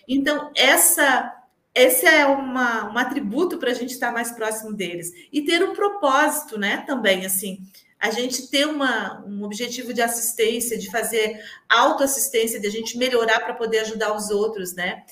Então, 0.08 0.52
essa 0.56 1.34
esse 1.76 2.06
é 2.06 2.26
uma, 2.26 2.90
um 2.90 2.98
atributo 2.98 3.58
para 3.58 3.72
a 3.72 3.74
gente 3.74 3.92
estar 3.92 4.12
mais 4.12 4.32
próximo 4.32 4.74
deles. 4.74 5.12
E 5.32 5.42
ter 5.42 5.62
um 5.62 5.74
propósito, 5.74 6.58
né? 6.58 6.86
Também, 6.88 7.26
assim, 7.26 7.60
a 8.00 8.10
gente 8.12 8.50
ter 8.50 8.66
uma, 8.66 9.22
um 9.28 9.44
objetivo 9.44 9.94
de 9.94 10.02
assistência, 10.02 10.78
de 10.78 10.90
fazer 10.90 11.38
autoassistência, 11.68 12.62
de 12.62 12.68
a 12.68 12.72
gente 12.72 12.98
melhorar 12.98 13.42
para 13.42 13.54
poder 13.54 13.80
ajudar 13.80 14.16
os 14.16 14.30
outros, 14.30 14.74
né? 14.74 15.04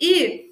E 0.00 0.51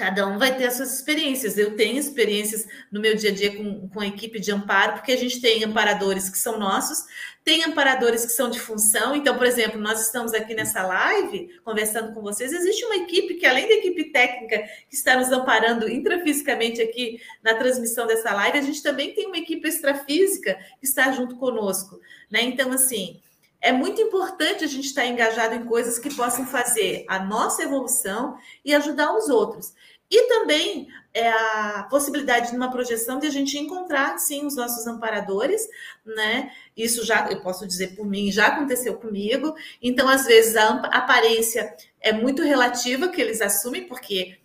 cada 0.00 0.26
um 0.26 0.38
vai 0.38 0.56
ter 0.56 0.64
as 0.64 0.76
suas 0.76 0.94
experiências. 0.94 1.58
Eu 1.58 1.76
tenho 1.76 1.98
experiências 1.98 2.66
no 2.90 3.02
meu 3.02 3.14
dia 3.14 3.28
a 3.28 3.34
dia 3.34 3.54
com, 3.54 3.86
com 3.90 4.00
a 4.00 4.06
equipe 4.06 4.40
de 4.40 4.50
amparo, 4.50 4.94
porque 4.94 5.12
a 5.12 5.16
gente 5.16 5.42
tem 5.42 5.62
amparadores 5.62 6.30
que 6.30 6.38
são 6.38 6.58
nossos, 6.58 7.04
tem 7.44 7.62
amparadores 7.64 8.24
que 8.24 8.32
são 8.32 8.48
de 8.48 8.58
função. 8.58 9.14
Então, 9.14 9.36
por 9.36 9.46
exemplo, 9.46 9.78
nós 9.78 10.00
estamos 10.00 10.32
aqui 10.32 10.54
nessa 10.54 10.82
live 10.86 11.50
conversando 11.62 12.14
com 12.14 12.22
vocês. 12.22 12.50
Existe 12.50 12.82
uma 12.86 12.96
equipe 12.96 13.34
que, 13.34 13.44
além 13.44 13.68
da 13.68 13.74
equipe 13.74 14.04
técnica 14.04 14.62
que 14.88 14.96
está 14.96 15.18
nos 15.18 15.30
amparando 15.30 15.86
intrafisicamente 15.86 16.80
aqui 16.80 17.20
na 17.42 17.52
transmissão 17.56 18.06
dessa 18.06 18.32
live, 18.32 18.56
a 18.56 18.62
gente 18.62 18.82
também 18.82 19.12
tem 19.12 19.26
uma 19.26 19.36
equipe 19.36 19.68
extrafísica 19.68 20.54
que 20.80 20.86
está 20.86 21.12
junto 21.12 21.36
conosco. 21.36 22.00
Né? 22.30 22.40
Então, 22.40 22.72
assim, 22.72 23.20
é 23.60 23.72
muito 23.72 24.00
importante 24.00 24.64
a 24.64 24.66
gente 24.66 24.86
estar 24.86 25.06
engajado 25.06 25.54
em 25.54 25.64
coisas 25.64 25.98
que 25.98 26.14
possam 26.14 26.46
fazer 26.46 27.04
a 27.08 27.18
nossa 27.18 27.62
evolução 27.62 28.36
e 28.64 28.74
ajudar 28.74 29.14
os 29.14 29.28
outros. 29.28 29.74
E 30.10 30.26
também 30.26 30.88
é 31.14 31.28
a 31.28 31.86
possibilidade 31.88 32.50
de 32.50 32.56
uma 32.56 32.70
projeção 32.70 33.18
de 33.18 33.26
a 33.26 33.30
gente 33.30 33.56
encontrar, 33.58 34.18
sim, 34.18 34.44
os 34.44 34.56
nossos 34.56 34.86
amparadores, 34.86 35.68
né? 36.04 36.52
Isso 36.76 37.04
já, 37.04 37.28
eu 37.30 37.40
posso 37.42 37.66
dizer 37.66 37.94
por 37.94 38.06
mim, 38.06 38.32
já 38.32 38.48
aconteceu 38.48 38.96
comigo. 38.96 39.54
Então, 39.80 40.08
às 40.08 40.24
vezes, 40.24 40.56
a 40.56 40.68
aparência 40.86 41.76
é 42.00 42.12
muito 42.12 42.42
relativa 42.42 43.08
que 43.08 43.20
eles 43.20 43.40
assumem, 43.40 43.86
porque 43.86 44.38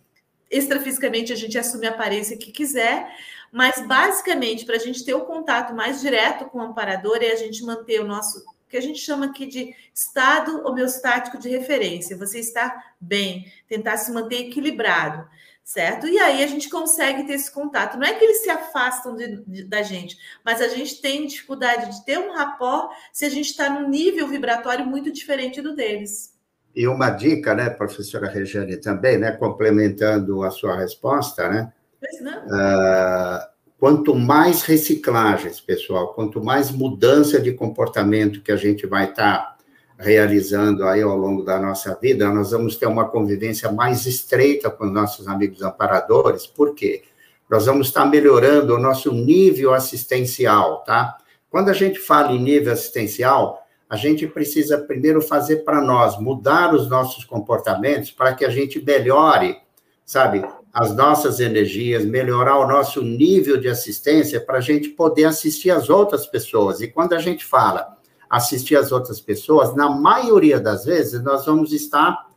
extrafisicamente 0.48 1.32
a 1.32 1.36
gente 1.36 1.58
assume 1.58 1.86
a 1.86 1.90
aparência 1.90 2.36
que 2.36 2.52
quiser, 2.52 3.08
mas 3.50 3.84
basicamente, 3.86 4.64
para 4.64 4.76
a 4.76 4.80
gente 4.80 5.04
ter 5.04 5.14
o 5.14 5.24
contato 5.24 5.74
mais 5.74 6.00
direto 6.00 6.44
com 6.46 6.58
o 6.58 6.62
amparador, 6.62 7.18
é 7.20 7.32
a 7.32 7.36
gente 7.36 7.64
manter 7.64 8.00
o 8.00 8.06
nosso 8.06 8.44
que 8.68 8.76
a 8.76 8.82
gente 8.82 8.98
chama 8.98 9.26
aqui 9.26 9.46
de 9.46 9.74
estado 9.94 10.66
homeostático 10.66 11.38
de 11.38 11.48
referência, 11.48 12.16
você 12.16 12.40
estar 12.40 12.94
bem, 13.00 13.50
tentar 13.68 13.96
se 13.96 14.12
manter 14.12 14.48
equilibrado 14.48 15.28
certo? 15.66 16.06
E 16.06 16.16
aí 16.16 16.44
a 16.44 16.46
gente 16.46 16.70
consegue 16.70 17.24
ter 17.24 17.32
esse 17.32 17.50
contato. 17.50 17.98
Não 17.98 18.06
é 18.06 18.14
que 18.14 18.24
eles 18.24 18.42
se 18.42 18.48
afastam 18.48 19.16
de, 19.16 19.42
de, 19.44 19.64
da 19.64 19.82
gente, 19.82 20.16
mas 20.44 20.62
a 20.62 20.68
gente 20.68 21.02
tem 21.02 21.26
dificuldade 21.26 21.90
de 21.90 22.04
ter 22.04 22.18
um 22.20 22.32
rapport 22.32 22.92
se 23.12 23.24
a 23.24 23.28
gente 23.28 23.50
está 23.50 23.68
num 23.68 23.88
nível 23.88 24.28
vibratório 24.28 24.86
muito 24.86 25.12
diferente 25.12 25.60
do 25.60 25.74
deles. 25.74 26.32
E 26.74 26.86
uma 26.86 27.10
dica, 27.10 27.52
né, 27.52 27.68
professora 27.68 28.28
Regiane, 28.28 28.76
também, 28.76 29.18
né, 29.18 29.32
complementando 29.32 30.44
a 30.44 30.52
sua 30.52 30.76
resposta, 30.76 31.48
né? 31.48 31.72
Pois 31.98 32.20
não. 32.20 32.46
Uh, 32.46 33.55
quanto 33.78 34.14
mais 34.14 34.62
reciclagens, 34.62 35.60
pessoal, 35.60 36.14
quanto 36.14 36.42
mais 36.42 36.70
mudança 36.70 37.40
de 37.40 37.52
comportamento 37.52 38.42
que 38.42 38.52
a 38.52 38.56
gente 38.56 38.86
vai 38.86 39.10
estar 39.10 39.38
tá 39.38 39.56
realizando 39.98 40.84
aí 40.84 41.02
ao 41.02 41.16
longo 41.16 41.42
da 41.42 41.58
nossa 41.58 41.94
vida, 42.00 42.28
nós 42.28 42.50
vamos 42.50 42.76
ter 42.76 42.86
uma 42.86 43.08
convivência 43.08 43.70
mais 43.70 44.06
estreita 44.06 44.70
com 44.70 44.84
os 44.86 44.92
nossos 44.92 45.26
amigos 45.26 45.62
amparadores, 45.62 46.46
por 46.46 46.74
quê? 46.74 47.02
Nós 47.48 47.66
vamos 47.66 47.88
estar 47.88 48.04
melhorando 48.04 48.74
o 48.74 48.78
nosso 48.78 49.12
nível 49.12 49.72
assistencial, 49.72 50.82
tá? 50.84 51.16
Quando 51.48 51.70
a 51.70 51.72
gente 51.72 51.98
fala 51.98 52.32
em 52.32 52.42
nível 52.42 52.72
assistencial, 52.72 53.62
a 53.88 53.96
gente 53.96 54.26
precisa 54.26 54.78
primeiro 54.78 55.22
fazer 55.22 55.64
para 55.64 55.80
nós, 55.80 56.18
mudar 56.18 56.74
os 56.74 56.88
nossos 56.88 57.24
comportamentos 57.24 58.10
para 58.10 58.34
que 58.34 58.44
a 58.44 58.50
gente 58.50 58.84
melhore, 58.84 59.56
sabe, 60.04 60.44
as 60.76 60.94
nossas 60.94 61.40
energias, 61.40 62.04
melhorar 62.04 62.58
o 62.58 62.68
nosso 62.68 63.00
nível 63.00 63.56
de 63.56 63.66
assistência 63.66 64.38
para 64.38 64.58
a 64.58 64.60
gente 64.60 64.90
poder 64.90 65.24
assistir 65.24 65.70
as 65.70 65.88
outras 65.88 66.26
pessoas. 66.26 66.82
E 66.82 66.88
quando 66.88 67.14
a 67.14 67.18
gente 67.18 67.46
fala 67.46 67.96
assistir 68.28 68.76
as 68.76 68.92
outras 68.92 69.18
pessoas, 69.18 69.74
na 69.74 69.88
maioria 69.88 70.60
das 70.60 70.84
vezes, 70.84 71.22
nós 71.22 71.46
vamos 71.46 71.72
estar 71.72 72.30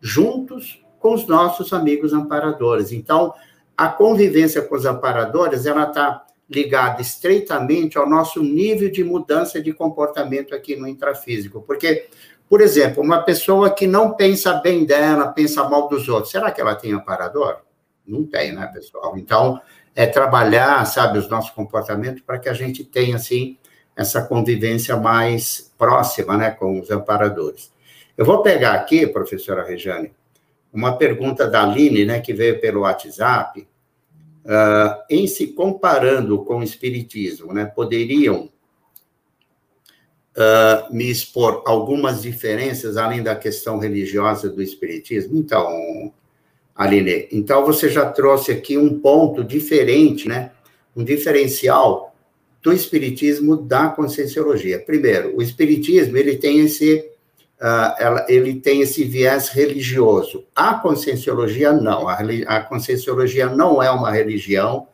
juntos 0.00 0.80
com 1.00 1.12
os 1.12 1.26
nossos 1.26 1.72
amigos 1.72 2.12
amparadores. 2.12 2.92
Então, 2.92 3.34
a 3.76 3.88
convivência 3.88 4.62
com 4.62 4.76
os 4.76 4.86
amparadores, 4.86 5.66
ela 5.66 5.88
está 5.88 6.24
ligada 6.48 7.02
estreitamente 7.02 7.98
ao 7.98 8.08
nosso 8.08 8.44
nível 8.44 8.92
de 8.92 9.02
mudança 9.02 9.60
de 9.60 9.72
comportamento 9.72 10.54
aqui 10.54 10.76
no 10.76 10.86
intrafísico. 10.86 11.60
Porque, 11.62 12.06
por 12.48 12.60
exemplo, 12.60 13.02
uma 13.02 13.22
pessoa 13.22 13.70
que 13.70 13.88
não 13.88 14.14
pensa 14.14 14.52
bem 14.54 14.84
dela, 14.84 15.32
pensa 15.32 15.68
mal 15.68 15.88
dos 15.88 16.08
outros, 16.08 16.30
será 16.30 16.52
que 16.52 16.60
ela 16.60 16.76
tem 16.76 16.92
amparador? 16.92 17.58
Não 18.06 18.24
tem, 18.24 18.52
né, 18.52 18.66
pessoal? 18.66 19.16
Então, 19.16 19.60
é 19.94 20.06
trabalhar, 20.06 20.84
sabe, 20.86 21.18
os 21.18 21.28
nossos 21.28 21.50
comportamentos 21.50 22.22
para 22.22 22.38
que 22.38 22.48
a 22.48 22.54
gente 22.54 22.84
tenha, 22.84 23.16
assim, 23.16 23.58
essa 23.96 24.22
convivência 24.22 24.96
mais 24.96 25.72
próxima 25.76 26.36
né, 26.36 26.50
com 26.50 26.80
os 26.80 26.90
amparadores. 26.90 27.70
Eu 28.16 28.24
vou 28.24 28.42
pegar 28.42 28.74
aqui, 28.74 29.06
professora 29.06 29.64
Rejane, 29.64 30.12
uma 30.72 30.96
pergunta 30.96 31.46
da 31.48 31.62
Aline, 31.62 32.04
né, 32.04 32.20
que 32.20 32.32
veio 32.32 32.60
pelo 32.60 32.80
WhatsApp, 32.80 33.66
uh, 34.44 35.02
em 35.08 35.26
se 35.26 35.48
comparando 35.48 36.44
com 36.44 36.58
o 36.58 36.62
Espiritismo, 36.62 37.52
né, 37.52 37.66
poderiam 37.66 38.50
uh, 40.36 40.94
me 40.94 41.10
expor 41.10 41.62
algumas 41.66 42.22
diferenças 42.22 42.96
além 42.96 43.22
da 43.22 43.36
questão 43.36 43.78
religiosa 43.78 44.48
do 44.48 44.62
Espiritismo? 44.62 45.36
Então, 45.36 46.12
Aline, 46.74 47.28
então 47.30 47.64
você 47.64 47.88
já 47.88 48.06
trouxe 48.06 48.50
aqui 48.50 48.78
um 48.78 48.98
ponto 48.98 49.44
diferente, 49.44 50.26
né, 50.26 50.52
um 50.96 51.04
diferencial 51.04 52.14
do 52.62 52.72
espiritismo 52.72 53.56
da 53.56 53.88
conscienciologia. 53.88 54.78
Primeiro, 54.78 55.36
o 55.36 55.42
espiritismo 55.42 56.16
ele 56.16 56.36
tem 56.36 56.60
esse 56.60 57.12
uh, 57.60 57.94
ela, 57.98 58.26
ele 58.28 58.54
tem 58.54 58.80
esse 58.80 59.04
viés 59.04 59.48
religioso. 59.48 60.44
A 60.54 60.74
conscienciologia 60.74 61.72
não. 61.72 62.08
A, 62.08 62.18
a 62.46 62.60
conscienciologia 62.60 63.48
não 63.48 63.82
é 63.82 63.90
uma 63.90 64.10
religião. 64.10 64.86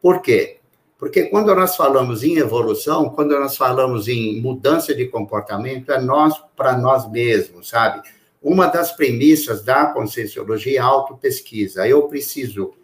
Por 0.00 0.20
quê? 0.22 0.58
Porque 0.98 1.24
quando 1.24 1.54
nós 1.54 1.76
falamos 1.76 2.24
em 2.24 2.38
evolução, 2.38 3.10
quando 3.10 3.38
nós 3.38 3.56
falamos 3.56 4.08
em 4.08 4.40
mudança 4.40 4.94
de 4.94 5.06
comportamento, 5.06 5.92
é 5.92 6.00
nós 6.00 6.34
para 6.56 6.76
nós 6.78 7.10
mesmos, 7.10 7.68
sabe? 7.68 8.08
Uma 8.46 8.68
das 8.68 8.92
premissas 8.92 9.64
da 9.64 9.86
conscienciologia 9.86 10.78
é 10.78 10.80
autopesquisa. 10.80 11.84
Eu 11.88 12.06
preciso 12.06 12.74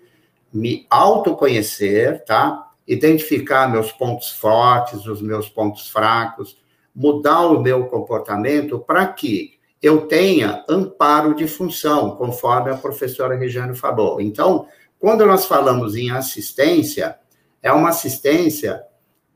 me 0.53 0.89
autoconhecer, 0.91 2.25
tá? 2.25 2.73
identificar 2.85 3.71
meus 3.71 3.93
pontos 3.93 4.29
fortes, 4.29 5.07
os 5.07 5.23
meus 5.23 5.49
pontos 5.49 5.89
fracos, 5.89 6.59
mudar 6.93 7.47
o 7.47 7.61
meu 7.61 7.87
comportamento 7.87 8.81
para 8.81 9.07
que 9.07 9.53
eu 9.81 10.09
tenha 10.09 10.65
amparo 10.69 11.33
de 11.33 11.47
função, 11.47 12.17
conforme 12.17 12.73
a 12.73 12.77
professora 12.77 13.37
Regiane 13.37 13.77
falou. 13.77 14.21
Então, 14.21 14.67
quando 14.99 15.25
nós 15.25 15.47
falamos 15.47 15.95
em 15.95 16.11
assistência, 16.11 17.17
é 17.63 17.71
uma 17.71 17.91
assistência 17.91 18.83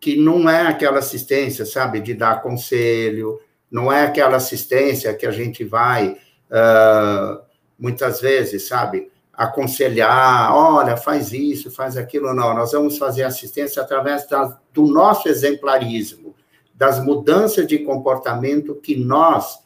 que 0.01 0.17
não 0.17 0.51
é 0.51 0.63
aquela 0.63 0.99
assistência, 0.99 1.65
sabe, 1.65 2.01
de 2.01 2.15
dar 2.15 2.43
conselho, 2.43 3.41
não 3.71 3.93
é 3.93 4.05
aquela 4.05 4.37
assistência 4.37 5.15
que 5.15 5.27
a 5.27 5.31
gente 5.31 5.65
vai, 5.65 6.17
uh, 6.51 7.41
muitas 7.79 8.21
vezes, 8.21 8.69
sabe, 8.69 9.11
aconselhar, 9.33 10.55
olha, 10.55 10.97
faz 10.97 11.33
isso, 11.33 11.71
faz 11.71 11.97
aquilo, 11.97 12.33
não. 12.33 12.55
Nós 12.55 12.73
vamos 12.73 12.97
fazer 12.97 13.23
assistência 13.23 13.83
através 13.83 14.27
da, 14.27 14.59
do 14.73 14.87
nosso 14.87 15.29
exemplarismo, 15.29 16.35
das 16.75 17.03
mudanças 17.03 17.67
de 17.67 17.79
comportamento 17.81 18.75
que 18.77 18.97
nós 18.97 19.59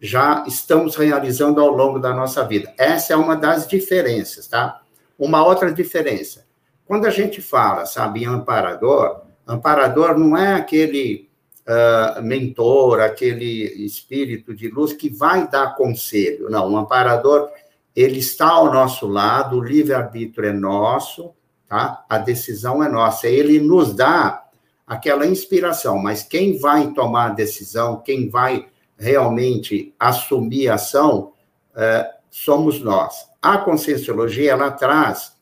já 0.00 0.44
estamos 0.46 0.96
realizando 0.96 1.60
ao 1.60 1.70
longo 1.70 1.98
da 1.98 2.14
nossa 2.14 2.44
vida. 2.44 2.72
Essa 2.78 3.14
é 3.14 3.16
uma 3.16 3.36
das 3.36 3.66
diferenças, 3.66 4.46
tá? 4.46 4.80
Uma 5.18 5.44
outra 5.44 5.72
diferença. 5.72 6.46
Quando 6.86 7.06
a 7.06 7.10
gente 7.10 7.42
fala, 7.42 7.84
sabe, 7.84 8.22
em 8.22 8.26
amparador, 8.26 9.22
amparador 9.46 10.16
não 10.16 10.36
é 10.36 10.54
aquele 10.54 11.27
uh, 11.68 12.22
mentor, 12.22 13.00
aquele 13.00 13.84
espírito 13.84 14.54
de 14.54 14.68
luz 14.68 14.92
que 14.92 15.10
vai 15.10 15.48
dar 15.48 15.76
conselho. 15.76 16.48
Não, 16.48 16.72
o 16.72 16.76
amparador, 16.76 17.50
ele 17.94 18.18
está 18.18 18.48
ao 18.48 18.72
nosso 18.72 19.06
lado, 19.06 19.58
o 19.58 19.62
livre-arbítrio 19.62 20.48
é 20.48 20.52
nosso, 20.52 21.32
tá? 21.68 22.04
A 22.08 22.18
decisão 22.18 22.82
é 22.82 22.88
nossa. 22.88 23.28
Ele 23.28 23.60
nos 23.60 23.94
dá 23.94 24.44
aquela 24.86 25.26
inspiração, 25.26 25.98
mas 25.98 26.22
quem 26.22 26.56
vai 26.58 26.92
tomar 26.92 27.26
a 27.26 27.34
decisão, 27.34 28.00
quem 28.00 28.30
vai 28.30 28.66
realmente 28.96 29.94
assumir 29.98 30.68
a 30.68 30.74
ação, 30.74 31.32
é, 31.76 32.10
somos 32.30 32.80
nós. 32.80 33.28
A 33.40 33.58
conscienciologia, 33.58 34.52
ela 34.52 34.70
traz 34.70 35.36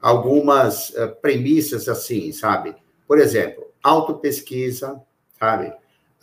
algumas 0.00 0.94
é, 0.94 1.06
premissas 1.08 1.88
assim, 1.88 2.30
sabe? 2.32 2.74
Por 3.06 3.18
exemplo, 3.18 3.64
autopesquisa, 3.82 5.02
sabe? 5.44 5.72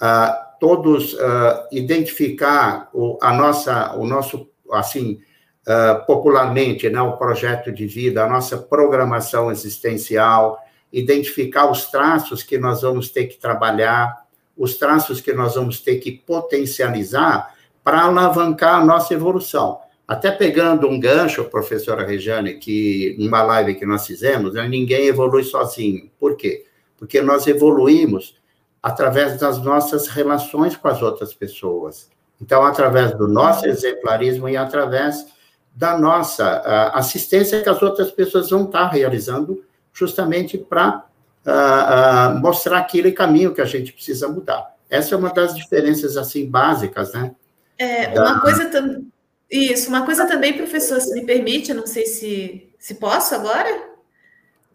Uh, 0.02 0.52
todos 0.60 1.14
uh, 1.14 1.68
identificar 1.72 2.90
o, 2.94 3.18
a 3.22 3.32
nossa, 3.34 3.96
o 3.96 4.06
nosso, 4.06 4.50
assim, 4.72 5.20
uh, 5.68 6.06
popularmente, 6.06 6.90
né, 6.90 7.02
o 7.02 7.18
projeto 7.18 7.72
de 7.72 7.86
vida, 7.86 8.24
a 8.24 8.30
nossa 8.30 8.58
programação 8.58 9.52
existencial, 9.52 10.60
identificar 10.92 11.70
os 11.70 11.86
traços 11.86 12.44
que 12.44 12.58
nós 12.58 12.82
vamos 12.82 13.10
ter 13.10 13.26
que 13.28 13.38
trabalhar, 13.38 14.26
os 14.58 14.78
traços 14.78 15.22
que 15.22 15.34
nós 15.34 15.56
vamos 15.56 15.80
ter 15.80 15.98
que 15.98 16.12
potencializar 16.12 17.54
para 17.84 18.02
alavancar 18.02 18.82
a 18.82 18.86
nossa 18.86 19.14
evolução. 19.14 19.80
Até 20.08 20.30
pegando 20.30 20.88
um 20.88 21.00
gancho, 21.00 21.46
professora 21.46 22.06
Regiane, 22.06 22.56
que 22.56 23.16
numa 23.18 23.42
live 23.44 23.76
que 23.76 23.86
nós 23.86 24.06
fizemos, 24.06 24.56
né, 24.56 24.68
ninguém 24.68 25.08
evolui 25.08 25.44
sozinho. 25.44 26.12
Por 26.20 26.36
quê? 26.36 26.66
Porque 26.98 27.22
nós 27.22 27.48
evoluímos 27.48 28.41
através 28.82 29.40
das 29.40 29.62
nossas 29.62 30.08
relações 30.08 30.76
com 30.76 30.88
as 30.88 31.02
outras 31.02 31.34
pessoas. 31.34 32.10
Então, 32.42 32.66
através 32.66 33.16
do 33.16 33.28
nosso 33.28 33.68
exemplarismo 33.68 34.50
e 34.50 34.58
através 34.58 35.28
da 35.74 35.98
nossa 35.98 36.92
assistência 36.94 37.62
que 37.62 37.70
as 37.70 37.82
outras 37.82 38.12
pessoas 38.12 38.50
vão 38.50 38.66
estar 38.66 38.88
realizando 38.88 39.64
justamente 39.94 40.58
para 40.58 41.06
uh, 41.46 42.36
uh, 42.36 42.40
mostrar 42.40 42.80
aquele 42.80 43.12
caminho 43.12 43.54
que 43.54 43.62
a 43.62 43.66
gente 43.66 43.94
precisa 43.94 44.28
mudar. 44.28 44.76
Essa 44.90 45.16
é 45.16 45.18
uma 45.18 45.30
das 45.30 45.56
diferenças, 45.56 46.18
assim, 46.18 46.50
básicas, 46.50 47.14
né? 47.14 47.32
É, 47.78 48.08
da... 48.08 48.24
uma 48.24 48.42
coisa 48.42 48.66
também... 48.66 49.08
Isso, 49.50 49.90
uma 49.90 50.06
coisa 50.06 50.26
também, 50.26 50.54
professor, 50.54 51.00
se 51.02 51.14
me 51.14 51.26
permite, 51.26 51.74
não 51.74 51.86
sei 51.86 52.06
se, 52.06 52.74
se 52.80 52.96
posso 52.96 53.36
agora? 53.36 53.91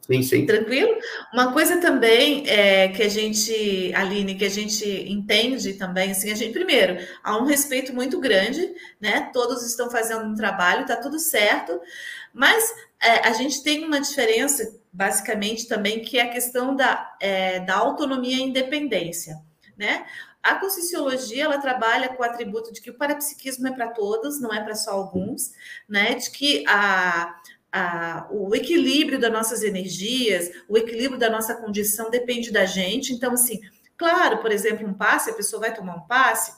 Sim, 0.07 0.23
sim. 0.23 0.47
Tranquilo? 0.47 0.97
Uma 1.33 1.53
coisa 1.53 1.81
também 1.81 2.49
é, 2.49 2.89
que 2.89 3.03
a 3.03 3.09
gente, 3.09 3.93
Aline, 3.93 4.37
que 4.37 4.45
a 4.45 4.49
gente 4.49 4.85
entende 5.11 5.75
também, 5.75 6.13
assim, 6.13 6.31
a 6.31 6.35
gente, 6.35 6.53
primeiro, 6.53 6.97
há 7.25 7.37
um 7.37 7.45
respeito 7.45 7.93
muito 7.93 8.21
grande, 8.21 8.73
né? 9.01 9.31
Todos 9.33 9.67
estão 9.67 9.91
fazendo 9.91 10.25
um 10.25 10.35
trabalho, 10.35 10.87
tá 10.87 10.97
tudo 10.97 11.19
certo, 11.19 11.81
mas 12.33 12.73
é, 13.03 13.27
a 13.27 13.33
gente 13.33 13.65
tem 13.65 13.85
uma 13.85 14.01
diferença, 14.01 14.79
basicamente, 14.93 15.67
também, 15.67 16.01
que 16.01 16.19
é 16.19 16.23
a 16.23 16.31
questão 16.31 16.77
da, 16.77 17.17
é, 17.21 17.59
da 17.61 17.75
autonomia 17.75 18.37
e 18.37 18.43
independência, 18.43 19.37
né? 19.77 20.07
A 20.41 20.55
conscienciologia, 20.55 21.43
ela 21.43 21.59
trabalha 21.59 22.09
com 22.11 22.23
o 22.23 22.25
atributo 22.25 22.73
de 22.73 22.81
que 22.81 22.91
o 22.91 22.95
parapsiquismo 22.95 23.67
é 23.67 23.73
para 23.73 23.89
todos, 23.89 24.41
não 24.41 24.55
é 24.55 24.63
para 24.63 24.77
só 24.77 24.93
alguns, 24.93 25.51
né? 25.89 26.15
De 26.15 26.31
que 26.31 26.65
a 26.69 27.35
a, 27.77 28.27
o 28.31 28.55
equilíbrio 28.55 29.18
das 29.18 29.31
nossas 29.31 29.62
energias, 29.62 30.51
o 30.66 30.79
equilíbrio 30.79 31.18
da 31.18 31.29
nossa 31.29 31.55
condição 31.55 32.11
depende 32.11 32.51
da 32.51 32.64
gente. 32.64 33.12
Então, 33.12 33.35
assim, 33.35 33.61
claro, 33.99 34.39
por 34.39 34.51
exemplo, 34.51 34.87
um 34.87 34.95
passe, 34.95 35.31
a 35.31 35.35
pessoa 35.35 35.61
vai 35.61 35.74
tomar 35.74 35.97
um 35.97 36.07
passe, 36.07 36.53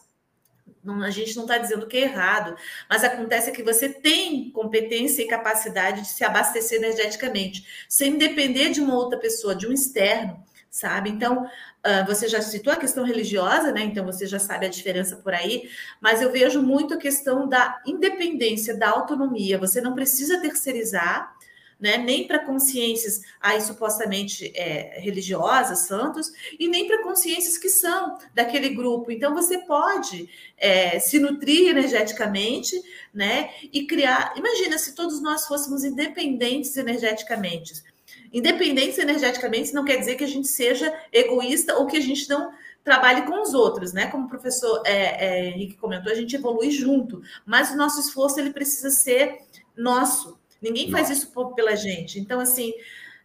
não, 0.82 1.02
a 1.02 1.10
gente 1.10 1.34
não 1.34 1.42
está 1.42 1.58
dizendo 1.58 1.88
que 1.88 1.96
é 1.96 2.02
errado, 2.02 2.56
mas 2.88 3.02
acontece 3.02 3.50
que 3.50 3.64
você 3.64 3.88
tem 3.88 4.50
competência 4.52 5.22
e 5.22 5.26
capacidade 5.26 6.02
de 6.02 6.08
se 6.08 6.22
abastecer 6.22 6.78
energeticamente, 6.78 7.66
sem 7.88 8.16
depender 8.16 8.70
de 8.70 8.80
uma 8.80 8.94
outra 8.94 9.18
pessoa, 9.18 9.56
de 9.56 9.66
um 9.66 9.72
externo, 9.72 10.42
sabe? 10.70 11.10
Então, 11.10 11.48
Uh, 11.88 12.04
você 12.06 12.28
já 12.28 12.42
citou 12.42 12.72
a 12.72 12.76
questão 12.76 13.04
religiosa, 13.04 13.70
né? 13.70 13.82
Então 13.82 14.04
você 14.04 14.26
já 14.26 14.38
sabe 14.40 14.66
a 14.66 14.68
diferença 14.68 15.16
por 15.16 15.32
aí, 15.32 15.70
mas 16.00 16.20
eu 16.20 16.30
vejo 16.30 16.60
muito 16.60 16.94
a 16.94 16.98
questão 16.98 17.48
da 17.48 17.80
independência, 17.86 18.76
da 18.76 18.90
autonomia. 18.90 19.56
Você 19.58 19.80
não 19.80 19.94
precisa 19.94 20.40
terceirizar, 20.40 21.34
né? 21.78 21.96
Nem 21.96 22.26
para 22.26 22.44
consciências 22.44 23.20
aí 23.40 23.60
supostamente 23.60 24.52
é, 24.56 24.98
religiosas, 25.00 25.86
santos, 25.86 26.32
e 26.58 26.66
nem 26.66 26.88
para 26.88 27.02
consciências 27.04 27.56
que 27.56 27.68
são 27.68 28.18
daquele 28.34 28.70
grupo. 28.70 29.12
Então 29.12 29.32
você 29.32 29.58
pode 29.58 30.28
é, 30.56 30.98
se 30.98 31.20
nutrir 31.20 31.68
energeticamente, 31.68 32.74
né? 33.14 33.50
E 33.72 33.86
criar. 33.86 34.34
Imagina 34.36 34.76
se 34.78 34.96
todos 34.96 35.22
nós 35.22 35.46
fôssemos 35.46 35.84
independentes 35.84 36.76
energeticamente 36.76 37.84
Independentes 38.32 38.98
energeticamente 38.98 39.72
não 39.72 39.84
quer 39.84 39.96
dizer 39.96 40.16
que 40.16 40.24
a 40.24 40.28
gente 40.28 40.48
seja 40.48 40.92
egoísta 41.12 41.76
ou 41.76 41.86
que 41.86 41.96
a 41.96 42.00
gente 42.00 42.28
não 42.28 42.52
trabalhe 42.84 43.22
com 43.22 43.42
os 43.42 43.54
outros, 43.54 43.92
né? 43.92 44.06
Como 44.06 44.26
o 44.26 44.28
professor 44.28 44.82
é, 44.86 45.26
é, 45.26 45.48
Henrique 45.48 45.76
comentou, 45.76 46.10
a 46.10 46.14
gente 46.14 46.34
evolui 46.34 46.70
junto, 46.70 47.22
mas 47.44 47.70
o 47.70 47.76
nosso 47.76 48.00
esforço 48.00 48.40
ele 48.40 48.50
precisa 48.50 48.90
ser 48.90 49.40
nosso. 49.76 50.38
Ninguém 50.60 50.90
faz 50.90 51.10
isso 51.10 51.32
pela 51.54 51.76
gente. 51.76 52.18
Então, 52.18 52.40
assim, 52.40 52.72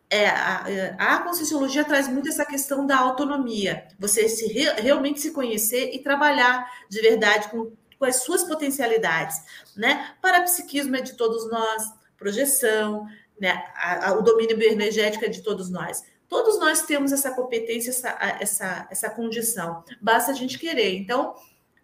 é, 0.09 0.27
a, 0.27 1.15
a 1.15 1.17
Conscienciologia 1.23 1.83
traz 1.83 2.07
muito 2.07 2.29
essa 2.29 2.45
questão 2.45 2.85
da 2.85 2.99
autonomia, 2.99 3.87
você 3.97 4.29
se 4.29 4.45
realmente 4.47 5.19
se 5.19 5.31
conhecer 5.31 5.91
e 5.93 5.99
trabalhar 5.99 6.69
de 6.89 7.01
verdade 7.01 7.49
com, 7.49 7.71
com 7.97 8.05
as 8.05 8.17
suas 8.17 8.43
potencialidades, 8.43 9.37
né? 9.75 10.13
Parapsiquismo 10.21 10.95
é 10.95 11.01
de 11.01 11.13
todos 11.13 11.49
nós, 11.49 11.83
projeção, 12.17 13.07
né? 13.39 13.63
A, 13.75 14.09
a, 14.09 14.13
o 14.17 14.21
domínio 14.21 14.57
bioenergético 14.57 15.25
é 15.25 15.29
de 15.29 15.41
todos 15.41 15.69
nós. 15.69 16.03
Todos 16.27 16.59
nós 16.59 16.84
temos 16.84 17.11
essa 17.11 17.31
competência, 17.31 17.91
essa, 17.91 18.38
essa, 18.39 18.88
essa 18.89 19.09
condição. 19.09 19.84
Basta 20.01 20.31
a 20.31 20.36
gente 20.36 20.57
querer. 20.57 20.95
Então, 20.95 21.36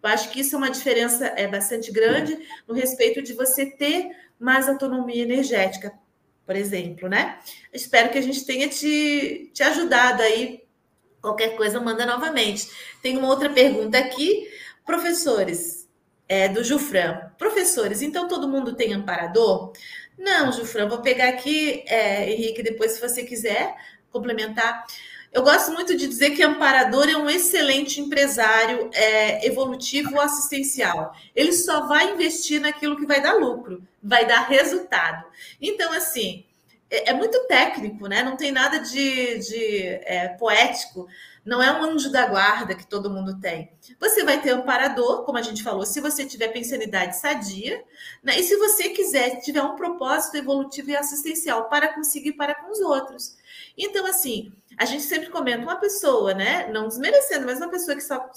eu 0.02 0.08
acho 0.08 0.30
que 0.30 0.40
isso 0.40 0.54
é 0.54 0.58
uma 0.58 0.70
diferença 0.70 1.26
é, 1.36 1.46
bastante 1.46 1.92
grande 1.92 2.38
no 2.66 2.74
respeito 2.74 3.22
de 3.22 3.32
você 3.32 3.66
ter 3.66 4.10
mais 4.38 4.68
autonomia 4.68 5.22
energética, 5.22 5.92
por 6.46 6.56
exemplo, 6.56 7.08
né? 7.08 7.38
Espero 7.72 8.10
que 8.10 8.18
a 8.18 8.22
gente 8.22 8.44
tenha 8.44 8.68
te, 8.68 9.50
te 9.52 9.62
ajudado 9.62 10.22
aí. 10.22 10.64
Qualquer 11.20 11.54
coisa, 11.54 11.78
manda 11.78 12.06
novamente. 12.06 12.68
Tem 13.02 13.18
uma 13.18 13.28
outra 13.28 13.50
pergunta 13.50 13.98
aqui. 13.98 14.48
Professores, 14.84 15.86
é, 16.26 16.48
do 16.48 16.64
Jufran. 16.64 17.30
Professores, 17.36 18.00
então 18.02 18.26
todo 18.26 18.48
mundo 18.48 18.74
tem 18.74 18.94
amparador? 18.94 19.72
Não, 20.20 20.52
Jufran, 20.52 20.86
vou 20.86 21.00
pegar 21.00 21.30
aqui, 21.30 21.82
é, 21.86 22.30
Henrique, 22.30 22.62
depois, 22.62 22.92
se 22.92 23.00
você 23.00 23.24
quiser 23.24 23.74
complementar. 24.10 24.84
Eu 25.32 25.42
gosto 25.42 25.72
muito 25.72 25.96
de 25.96 26.06
dizer 26.06 26.32
que 26.32 26.42
Amparador 26.42 27.08
é 27.08 27.16
um 27.16 27.30
excelente 27.30 28.02
empresário 28.02 28.90
é, 28.92 29.46
evolutivo 29.46 30.20
assistencial. 30.20 31.14
Ele 31.34 31.54
só 31.54 31.86
vai 31.86 32.12
investir 32.12 32.60
naquilo 32.60 32.98
que 32.98 33.06
vai 33.06 33.22
dar 33.22 33.32
lucro, 33.32 33.82
vai 34.02 34.26
dar 34.26 34.46
resultado. 34.46 35.24
Então, 35.58 35.90
assim, 35.94 36.44
é, 36.90 37.10
é 37.10 37.14
muito 37.14 37.46
técnico, 37.46 38.06
né? 38.06 38.22
Não 38.22 38.36
tem 38.36 38.52
nada 38.52 38.78
de, 38.78 39.38
de 39.38 39.82
é, 40.04 40.36
poético. 40.38 41.08
Não 41.44 41.62
é 41.62 41.72
um 41.72 41.82
anjo 41.82 42.10
da 42.10 42.26
guarda 42.26 42.74
que 42.74 42.86
todo 42.86 43.10
mundo 43.10 43.40
tem. 43.40 43.72
Você 43.98 44.24
vai 44.24 44.40
ter 44.42 44.50
amparador, 44.50 45.24
como 45.24 45.38
a 45.38 45.42
gente 45.42 45.62
falou, 45.62 45.86
se 45.86 46.00
você 46.00 46.24
tiver 46.26 46.48
pensanidade 46.48 47.16
sadia, 47.16 47.82
né? 48.22 48.38
e 48.38 48.42
se 48.42 48.56
você 48.56 48.90
quiser, 48.90 49.40
tiver 49.40 49.62
um 49.62 49.74
propósito 49.74 50.36
evolutivo 50.36 50.90
e 50.90 50.96
assistencial 50.96 51.68
para 51.68 51.94
conseguir 51.94 52.32
para 52.32 52.54
com 52.54 52.70
os 52.70 52.80
outros. 52.80 53.36
Então, 53.76 54.04
assim, 54.06 54.52
a 54.76 54.84
gente 54.84 55.02
sempre 55.02 55.30
comenta 55.30 55.62
uma 55.62 55.76
pessoa, 55.76 56.34
né? 56.34 56.68
Não 56.70 56.88
desmerecendo, 56.88 57.46
mas 57.46 57.58
uma 57.58 57.70
pessoa 57.70 57.96
que 57.96 58.04
só 58.04 58.30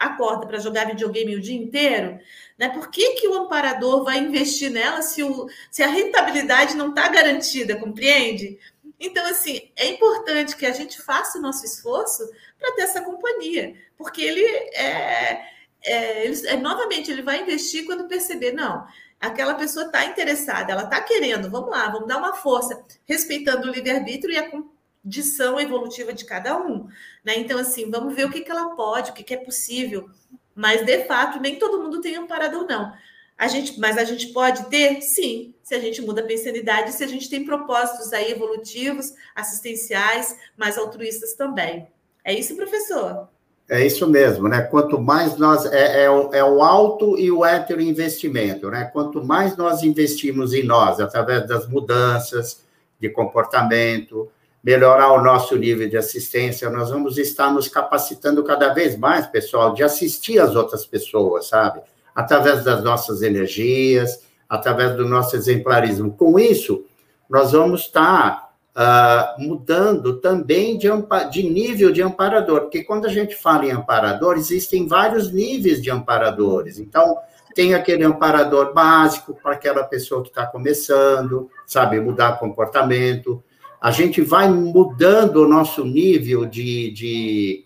acorda 0.00 0.46
para 0.46 0.58
jogar 0.58 0.86
videogame 0.86 1.36
o 1.36 1.40
dia 1.40 1.56
inteiro, 1.56 2.18
né? 2.58 2.70
Por 2.70 2.90
que, 2.90 3.12
que 3.16 3.28
o 3.28 3.34
amparador 3.34 4.02
vai 4.02 4.18
investir 4.18 4.70
nela 4.70 5.02
se, 5.02 5.22
o, 5.22 5.46
se 5.70 5.82
a 5.82 5.88
rentabilidade 5.88 6.74
não 6.74 6.88
está 6.88 7.06
garantida, 7.08 7.76
compreende? 7.76 8.58
Então, 9.00 9.26
assim, 9.26 9.72
é 9.74 9.88
importante 9.88 10.54
que 10.54 10.66
a 10.66 10.72
gente 10.72 11.00
faça 11.00 11.38
o 11.38 11.40
nosso 11.40 11.64
esforço 11.64 12.22
para 12.58 12.74
ter 12.74 12.82
essa 12.82 13.00
companhia, 13.00 13.74
porque 13.96 14.20
ele 14.20 14.44
é, 14.44 15.42
é, 15.82 16.26
ele, 16.26 16.46
é, 16.46 16.56
novamente, 16.58 17.10
ele 17.10 17.22
vai 17.22 17.40
investir 17.40 17.86
quando 17.86 18.06
perceber, 18.06 18.52
não, 18.52 18.86
aquela 19.18 19.54
pessoa 19.54 19.86
está 19.86 20.04
interessada, 20.04 20.72
ela 20.72 20.84
está 20.84 21.00
querendo, 21.00 21.50
vamos 21.50 21.70
lá, 21.70 21.88
vamos 21.88 22.08
dar 22.08 22.18
uma 22.18 22.34
força, 22.34 22.84
respeitando 23.06 23.68
o 23.68 23.72
livre-arbítrio 23.72 24.34
e 24.34 24.38
a 24.38 24.50
condição 24.50 25.58
evolutiva 25.58 26.12
de 26.12 26.26
cada 26.26 26.58
um. 26.58 26.86
Né? 27.24 27.38
Então, 27.38 27.58
assim, 27.58 27.90
vamos 27.90 28.14
ver 28.14 28.26
o 28.26 28.30
que, 28.30 28.42
que 28.42 28.50
ela 28.50 28.76
pode, 28.76 29.10
o 29.10 29.14
que, 29.14 29.24
que 29.24 29.34
é 29.34 29.38
possível. 29.38 30.10
Mas, 30.54 30.84
de 30.84 31.04
fato, 31.04 31.40
nem 31.40 31.58
todo 31.58 31.82
mundo 31.82 32.02
tem 32.02 32.16
amparador, 32.16 32.66
não. 32.66 32.92
A 33.40 33.48
gente, 33.48 33.80
mas 33.80 33.96
a 33.96 34.04
gente 34.04 34.26
pode 34.34 34.66
ter, 34.66 35.00
sim, 35.00 35.54
se 35.62 35.74
a 35.74 35.78
gente 35.78 36.02
muda 36.02 36.20
a 36.20 36.26
pensanidade, 36.26 36.92
se 36.92 37.02
a 37.02 37.06
gente 37.06 37.30
tem 37.30 37.42
propósitos 37.42 38.12
aí 38.12 38.30
evolutivos, 38.30 39.14
assistenciais, 39.34 40.36
mais 40.58 40.76
altruístas 40.76 41.32
também. 41.32 41.88
É 42.22 42.34
isso, 42.34 42.54
professor? 42.54 43.28
É 43.66 43.86
isso 43.86 44.06
mesmo, 44.06 44.46
né? 44.46 44.60
Quanto 44.60 45.00
mais 45.00 45.38
nós. 45.38 45.64
É, 45.64 46.02
é, 46.04 46.10
o, 46.10 46.34
é 46.34 46.44
o 46.44 46.62
alto 46.62 47.18
e 47.18 47.32
o 47.32 47.42
hétero 47.42 47.80
investimento, 47.80 48.68
né? 48.68 48.90
Quanto 48.92 49.24
mais 49.24 49.56
nós 49.56 49.82
investimos 49.82 50.52
em 50.52 50.62
nós, 50.62 51.00
através 51.00 51.48
das 51.48 51.66
mudanças 51.66 52.62
de 53.00 53.08
comportamento, 53.08 54.30
melhorar 54.62 55.14
o 55.14 55.24
nosso 55.24 55.56
nível 55.56 55.88
de 55.88 55.96
assistência, 55.96 56.68
nós 56.68 56.90
vamos 56.90 57.16
estar 57.16 57.50
nos 57.50 57.68
capacitando 57.68 58.44
cada 58.44 58.74
vez 58.74 58.98
mais, 58.98 59.26
pessoal, 59.26 59.72
de 59.72 59.82
assistir 59.82 60.38
as 60.38 60.54
outras 60.54 60.84
pessoas, 60.84 61.46
sabe? 61.46 61.80
Através 62.14 62.64
das 62.64 62.82
nossas 62.82 63.22
energias, 63.22 64.24
através 64.48 64.96
do 64.96 65.06
nosso 65.06 65.36
exemplarismo. 65.36 66.12
Com 66.12 66.38
isso, 66.38 66.84
nós 67.28 67.52
vamos 67.52 67.82
estar 67.82 68.50
uh, 68.76 69.42
mudando 69.42 70.20
também 70.20 70.76
de, 70.76 70.88
de 71.30 71.42
nível 71.42 71.92
de 71.92 72.02
amparador, 72.02 72.62
porque 72.62 72.82
quando 72.82 73.06
a 73.06 73.10
gente 73.10 73.34
fala 73.36 73.66
em 73.66 73.70
amparador, 73.70 74.36
existem 74.36 74.86
vários 74.86 75.32
níveis 75.32 75.80
de 75.80 75.90
amparadores. 75.90 76.78
Então, 76.78 77.16
tem 77.54 77.74
aquele 77.74 78.04
amparador 78.04 78.72
básico 78.72 79.34
para 79.40 79.52
aquela 79.52 79.84
pessoa 79.84 80.22
que 80.22 80.28
está 80.28 80.46
começando, 80.46 81.48
sabe, 81.66 82.00
mudar 82.00 82.38
comportamento 82.38 83.42
a 83.80 83.90
gente 83.90 84.20
vai 84.20 84.48
mudando 84.48 85.36
o 85.36 85.48
nosso 85.48 85.84
nível 85.84 86.44
de, 86.44 86.90
de, 86.90 87.64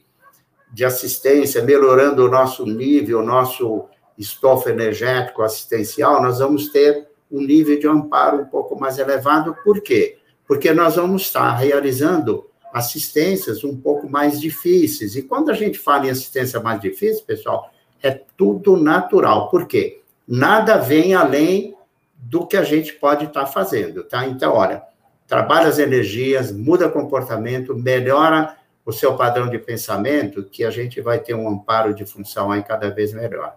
de 0.73 0.85
assistência, 0.85 1.63
melhorando 1.63 2.25
o 2.25 2.31
nosso 2.31 2.65
nível, 2.65 3.19
o 3.19 3.25
nosso 3.25 3.87
estofo 4.19 4.69
energético 4.69 5.43
assistencial, 5.43 6.23
nós 6.23 6.39
vamos 6.39 6.69
ter 6.69 7.09
um 7.31 7.41
nível 7.41 7.79
de 7.79 7.87
amparo 7.87 8.43
um 8.43 8.45
pouco 8.47 8.79
mais 8.79 8.99
elevado. 8.99 9.57
Por 9.65 9.81
quê? 9.81 10.19
Porque 10.47 10.73
nós 10.73 10.97
vamos 10.97 11.23
estar 11.23 11.53
realizando 11.57 12.49
assistências 12.73 13.65
um 13.65 13.77
pouco 13.77 14.09
mais 14.09 14.41
difíceis. 14.41 15.17
E 15.17 15.23
quando 15.23 15.51
a 15.51 15.55
gente 15.55 15.79
fala 15.79 16.07
em 16.07 16.11
assistência 16.11 16.61
mais 16.61 16.81
difícil, 16.81 17.25
pessoal, 17.25 17.71
é 18.03 18.21
tudo 18.37 18.77
natural. 18.77 19.49
Por 19.49 19.67
quê? 19.67 20.03
Nada 20.27 20.77
vem 20.77 21.15
além 21.15 21.75
do 22.17 22.47
que 22.47 22.57
a 22.57 22.65
gente 22.65 22.95
pode 22.95 23.27
estar 23.27 23.47
fazendo, 23.47 24.03
tá? 24.03 24.27
Então, 24.27 24.55
olha, 24.55 24.83
trabalha 25.27 25.69
as 25.69 25.79
energias, 25.79 26.51
muda 26.51 26.89
comportamento, 26.89 27.77
melhora 27.77 28.57
o 28.85 28.93
seu 28.93 29.17
padrão 29.17 29.49
de 29.49 29.59
pensamento, 29.59 30.45
que 30.45 30.65
a 30.65 30.71
gente 30.71 31.01
vai 31.01 31.19
ter 31.19 31.35
um 31.35 31.49
amparo 31.49 31.95
de 31.95 32.05
função 32.05 32.51
aí 32.51 32.63
cada 32.63 32.91
vez 32.91 33.13
melhor. 33.13 33.57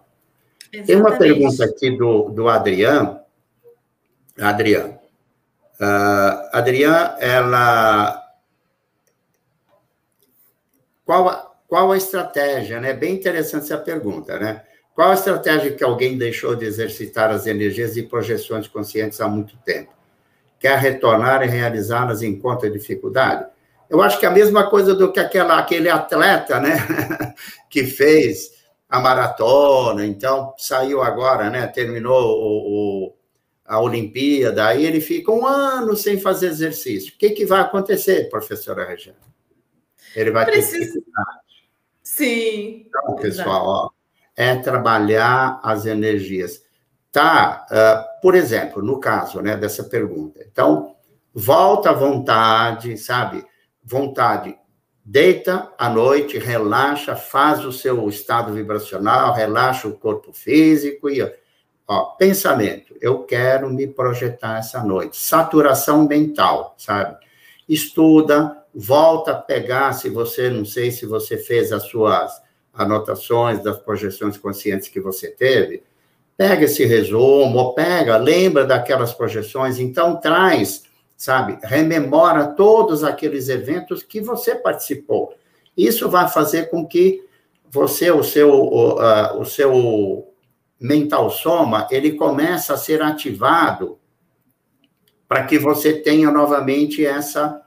Exatamente. 0.72 0.86
Tem 0.86 0.96
uma 0.96 1.16
pergunta 1.16 1.64
aqui 1.64 1.96
do, 1.96 2.28
do 2.30 2.48
Adriano. 2.48 3.20
Adriano. 4.38 4.98
Uh, 5.80 6.48
Adriano, 6.52 7.16
ela. 7.20 8.22
Qual 11.04 11.28
a, 11.28 11.52
qual 11.66 11.92
a 11.92 11.96
estratégia, 11.96 12.80
né? 12.80 12.92
Bem 12.92 13.14
interessante 13.14 13.64
essa 13.64 13.78
pergunta, 13.78 14.38
né? 14.38 14.62
Qual 14.94 15.10
a 15.10 15.14
estratégia 15.14 15.72
que 15.72 15.84
alguém 15.84 16.18
deixou 16.18 16.54
de 16.54 16.64
exercitar 16.64 17.30
as 17.30 17.46
energias 17.46 17.96
e 17.96 18.02
projeções 18.02 18.66
conscientes 18.66 19.20
há 19.20 19.28
muito 19.28 19.56
tempo? 19.58 19.98
quer 20.58 20.78
retornar 20.78 21.42
e 21.42 21.46
realizá-las 21.46 22.22
enquanto 22.22 22.66
a 22.66 22.70
dificuldade? 22.70 23.46
Eu 23.88 24.02
acho 24.02 24.18
que 24.18 24.26
é 24.26 24.28
a 24.28 24.32
mesma 24.32 24.68
coisa 24.68 24.94
do 24.94 25.10
que 25.10 25.20
aquela, 25.20 25.58
aquele 25.58 25.88
atleta, 25.88 26.60
né, 26.60 26.76
que 27.70 27.84
fez 27.84 28.57
a 28.88 29.00
maratona, 29.00 30.06
então 30.06 30.54
saiu 30.56 31.02
agora, 31.02 31.50
né, 31.50 31.66
terminou 31.66 32.38
o, 32.38 33.08
o, 33.08 33.16
a 33.66 33.80
Olimpíada, 33.80 34.66
aí 34.66 34.86
ele 34.86 35.00
fica 35.00 35.30
um 35.30 35.46
ano 35.46 35.96
sem 35.96 36.18
fazer 36.18 36.46
exercício. 36.46 37.12
O 37.14 37.18
que, 37.18 37.30
que 37.30 37.44
vai 37.44 37.60
acontecer, 37.60 38.28
professora 38.30 38.86
Regina? 38.86 39.16
Ele 40.16 40.30
vai 40.30 40.46
Preciso... 40.46 40.72
ter 40.72 40.86
dificuldade. 40.86 41.38
Sim. 42.02 42.86
Então, 42.86 43.16
pessoal, 43.16 43.66
ó, 43.66 43.90
é 44.34 44.56
trabalhar 44.56 45.60
as 45.62 45.84
energias 45.84 46.62
tá? 47.12 47.66
Uh, 47.70 48.20
por 48.20 48.34
exemplo, 48.34 48.82
no 48.82 49.00
caso 49.00 49.40
né, 49.40 49.56
dessa 49.56 49.84
pergunta. 49.84 50.40
Então, 50.50 50.94
volta 51.34 51.90
à 51.90 51.92
vontade, 51.92 52.96
sabe? 52.96 53.44
Vontade. 53.82 54.56
Deita 55.10 55.72
à 55.78 55.88
noite, 55.88 56.36
relaxa, 56.36 57.16
faz 57.16 57.64
o 57.64 57.72
seu 57.72 58.06
estado 58.10 58.52
vibracional, 58.52 59.32
relaxa 59.32 59.88
o 59.88 59.96
corpo 59.96 60.34
físico 60.34 61.08
e 61.08 61.22
ó, 61.86 62.04
pensamento. 62.18 62.94
Eu 63.00 63.22
quero 63.22 63.70
me 63.70 63.86
projetar 63.86 64.58
essa 64.58 64.84
noite. 64.84 65.16
Saturação 65.16 66.06
mental, 66.06 66.74
sabe? 66.76 67.16
Estuda, 67.66 68.62
volta 68.74 69.30
a 69.30 69.36
pegar, 69.36 69.94
se 69.94 70.10
você, 70.10 70.50
não 70.50 70.66
sei 70.66 70.90
se 70.90 71.06
você 71.06 71.38
fez 71.38 71.72
as 71.72 71.84
suas 71.84 72.30
anotações 72.74 73.62
das 73.62 73.78
projeções 73.78 74.36
conscientes 74.36 74.88
que 74.88 75.00
você 75.00 75.28
teve, 75.30 75.84
pega 76.36 76.66
esse 76.66 76.84
resumo, 76.84 77.58
ou 77.58 77.72
pega, 77.72 78.18
lembra 78.18 78.66
daquelas 78.66 79.14
projeções, 79.14 79.78
então 79.78 80.20
traz, 80.20 80.82
sabe, 81.18 81.58
rememora 81.64 82.46
todos 82.46 83.02
aqueles 83.02 83.48
eventos 83.48 84.04
que 84.04 84.20
você 84.20 84.54
participou. 84.54 85.34
Isso 85.76 86.08
vai 86.08 86.28
fazer 86.28 86.70
com 86.70 86.86
que 86.86 87.26
você, 87.68 88.10
o 88.12 88.22
seu, 88.22 88.50
o, 88.50 89.40
o 89.40 89.44
seu 89.44 90.32
mental 90.80 91.28
soma, 91.28 91.88
ele 91.90 92.12
comece 92.12 92.72
a 92.72 92.76
ser 92.76 93.02
ativado 93.02 93.98
para 95.26 95.44
que 95.44 95.58
você 95.58 95.92
tenha 95.92 96.30
novamente 96.30 97.04
essa 97.04 97.60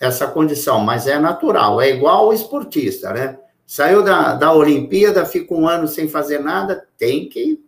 essa 0.00 0.26
condição, 0.26 0.80
mas 0.80 1.06
é 1.06 1.18
natural, 1.18 1.80
é 1.80 1.88
igual 1.88 2.26
o 2.26 2.32
esportista, 2.32 3.12
né? 3.12 3.38
Saiu 3.64 4.02
da, 4.02 4.34
da 4.34 4.52
Olimpíada, 4.52 5.24
fica 5.24 5.54
um 5.54 5.68
ano 5.68 5.86
sem 5.86 6.08
fazer 6.08 6.40
nada, 6.40 6.86
tem 6.98 7.28
que 7.28 7.62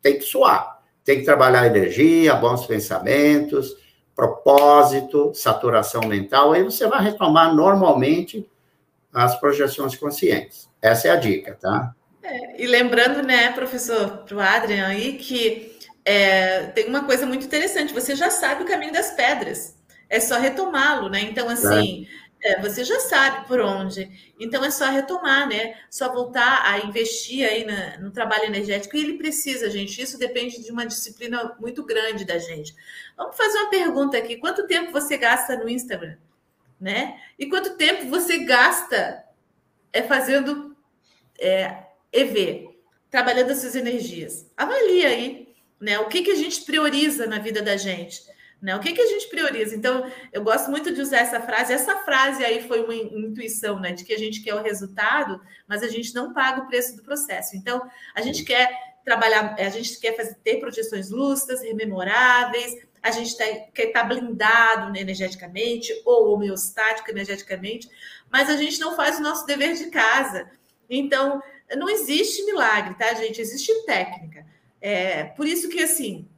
tem 0.00 0.16
que 0.16 0.24
suar, 0.24 0.80
tem 1.04 1.18
que 1.18 1.24
trabalhar 1.24 1.66
energia, 1.66 2.36
bons 2.36 2.64
pensamentos, 2.64 3.76
propósito, 4.16 5.32
saturação 5.34 6.00
mental, 6.00 6.52
aí 6.52 6.62
você 6.62 6.86
vai 6.86 7.04
retomar 7.04 7.54
normalmente 7.54 8.48
as 9.12 9.38
projeções 9.38 9.94
conscientes. 9.94 10.68
Essa 10.80 11.08
é 11.08 11.10
a 11.10 11.16
dica, 11.16 11.56
tá? 11.60 11.94
É, 12.22 12.62
e 12.62 12.66
lembrando, 12.66 13.22
né, 13.22 13.52
professor, 13.52 14.24
para 14.26 14.36
o 14.36 14.40
Adrian 14.40 14.86
aí, 14.86 15.18
que 15.18 15.76
é, 16.04 16.64
tem 16.68 16.86
uma 16.88 17.04
coisa 17.04 17.26
muito 17.26 17.44
interessante, 17.44 17.92
você 17.92 18.16
já 18.16 18.30
sabe 18.30 18.62
o 18.62 18.66
caminho 18.66 18.92
das 18.92 19.10
pedras, 19.10 19.76
é 20.08 20.18
só 20.18 20.38
retomá-lo, 20.38 21.08
né? 21.08 21.20
Então, 21.20 21.48
assim, 21.48 22.06
é 22.06 22.25
é, 22.42 22.60
você 22.60 22.84
já 22.84 23.00
sabe 23.00 23.46
por 23.46 23.60
onde. 23.60 24.32
Então 24.38 24.64
é 24.64 24.70
só 24.70 24.86
retomar, 24.86 25.48
né? 25.48 25.76
Só 25.90 26.12
voltar 26.12 26.62
a 26.64 26.78
investir 26.80 27.48
aí 27.48 27.64
na, 27.64 27.98
no 27.98 28.10
trabalho 28.10 28.44
energético. 28.44 28.96
E 28.96 29.00
ele 29.00 29.18
precisa, 29.18 29.70
gente. 29.70 30.00
Isso 30.00 30.18
depende 30.18 30.62
de 30.62 30.70
uma 30.70 30.86
disciplina 30.86 31.56
muito 31.58 31.84
grande 31.84 32.24
da 32.24 32.38
gente. 32.38 32.74
Vamos 33.16 33.36
fazer 33.36 33.58
uma 33.58 33.70
pergunta 33.70 34.18
aqui: 34.18 34.36
quanto 34.36 34.66
tempo 34.66 34.92
você 34.92 35.16
gasta 35.16 35.56
no 35.56 35.68
Instagram? 35.68 36.16
Né? 36.80 37.20
E 37.38 37.46
quanto 37.46 37.76
tempo 37.76 38.06
você 38.08 38.38
gasta 38.38 39.24
é, 39.92 40.02
fazendo 40.02 40.76
é, 41.38 41.84
EV, 42.12 42.68
trabalhando 43.10 43.50
as 43.50 43.58
suas 43.58 43.74
energias? 43.74 44.50
Avalie 44.54 45.06
aí, 45.06 45.48
né? 45.80 45.98
O 45.98 46.08
que, 46.08 46.22
que 46.22 46.30
a 46.30 46.36
gente 46.36 46.62
prioriza 46.64 47.26
na 47.26 47.38
vida 47.38 47.62
da 47.62 47.78
gente? 47.78 48.22
Né? 48.66 48.74
O 48.74 48.80
que, 48.80 48.92
que 48.92 49.00
a 49.00 49.06
gente 49.06 49.28
prioriza? 49.28 49.76
Então, 49.76 50.10
eu 50.32 50.42
gosto 50.42 50.72
muito 50.72 50.92
de 50.92 51.00
usar 51.00 51.18
essa 51.18 51.40
frase. 51.40 51.72
Essa 51.72 51.98
frase 52.00 52.44
aí 52.44 52.66
foi 52.66 52.82
uma 52.82 52.96
intuição, 52.96 53.78
né? 53.78 53.92
De 53.92 54.04
que 54.04 54.12
a 54.12 54.18
gente 54.18 54.42
quer 54.42 54.56
o 54.56 54.62
resultado, 54.62 55.40
mas 55.68 55.84
a 55.84 55.88
gente 55.88 56.12
não 56.12 56.34
paga 56.34 56.62
o 56.62 56.66
preço 56.66 56.96
do 56.96 57.02
processo. 57.04 57.56
Então, 57.56 57.88
a 58.12 58.20
gente 58.20 58.42
quer 58.42 58.68
trabalhar, 59.04 59.54
a 59.56 59.68
gente 59.68 60.00
quer 60.00 60.16
fazer, 60.16 60.34
ter 60.42 60.58
projeções 60.58 61.10
lúcidas, 61.10 61.62
rememoráveis, 61.62 62.74
a 63.00 63.12
gente 63.12 63.38
tá, 63.38 63.44
quer 63.72 63.84
estar 63.84 64.00
tá 64.00 64.06
blindado 64.08 64.98
energeticamente 64.98 65.92
ou 66.04 66.34
homeostático 66.34 67.08
energeticamente, 67.08 67.88
mas 68.28 68.50
a 68.50 68.56
gente 68.56 68.80
não 68.80 68.96
faz 68.96 69.20
o 69.20 69.22
nosso 69.22 69.46
dever 69.46 69.74
de 69.74 69.90
casa. 69.90 70.50
Então, 70.90 71.40
não 71.76 71.88
existe 71.88 72.44
milagre, 72.44 72.96
tá, 72.96 73.14
gente? 73.14 73.40
Existe 73.40 73.72
técnica. 73.86 74.44
É, 74.80 75.22
por 75.22 75.46
isso 75.46 75.68
que, 75.68 75.80
assim, 75.80 76.28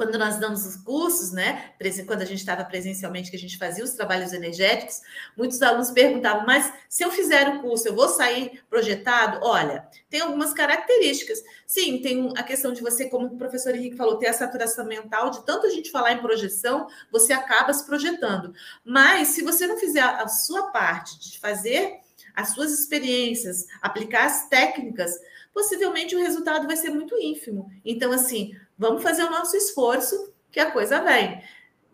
quando 0.00 0.16
nós 0.16 0.38
damos 0.38 0.64
os 0.64 0.76
cursos, 0.76 1.30
né? 1.30 1.72
Quando 2.06 2.22
a 2.22 2.24
gente 2.24 2.38
estava 2.38 2.64
presencialmente, 2.64 3.30
que 3.30 3.36
a 3.36 3.38
gente 3.38 3.58
fazia 3.58 3.84
os 3.84 3.90
trabalhos 3.90 4.32
energéticos, 4.32 5.02
muitos 5.36 5.60
alunos 5.60 5.90
perguntavam: 5.90 6.46
mas 6.46 6.72
se 6.88 7.04
eu 7.04 7.10
fizer 7.10 7.46
o 7.50 7.60
curso, 7.60 7.86
eu 7.86 7.94
vou 7.94 8.08
sair 8.08 8.62
projetado? 8.70 9.40
Olha, 9.42 9.86
tem 10.08 10.22
algumas 10.22 10.54
características. 10.54 11.42
Sim, 11.66 12.00
tem 12.00 12.32
a 12.34 12.42
questão 12.42 12.72
de 12.72 12.80
você, 12.80 13.10
como 13.10 13.26
o 13.26 13.36
professor 13.36 13.74
Henrique 13.74 13.98
falou, 13.98 14.16
ter 14.16 14.28
a 14.28 14.32
saturação 14.32 14.86
mental, 14.86 15.28
de 15.28 15.44
tanto 15.44 15.66
a 15.66 15.70
gente 15.70 15.90
falar 15.90 16.12
em 16.12 16.22
projeção, 16.22 16.88
você 17.12 17.34
acaba 17.34 17.74
se 17.74 17.84
projetando. 17.84 18.54
Mas 18.82 19.28
se 19.28 19.42
você 19.42 19.66
não 19.66 19.76
fizer 19.76 20.00
a 20.00 20.26
sua 20.28 20.70
parte 20.70 21.20
de 21.20 21.38
fazer 21.38 21.98
as 22.34 22.54
suas 22.54 22.72
experiências, 22.72 23.66
aplicar 23.82 24.24
as 24.24 24.48
técnicas, 24.48 25.12
possivelmente 25.52 26.16
o 26.16 26.20
resultado 26.20 26.66
vai 26.66 26.76
ser 26.76 26.90
muito 26.90 27.14
ínfimo. 27.18 27.70
Então, 27.84 28.12
assim, 28.12 28.56
Vamos 28.80 29.02
fazer 29.02 29.24
o 29.24 29.30
nosso 29.30 29.54
esforço 29.54 30.32
que 30.50 30.58
a 30.58 30.70
coisa 30.70 31.02
vem. 31.02 31.44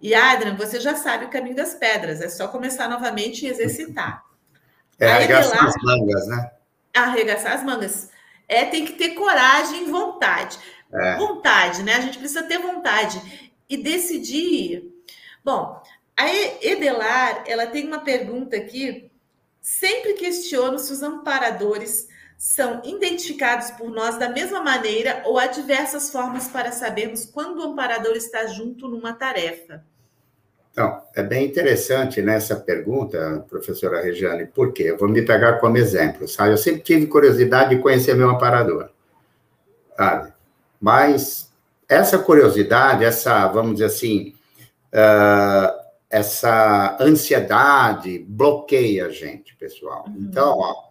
E 0.01 0.15
Adrian, 0.15 0.55
você 0.55 0.79
já 0.79 0.95
sabe 0.95 1.25
o 1.25 1.31
caminho 1.31 1.57
das 1.57 1.75
pedras, 1.75 2.21
é 2.21 2.29
só 2.29 2.47
começar 2.47 2.89
novamente 2.89 3.45
e 3.45 3.49
exercitar. 3.49 4.25
É 4.97 5.11
arregaçar 5.11 5.67
as 5.67 5.75
mangas, 5.83 6.29
né? 6.29 6.51
Arregaçar 6.95 7.55
as 7.55 7.65
mangas. 7.65 8.09
É, 8.47 8.67
tem 8.67 8.85
que 8.85 8.93
ter 8.93 9.15
coragem 9.15 9.83
e 9.83 9.91
vontade. 9.91 10.57
É. 10.93 11.17
Vontade, 11.17 11.83
né? 11.83 11.97
A 11.97 12.01
gente 12.01 12.19
precisa 12.19 12.45
ter 12.45 12.59
vontade 12.59 13.21
e 13.69 13.77
decidir. 13.77 14.89
Bom, 15.45 15.83
a 16.17 16.33
Edelar, 16.33 17.43
ela 17.49 17.67
tem 17.67 17.85
uma 17.85 17.99
pergunta 17.99 18.57
aqui. 18.57 19.11
Sempre 19.61 20.13
questiono 20.13 20.79
se 20.79 20.93
os 20.93 21.03
amparadores 21.03 22.07
são 22.37 22.83
identificados 22.85 23.71
por 23.73 23.91
nós 23.91 24.19
da 24.19 24.29
mesma 24.29 24.61
maneira 24.63 25.23
ou 25.25 25.39
há 25.39 25.47
diversas 25.47 26.11
formas 26.11 26.49
para 26.49 26.71
sabermos 26.73 27.25
quando 27.25 27.61
o 27.61 27.63
amparador 27.63 28.15
está 28.15 28.47
junto 28.47 28.89
numa 28.89 29.13
tarefa? 29.13 29.83
Então, 30.71 31.03
é 31.15 31.23
bem 31.23 31.47
interessante 31.47 32.21
nessa 32.21 32.55
pergunta, 32.55 33.43
professora 33.49 34.03
Regiane, 34.03 34.45
por 34.45 34.75
quê? 34.75 34.83
Eu 34.85 34.99
vou 34.99 35.09
me 35.09 35.23
pegar 35.23 35.55
como 35.55 35.79
exemplo, 35.79 36.29
sabe? 36.29 36.51
Eu 36.51 36.59
sempre 36.59 36.83
tive 36.83 37.07
curiosidade 37.07 37.75
de 37.75 37.81
conhecer 37.81 38.15
meu 38.15 38.29
amparador, 38.29 38.91
sabe? 39.97 40.35
Mas 40.79 41.51
essa 41.89 42.19
curiosidade, 42.19 43.05
essa, 43.05 43.49
vamos 43.49 43.73
dizer 43.77 43.87
assim, 43.87 44.35
uh, 44.93 45.87
essa 46.11 46.97
ansiedade 47.01 48.19
bloqueia 48.29 49.07
a 49.07 49.11
gente, 49.11 49.57
pessoal. 49.57 50.05
Uhum. 50.09 50.27
Então, 50.29 50.59
ó, 50.59 50.86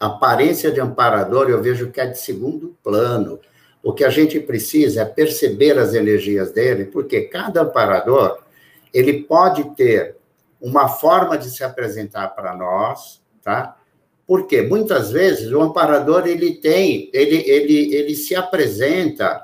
aparência 0.00 0.72
de 0.72 0.80
amparador 0.80 1.50
eu 1.50 1.60
vejo 1.60 1.90
que 1.90 2.00
é 2.00 2.06
de 2.06 2.18
segundo 2.18 2.74
plano. 2.82 3.38
O 3.82 3.92
que 3.92 4.02
a 4.02 4.08
gente 4.08 4.40
precisa 4.40 5.02
é 5.02 5.04
perceber 5.04 5.78
as 5.78 5.92
energias 5.92 6.50
dele, 6.52 6.86
porque 6.86 7.22
cada 7.22 7.62
amparador 7.62 8.38
ele 8.92 9.22
pode 9.22 9.64
ter 9.76 10.16
uma 10.60 10.88
forma 10.88 11.36
de 11.36 11.50
se 11.50 11.62
apresentar 11.62 12.28
para 12.28 12.56
nós, 12.56 13.22
tá? 13.42 13.76
Porque 14.26 14.62
muitas 14.62 15.10
vezes 15.10 15.50
o 15.52 15.60
amparador 15.60 16.26
ele 16.26 16.54
tem, 16.54 17.10
ele, 17.12 17.36
ele, 17.48 17.94
ele 17.94 18.14
se 18.14 18.34
apresenta, 18.34 19.42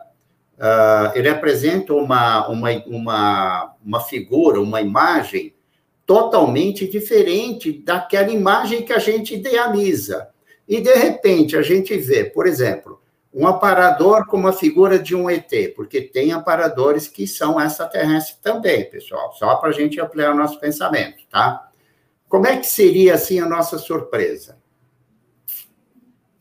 uh, 0.59 1.17
ele 1.17 1.29
apresenta 1.29 1.93
uma, 1.95 2.47
uma, 2.49 2.71
uma, 2.87 3.75
uma 3.85 4.01
figura, 4.01 4.61
uma 4.61 4.81
imagem 4.81 5.55
totalmente 6.05 6.87
diferente 6.87 7.73
daquela 7.73 8.31
imagem 8.31 8.83
que 8.83 8.93
a 8.93 8.99
gente 8.99 9.35
idealiza. 9.35 10.29
E, 10.69 10.81
de 10.81 10.95
repente, 10.95 11.57
a 11.57 11.63
gente 11.63 11.97
vê, 11.97 12.25
por 12.25 12.47
exemplo, 12.47 13.01
um 13.33 13.47
aparador 13.47 14.27
com 14.27 14.37
uma 14.37 14.53
figura 14.53 14.99
de 14.99 15.15
um 15.15 15.29
ET, 15.29 15.51
porque 15.77 16.01
tem 16.01 16.33
aparadores 16.33 17.07
que 17.07 17.27
são 17.27 17.61
extraterrestres 17.61 18.39
também, 18.43 18.89
pessoal, 18.89 19.33
só 19.35 19.57
para 19.57 19.69
a 19.69 19.73
gente 19.73 20.01
ampliar 20.01 20.33
o 20.33 20.37
nosso 20.37 20.59
pensamento, 20.59 21.19
tá? 21.31 21.69
Como 22.29 22.47
é 22.47 22.57
que 22.57 22.67
seria, 22.67 23.15
assim, 23.15 23.39
a 23.39 23.47
nossa 23.47 23.79
surpresa? 23.79 24.59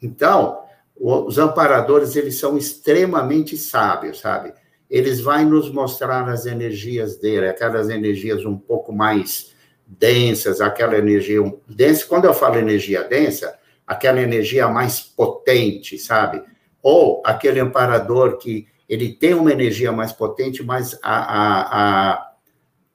Então, 0.01 0.63
os 0.97 1.38
amparadores, 1.38 2.15
eles 2.15 2.39
são 2.39 2.57
extremamente 2.57 3.57
sábios, 3.57 4.19
sabe? 4.19 4.53
Eles 4.89 5.19
vão 5.19 5.43
nos 5.43 5.69
mostrar 5.69 6.28
as 6.30 6.45
energias 6.45 7.17
dele, 7.17 7.49
aquelas 7.49 7.89
energias 7.89 8.45
um 8.45 8.57
pouco 8.57 8.93
mais 8.93 9.53
densas, 9.86 10.61
aquela 10.61 10.97
energia 10.97 11.41
densa. 11.67 12.05
Quando 12.07 12.26
eu 12.26 12.34
falo 12.34 12.55
energia 12.55 13.03
densa, 13.03 13.57
aquela 13.86 14.21
energia 14.21 14.67
mais 14.67 14.99
potente, 14.99 15.97
sabe? 15.97 16.41
Ou 16.81 17.21
aquele 17.25 17.59
amparador 17.59 18.38
que 18.38 18.67
ele 18.88 19.13
tem 19.13 19.33
uma 19.33 19.51
energia 19.51 19.91
mais 19.91 20.11
potente, 20.11 20.63
mas 20.63 20.97
a, 21.01 21.17
a, 21.41 22.29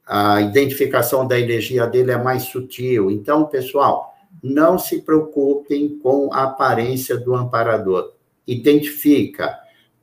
a, 0.06 0.34
a 0.34 0.40
identificação 0.40 1.26
da 1.26 1.38
energia 1.38 1.86
dele 1.86 2.12
é 2.12 2.16
mais 2.16 2.44
sutil. 2.44 3.10
Então, 3.10 3.46
pessoal, 3.46 4.14
não 4.42 4.78
se 4.78 5.02
preocupem 5.02 5.98
com 5.98 6.32
a 6.32 6.44
aparência 6.44 7.16
do 7.16 7.34
amparador. 7.34 8.12
Identifica, 8.46 9.58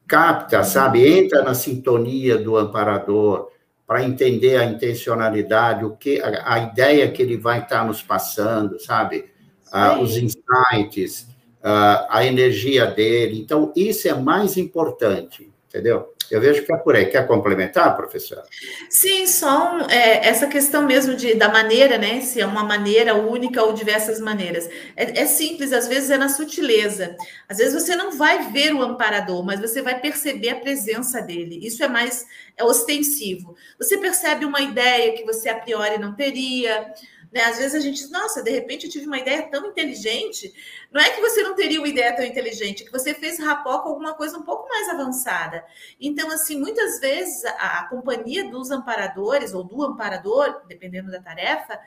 capta, 0.05 0.63
sabe? 0.63 1.07
Entra 1.07 1.41
na 1.41 1.53
sintonia 1.53 2.37
do 2.37 2.57
amparador 2.57 3.49
para 3.85 4.03
entender 4.03 4.57
a 4.57 4.65
intencionalidade, 4.65 5.85
o 5.85 5.95
que 5.95 6.19
a, 6.21 6.53
a 6.53 6.59
ideia 6.59 7.09
que 7.09 7.21
ele 7.21 7.37
vai 7.37 7.59
estar 7.59 7.85
nos 7.85 8.01
passando, 8.01 8.77
sabe? 8.79 9.36
Uh, 9.73 10.01
os 10.01 10.17
insights, 10.17 11.27
uh, 11.63 12.07
a 12.09 12.25
energia 12.25 12.85
dele. 12.85 13.39
Então, 13.39 13.71
isso 13.75 14.07
é 14.07 14.13
mais 14.13 14.57
importante, 14.57 15.51
entendeu? 15.67 16.13
Eu 16.29 16.41
vejo 16.41 16.65
que 16.65 16.73
é 16.73 16.77
por 16.77 16.95
aí. 16.95 17.05
Quer 17.05 17.25
complementar, 17.25 17.95
professora? 17.95 18.43
Sim, 18.89 19.25
só 19.27 19.79
é, 19.89 20.27
essa 20.27 20.47
questão 20.47 20.85
mesmo 20.85 21.15
de, 21.15 21.33
da 21.35 21.49
maneira, 21.49 21.97
né? 21.97 22.21
Se 22.21 22.41
é 22.41 22.45
uma 22.45 22.63
maneira 22.63 23.15
única 23.15 23.63
ou 23.63 23.73
diversas 23.73 24.19
maneiras. 24.19 24.69
É, 24.95 25.21
é, 25.21 25.25
simples, 25.25 25.71
às 25.71 25.87
vezes 25.87 26.09
é 26.09 26.17
na 26.17 26.29
sutileza. 26.29 27.15
Às 27.47 27.57
vezes 27.57 27.73
você 27.73 27.95
não 27.95 28.11
vai 28.11 28.51
ver 28.51 28.73
o 28.73 28.81
amparador, 28.81 29.43
mas 29.43 29.59
você 29.59 29.81
vai 29.81 29.99
perceber 29.99 30.49
a 30.49 30.59
presença 30.59 31.21
dele. 31.21 31.65
Isso 31.65 31.83
é 31.83 31.87
mais 31.87 32.25
é 32.57 32.63
ostensivo. 32.63 33.55
Você 33.77 33.97
percebe 33.97 34.43
uma 34.43 34.61
ideia 34.61 35.13
que 35.13 35.23
você 35.23 35.47
a 35.47 35.55
priori 35.55 35.97
não 35.97 36.13
teria 36.13 36.93
né? 37.37 37.43
Às 37.43 37.59
vezes 37.59 37.75
a 37.75 37.79
gente 37.79 37.97
diz, 37.97 38.09
nossa, 38.09 38.41
de 38.41 38.49
repente 38.49 38.87
eu 38.87 38.91
tive 38.91 39.05
uma 39.05 39.19
ideia 39.19 39.43
tão 39.43 39.67
inteligente. 39.67 40.51
Não 40.91 40.99
é 40.99 41.11
que 41.11 41.21
você 41.21 41.43
não 41.43 41.53
teria 41.53 41.77
uma 41.77 41.87
ideia 41.87 42.15
tão 42.15 42.25
inteligente, 42.25 42.81
é 42.81 42.85
que 42.87 42.91
você 42.91 43.13
fez 43.13 43.39
rapó 43.39 43.77
com 43.79 43.89
alguma 43.89 44.15
coisa 44.15 44.39
um 44.39 44.41
pouco 44.41 44.67
mais 44.67 44.89
avançada. 44.89 45.63
Então, 46.01 46.31
assim, 46.31 46.59
muitas 46.59 46.99
vezes 46.99 47.45
a, 47.45 47.81
a 47.81 47.89
companhia 47.89 48.49
dos 48.49 48.71
amparadores 48.71 49.53
ou 49.53 49.63
do 49.63 49.83
amparador, 49.83 50.63
dependendo 50.67 51.11
da 51.11 51.21
tarefa, 51.21 51.79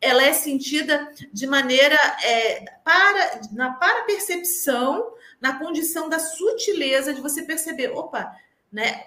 ela 0.00 0.24
é 0.24 0.32
sentida 0.32 1.12
de 1.32 1.46
maneira 1.46 1.96
é, 2.24 2.64
para 2.82 3.42
na 3.52 3.74
para 3.74 4.06
percepção, 4.06 5.14
na 5.40 5.56
condição 5.56 6.08
da 6.08 6.18
sutileza 6.18 7.14
de 7.14 7.20
você 7.20 7.44
perceber, 7.44 7.92
opa, 7.92 8.34
né? 8.72 9.04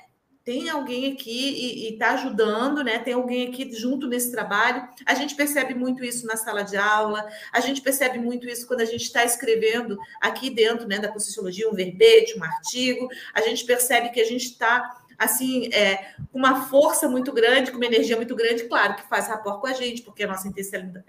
Tem 0.49 0.67
alguém 0.67 1.13
aqui 1.13 1.29
e 1.29 1.93
está 1.93 2.13
ajudando, 2.13 2.83
né? 2.83 2.97
Tem 2.97 3.13
alguém 3.13 3.49
aqui 3.49 3.71
junto 3.71 4.07
nesse 4.07 4.31
trabalho. 4.31 4.81
A 5.05 5.13
gente 5.13 5.35
percebe 5.35 5.75
muito 5.75 6.03
isso 6.03 6.25
na 6.25 6.35
sala 6.35 6.63
de 6.63 6.75
aula, 6.75 7.23
a 7.53 7.59
gente 7.59 7.83
percebe 7.83 8.17
muito 8.17 8.49
isso 8.49 8.65
quando 8.65 8.81
a 8.81 8.85
gente 8.85 9.03
está 9.03 9.23
escrevendo 9.23 9.95
aqui 10.19 10.49
dentro 10.49 10.87
né, 10.87 10.97
da 10.97 11.07
Conscienciologia 11.07 11.69
um 11.69 11.75
verbete, 11.75 12.35
um 12.35 12.43
artigo. 12.43 13.07
A 13.31 13.41
gente 13.41 13.63
percebe 13.63 14.09
que 14.09 14.19
a 14.19 14.25
gente 14.25 14.45
está 14.45 14.99
assim, 15.19 15.69
é, 15.71 16.15
uma 16.33 16.65
força 16.65 17.07
muito 17.07 17.31
grande, 17.31 17.69
com 17.69 17.77
uma 17.77 17.85
energia 17.85 18.15
muito 18.15 18.35
grande, 18.35 18.63
claro, 18.63 18.95
que 18.95 19.07
faz 19.07 19.27
rapport 19.27 19.61
com 19.61 19.67
a 19.67 19.73
gente, 19.73 20.01
porque 20.01 20.23
a 20.23 20.27
nossa 20.27 20.51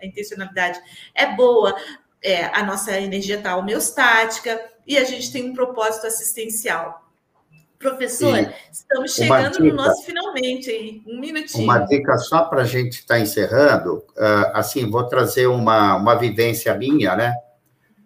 intencionalidade 0.03 0.78
é 1.14 1.34
boa, 1.34 1.74
é, 2.20 2.45
a 2.45 2.62
nossa 2.62 3.01
energia 3.01 3.38
está 3.38 3.57
homeostática 3.57 4.61
e 4.86 4.99
a 4.99 5.05
gente 5.05 5.32
tem 5.32 5.49
um 5.49 5.55
propósito 5.55 6.07
assistencial. 6.07 7.10
Professor, 7.81 8.37
e 8.37 8.53
estamos 8.70 9.14
chegando 9.14 9.53
dica, 9.53 9.64
no 9.64 9.74
nosso 9.74 10.05
finalmente 10.05 10.68
aí, 10.68 11.03
um 11.07 11.18
minutinho. 11.18 11.64
Uma 11.64 11.78
dica 11.78 12.18
só 12.18 12.43
para 12.43 12.61
a 12.61 12.66
gente 12.66 12.99
estar 12.99 13.14
tá 13.14 13.20
encerrando, 13.20 14.05
uh, 14.18 14.53
assim, 14.53 14.91
vou 14.91 15.07
trazer 15.07 15.47
uma, 15.47 15.97
uma 15.97 16.14
vivência 16.14 16.74
minha, 16.74 17.16
né? 17.16 17.35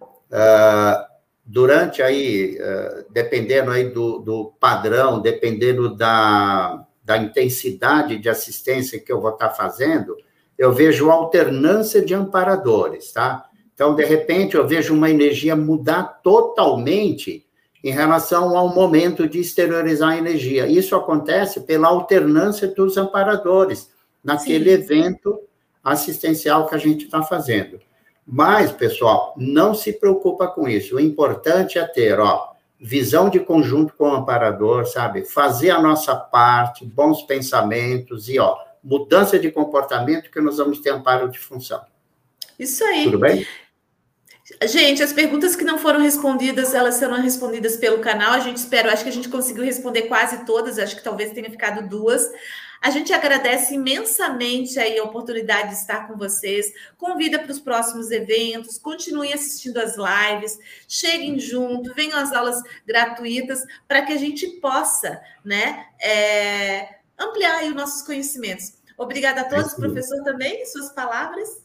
Uh, 0.00 1.04
durante 1.44 2.00
aí, 2.02 2.56
uh, 2.56 3.04
dependendo 3.10 3.72
aí 3.72 3.90
do, 3.90 4.20
do 4.20 4.54
padrão, 4.60 5.20
dependendo 5.20 5.92
da, 5.92 6.86
da 7.02 7.18
intensidade 7.18 8.16
de 8.18 8.28
assistência 8.28 9.00
que 9.00 9.12
eu 9.12 9.20
vou 9.20 9.32
estar 9.32 9.48
tá 9.48 9.54
fazendo, 9.54 10.16
eu 10.56 10.72
vejo 10.72 11.10
alternância 11.10 12.00
de 12.00 12.14
amparadores, 12.14 13.10
tá? 13.10 13.46
Então, 13.74 13.96
de 13.96 14.04
repente, 14.04 14.54
eu 14.54 14.68
vejo 14.68 14.94
uma 14.94 15.10
energia 15.10 15.56
mudar 15.56 16.20
totalmente 16.22 17.44
em 17.84 17.92
relação 17.92 18.56
ao 18.56 18.74
momento 18.74 19.28
de 19.28 19.38
exteriorizar 19.38 20.12
a 20.12 20.16
energia. 20.16 20.66
Isso 20.66 20.96
acontece 20.96 21.60
pela 21.60 21.88
alternância 21.88 22.66
dos 22.66 22.96
amparadores 22.96 23.90
naquele 24.24 24.74
Sim. 24.74 24.82
evento 24.82 25.38
assistencial 25.84 26.66
que 26.66 26.74
a 26.74 26.78
gente 26.78 27.04
está 27.04 27.22
fazendo. 27.22 27.78
Mas, 28.26 28.72
pessoal, 28.72 29.34
não 29.36 29.74
se 29.74 29.92
preocupa 29.92 30.48
com 30.48 30.66
isso. 30.66 30.96
O 30.96 31.00
importante 31.00 31.78
é 31.78 31.84
ter, 31.86 32.18
ó, 32.18 32.54
visão 32.80 33.28
de 33.28 33.38
conjunto 33.38 33.92
com 33.92 34.08
o 34.08 34.14
amparador, 34.14 34.86
sabe? 34.86 35.26
Fazer 35.26 35.68
a 35.68 35.82
nossa 35.82 36.16
parte, 36.16 36.86
bons 36.86 37.20
pensamentos 37.24 38.30
e, 38.30 38.38
ó, 38.38 38.56
mudança 38.82 39.38
de 39.38 39.50
comportamento 39.50 40.30
que 40.30 40.40
nós 40.40 40.56
vamos 40.56 40.78
ter 40.78 40.88
amparo 40.88 41.28
de 41.28 41.38
função. 41.38 41.82
Isso 42.58 42.82
aí. 42.82 43.04
Tudo 43.04 43.18
bem? 43.18 43.46
Gente, 44.62 45.02
as 45.02 45.12
perguntas 45.12 45.56
que 45.56 45.64
não 45.64 45.78
foram 45.78 46.00
respondidas, 46.00 46.74
elas 46.74 46.94
serão 46.94 47.20
respondidas 47.20 47.76
pelo 47.76 47.98
canal. 47.98 48.32
A 48.32 48.40
gente 48.40 48.56
espera, 48.56 48.92
acho 48.92 49.02
que 49.02 49.08
a 49.08 49.12
gente 49.12 49.28
conseguiu 49.28 49.64
responder 49.64 50.02
quase 50.02 50.44
todas, 50.44 50.78
acho 50.78 50.96
que 50.96 51.02
talvez 51.02 51.32
tenha 51.32 51.50
ficado 51.50 51.88
duas. 51.88 52.30
A 52.80 52.90
gente 52.90 53.14
agradece 53.14 53.74
imensamente 53.74 54.78
aí 54.78 54.98
a 54.98 55.04
oportunidade 55.04 55.70
de 55.70 55.76
estar 55.76 56.06
com 56.06 56.18
vocês. 56.18 56.70
Convida 56.98 57.38
para 57.38 57.50
os 57.50 57.58
próximos 57.58 58.10
eventos, 58.10 58.78
continuem 58.78 59.32
assistindo 59.32 59.78
as 59.78 59.96
lives, 59.96 60.58
cheguem 60.86 61.38
junto, 61.38 61.94
venham 61.94 62.18
às 62.18 62.32
aulas 62.32 62.62
gratuitas 62.86 63.64
para 63.88 64.02
que 64.02 64.12
a 64.12 64.18
gente 64.18 64.46
possa, 64.60 65.18
né, 65.42 65.86
é, 65.98 66.96
ampliar 67.18 67.64
os 67.64 67.74
nossos 67.74 68.02
conhecimentos. 68.02 68.74
Obrigada 68.98 69.40
a 69.40 69.44
todos, 69.44 69.72
professor, 69.72 70.22
também, 70.22 70.64
suas 70.66 70.92
palavras. 70.92 71.63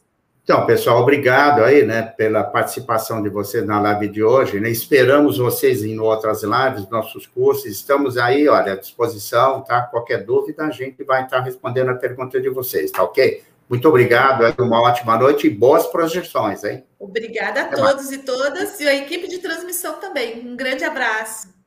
Então, 0.50 0.66
pessoal, 0.66 1.04
obrigado 1.04 1.64
aí, 1.64 1.86
né, 1.86 2.02
pela 2.02 2.44
participação 2.44 3.22
de 3.22 3.30
vocês 3.30 3.64
na 3.64 3.80
live 3.80 4.08
de 4.08 4.24
hoje, 4.24 4.60
né? 4.60 4.68
Esperamos 4.68 5.38
vocês 5.38 5.84
em 5.84 6.00
outras 6.00 6.42
lives, 6.42 6.90
nossos 6.90 7.28
cursos, 7.28 7.68
estamos 7.68 8.18
aí, 8.18 8.48
olha, 8.48 8.74
à 8.74 8.76
disposição, 8.76 9.62
tá? 9.62 9.84
Qualquer 9.84 10.26
dúvida, 10.26 10.64
a 10.64 10.72
gente 10.72 11.04
vai 11.04 11.24
estar 11.24 11.42
respondendo 11.42 11.90
a 11.90 11.94
pergunta 11.94 12.42
de 12.42 12.50
vocês, 12.50 12.90
tá 12.90 13.04
ok? 13.04 13.44
Muito 13.70 13.88
obrigado, 13.88 14.44
uma 14.60 14.82
ótima 14.82 15.16
noite 15.20 15.46
e 15.46 15.52
boas 15.52 15.86
projeções, 15.86 16.64
hein? 16.64 16.84
Obrigada 16.98 17.60
a 17.60 17.64
Até 17.66 17.76
todos 17.76 18.06
mais. 18.06 18.12
e 18.12 18.18
todas 18.18 18.80
e 18.80 18.88
a 18.88 18.96
equipe 18.96 19.28
de 19.28 19.38
transmissão 19.38 20.00
também. 20.00 20.50
Um 20.50 20.56
grande 20.56 20.84
abraço. 20.84 21.59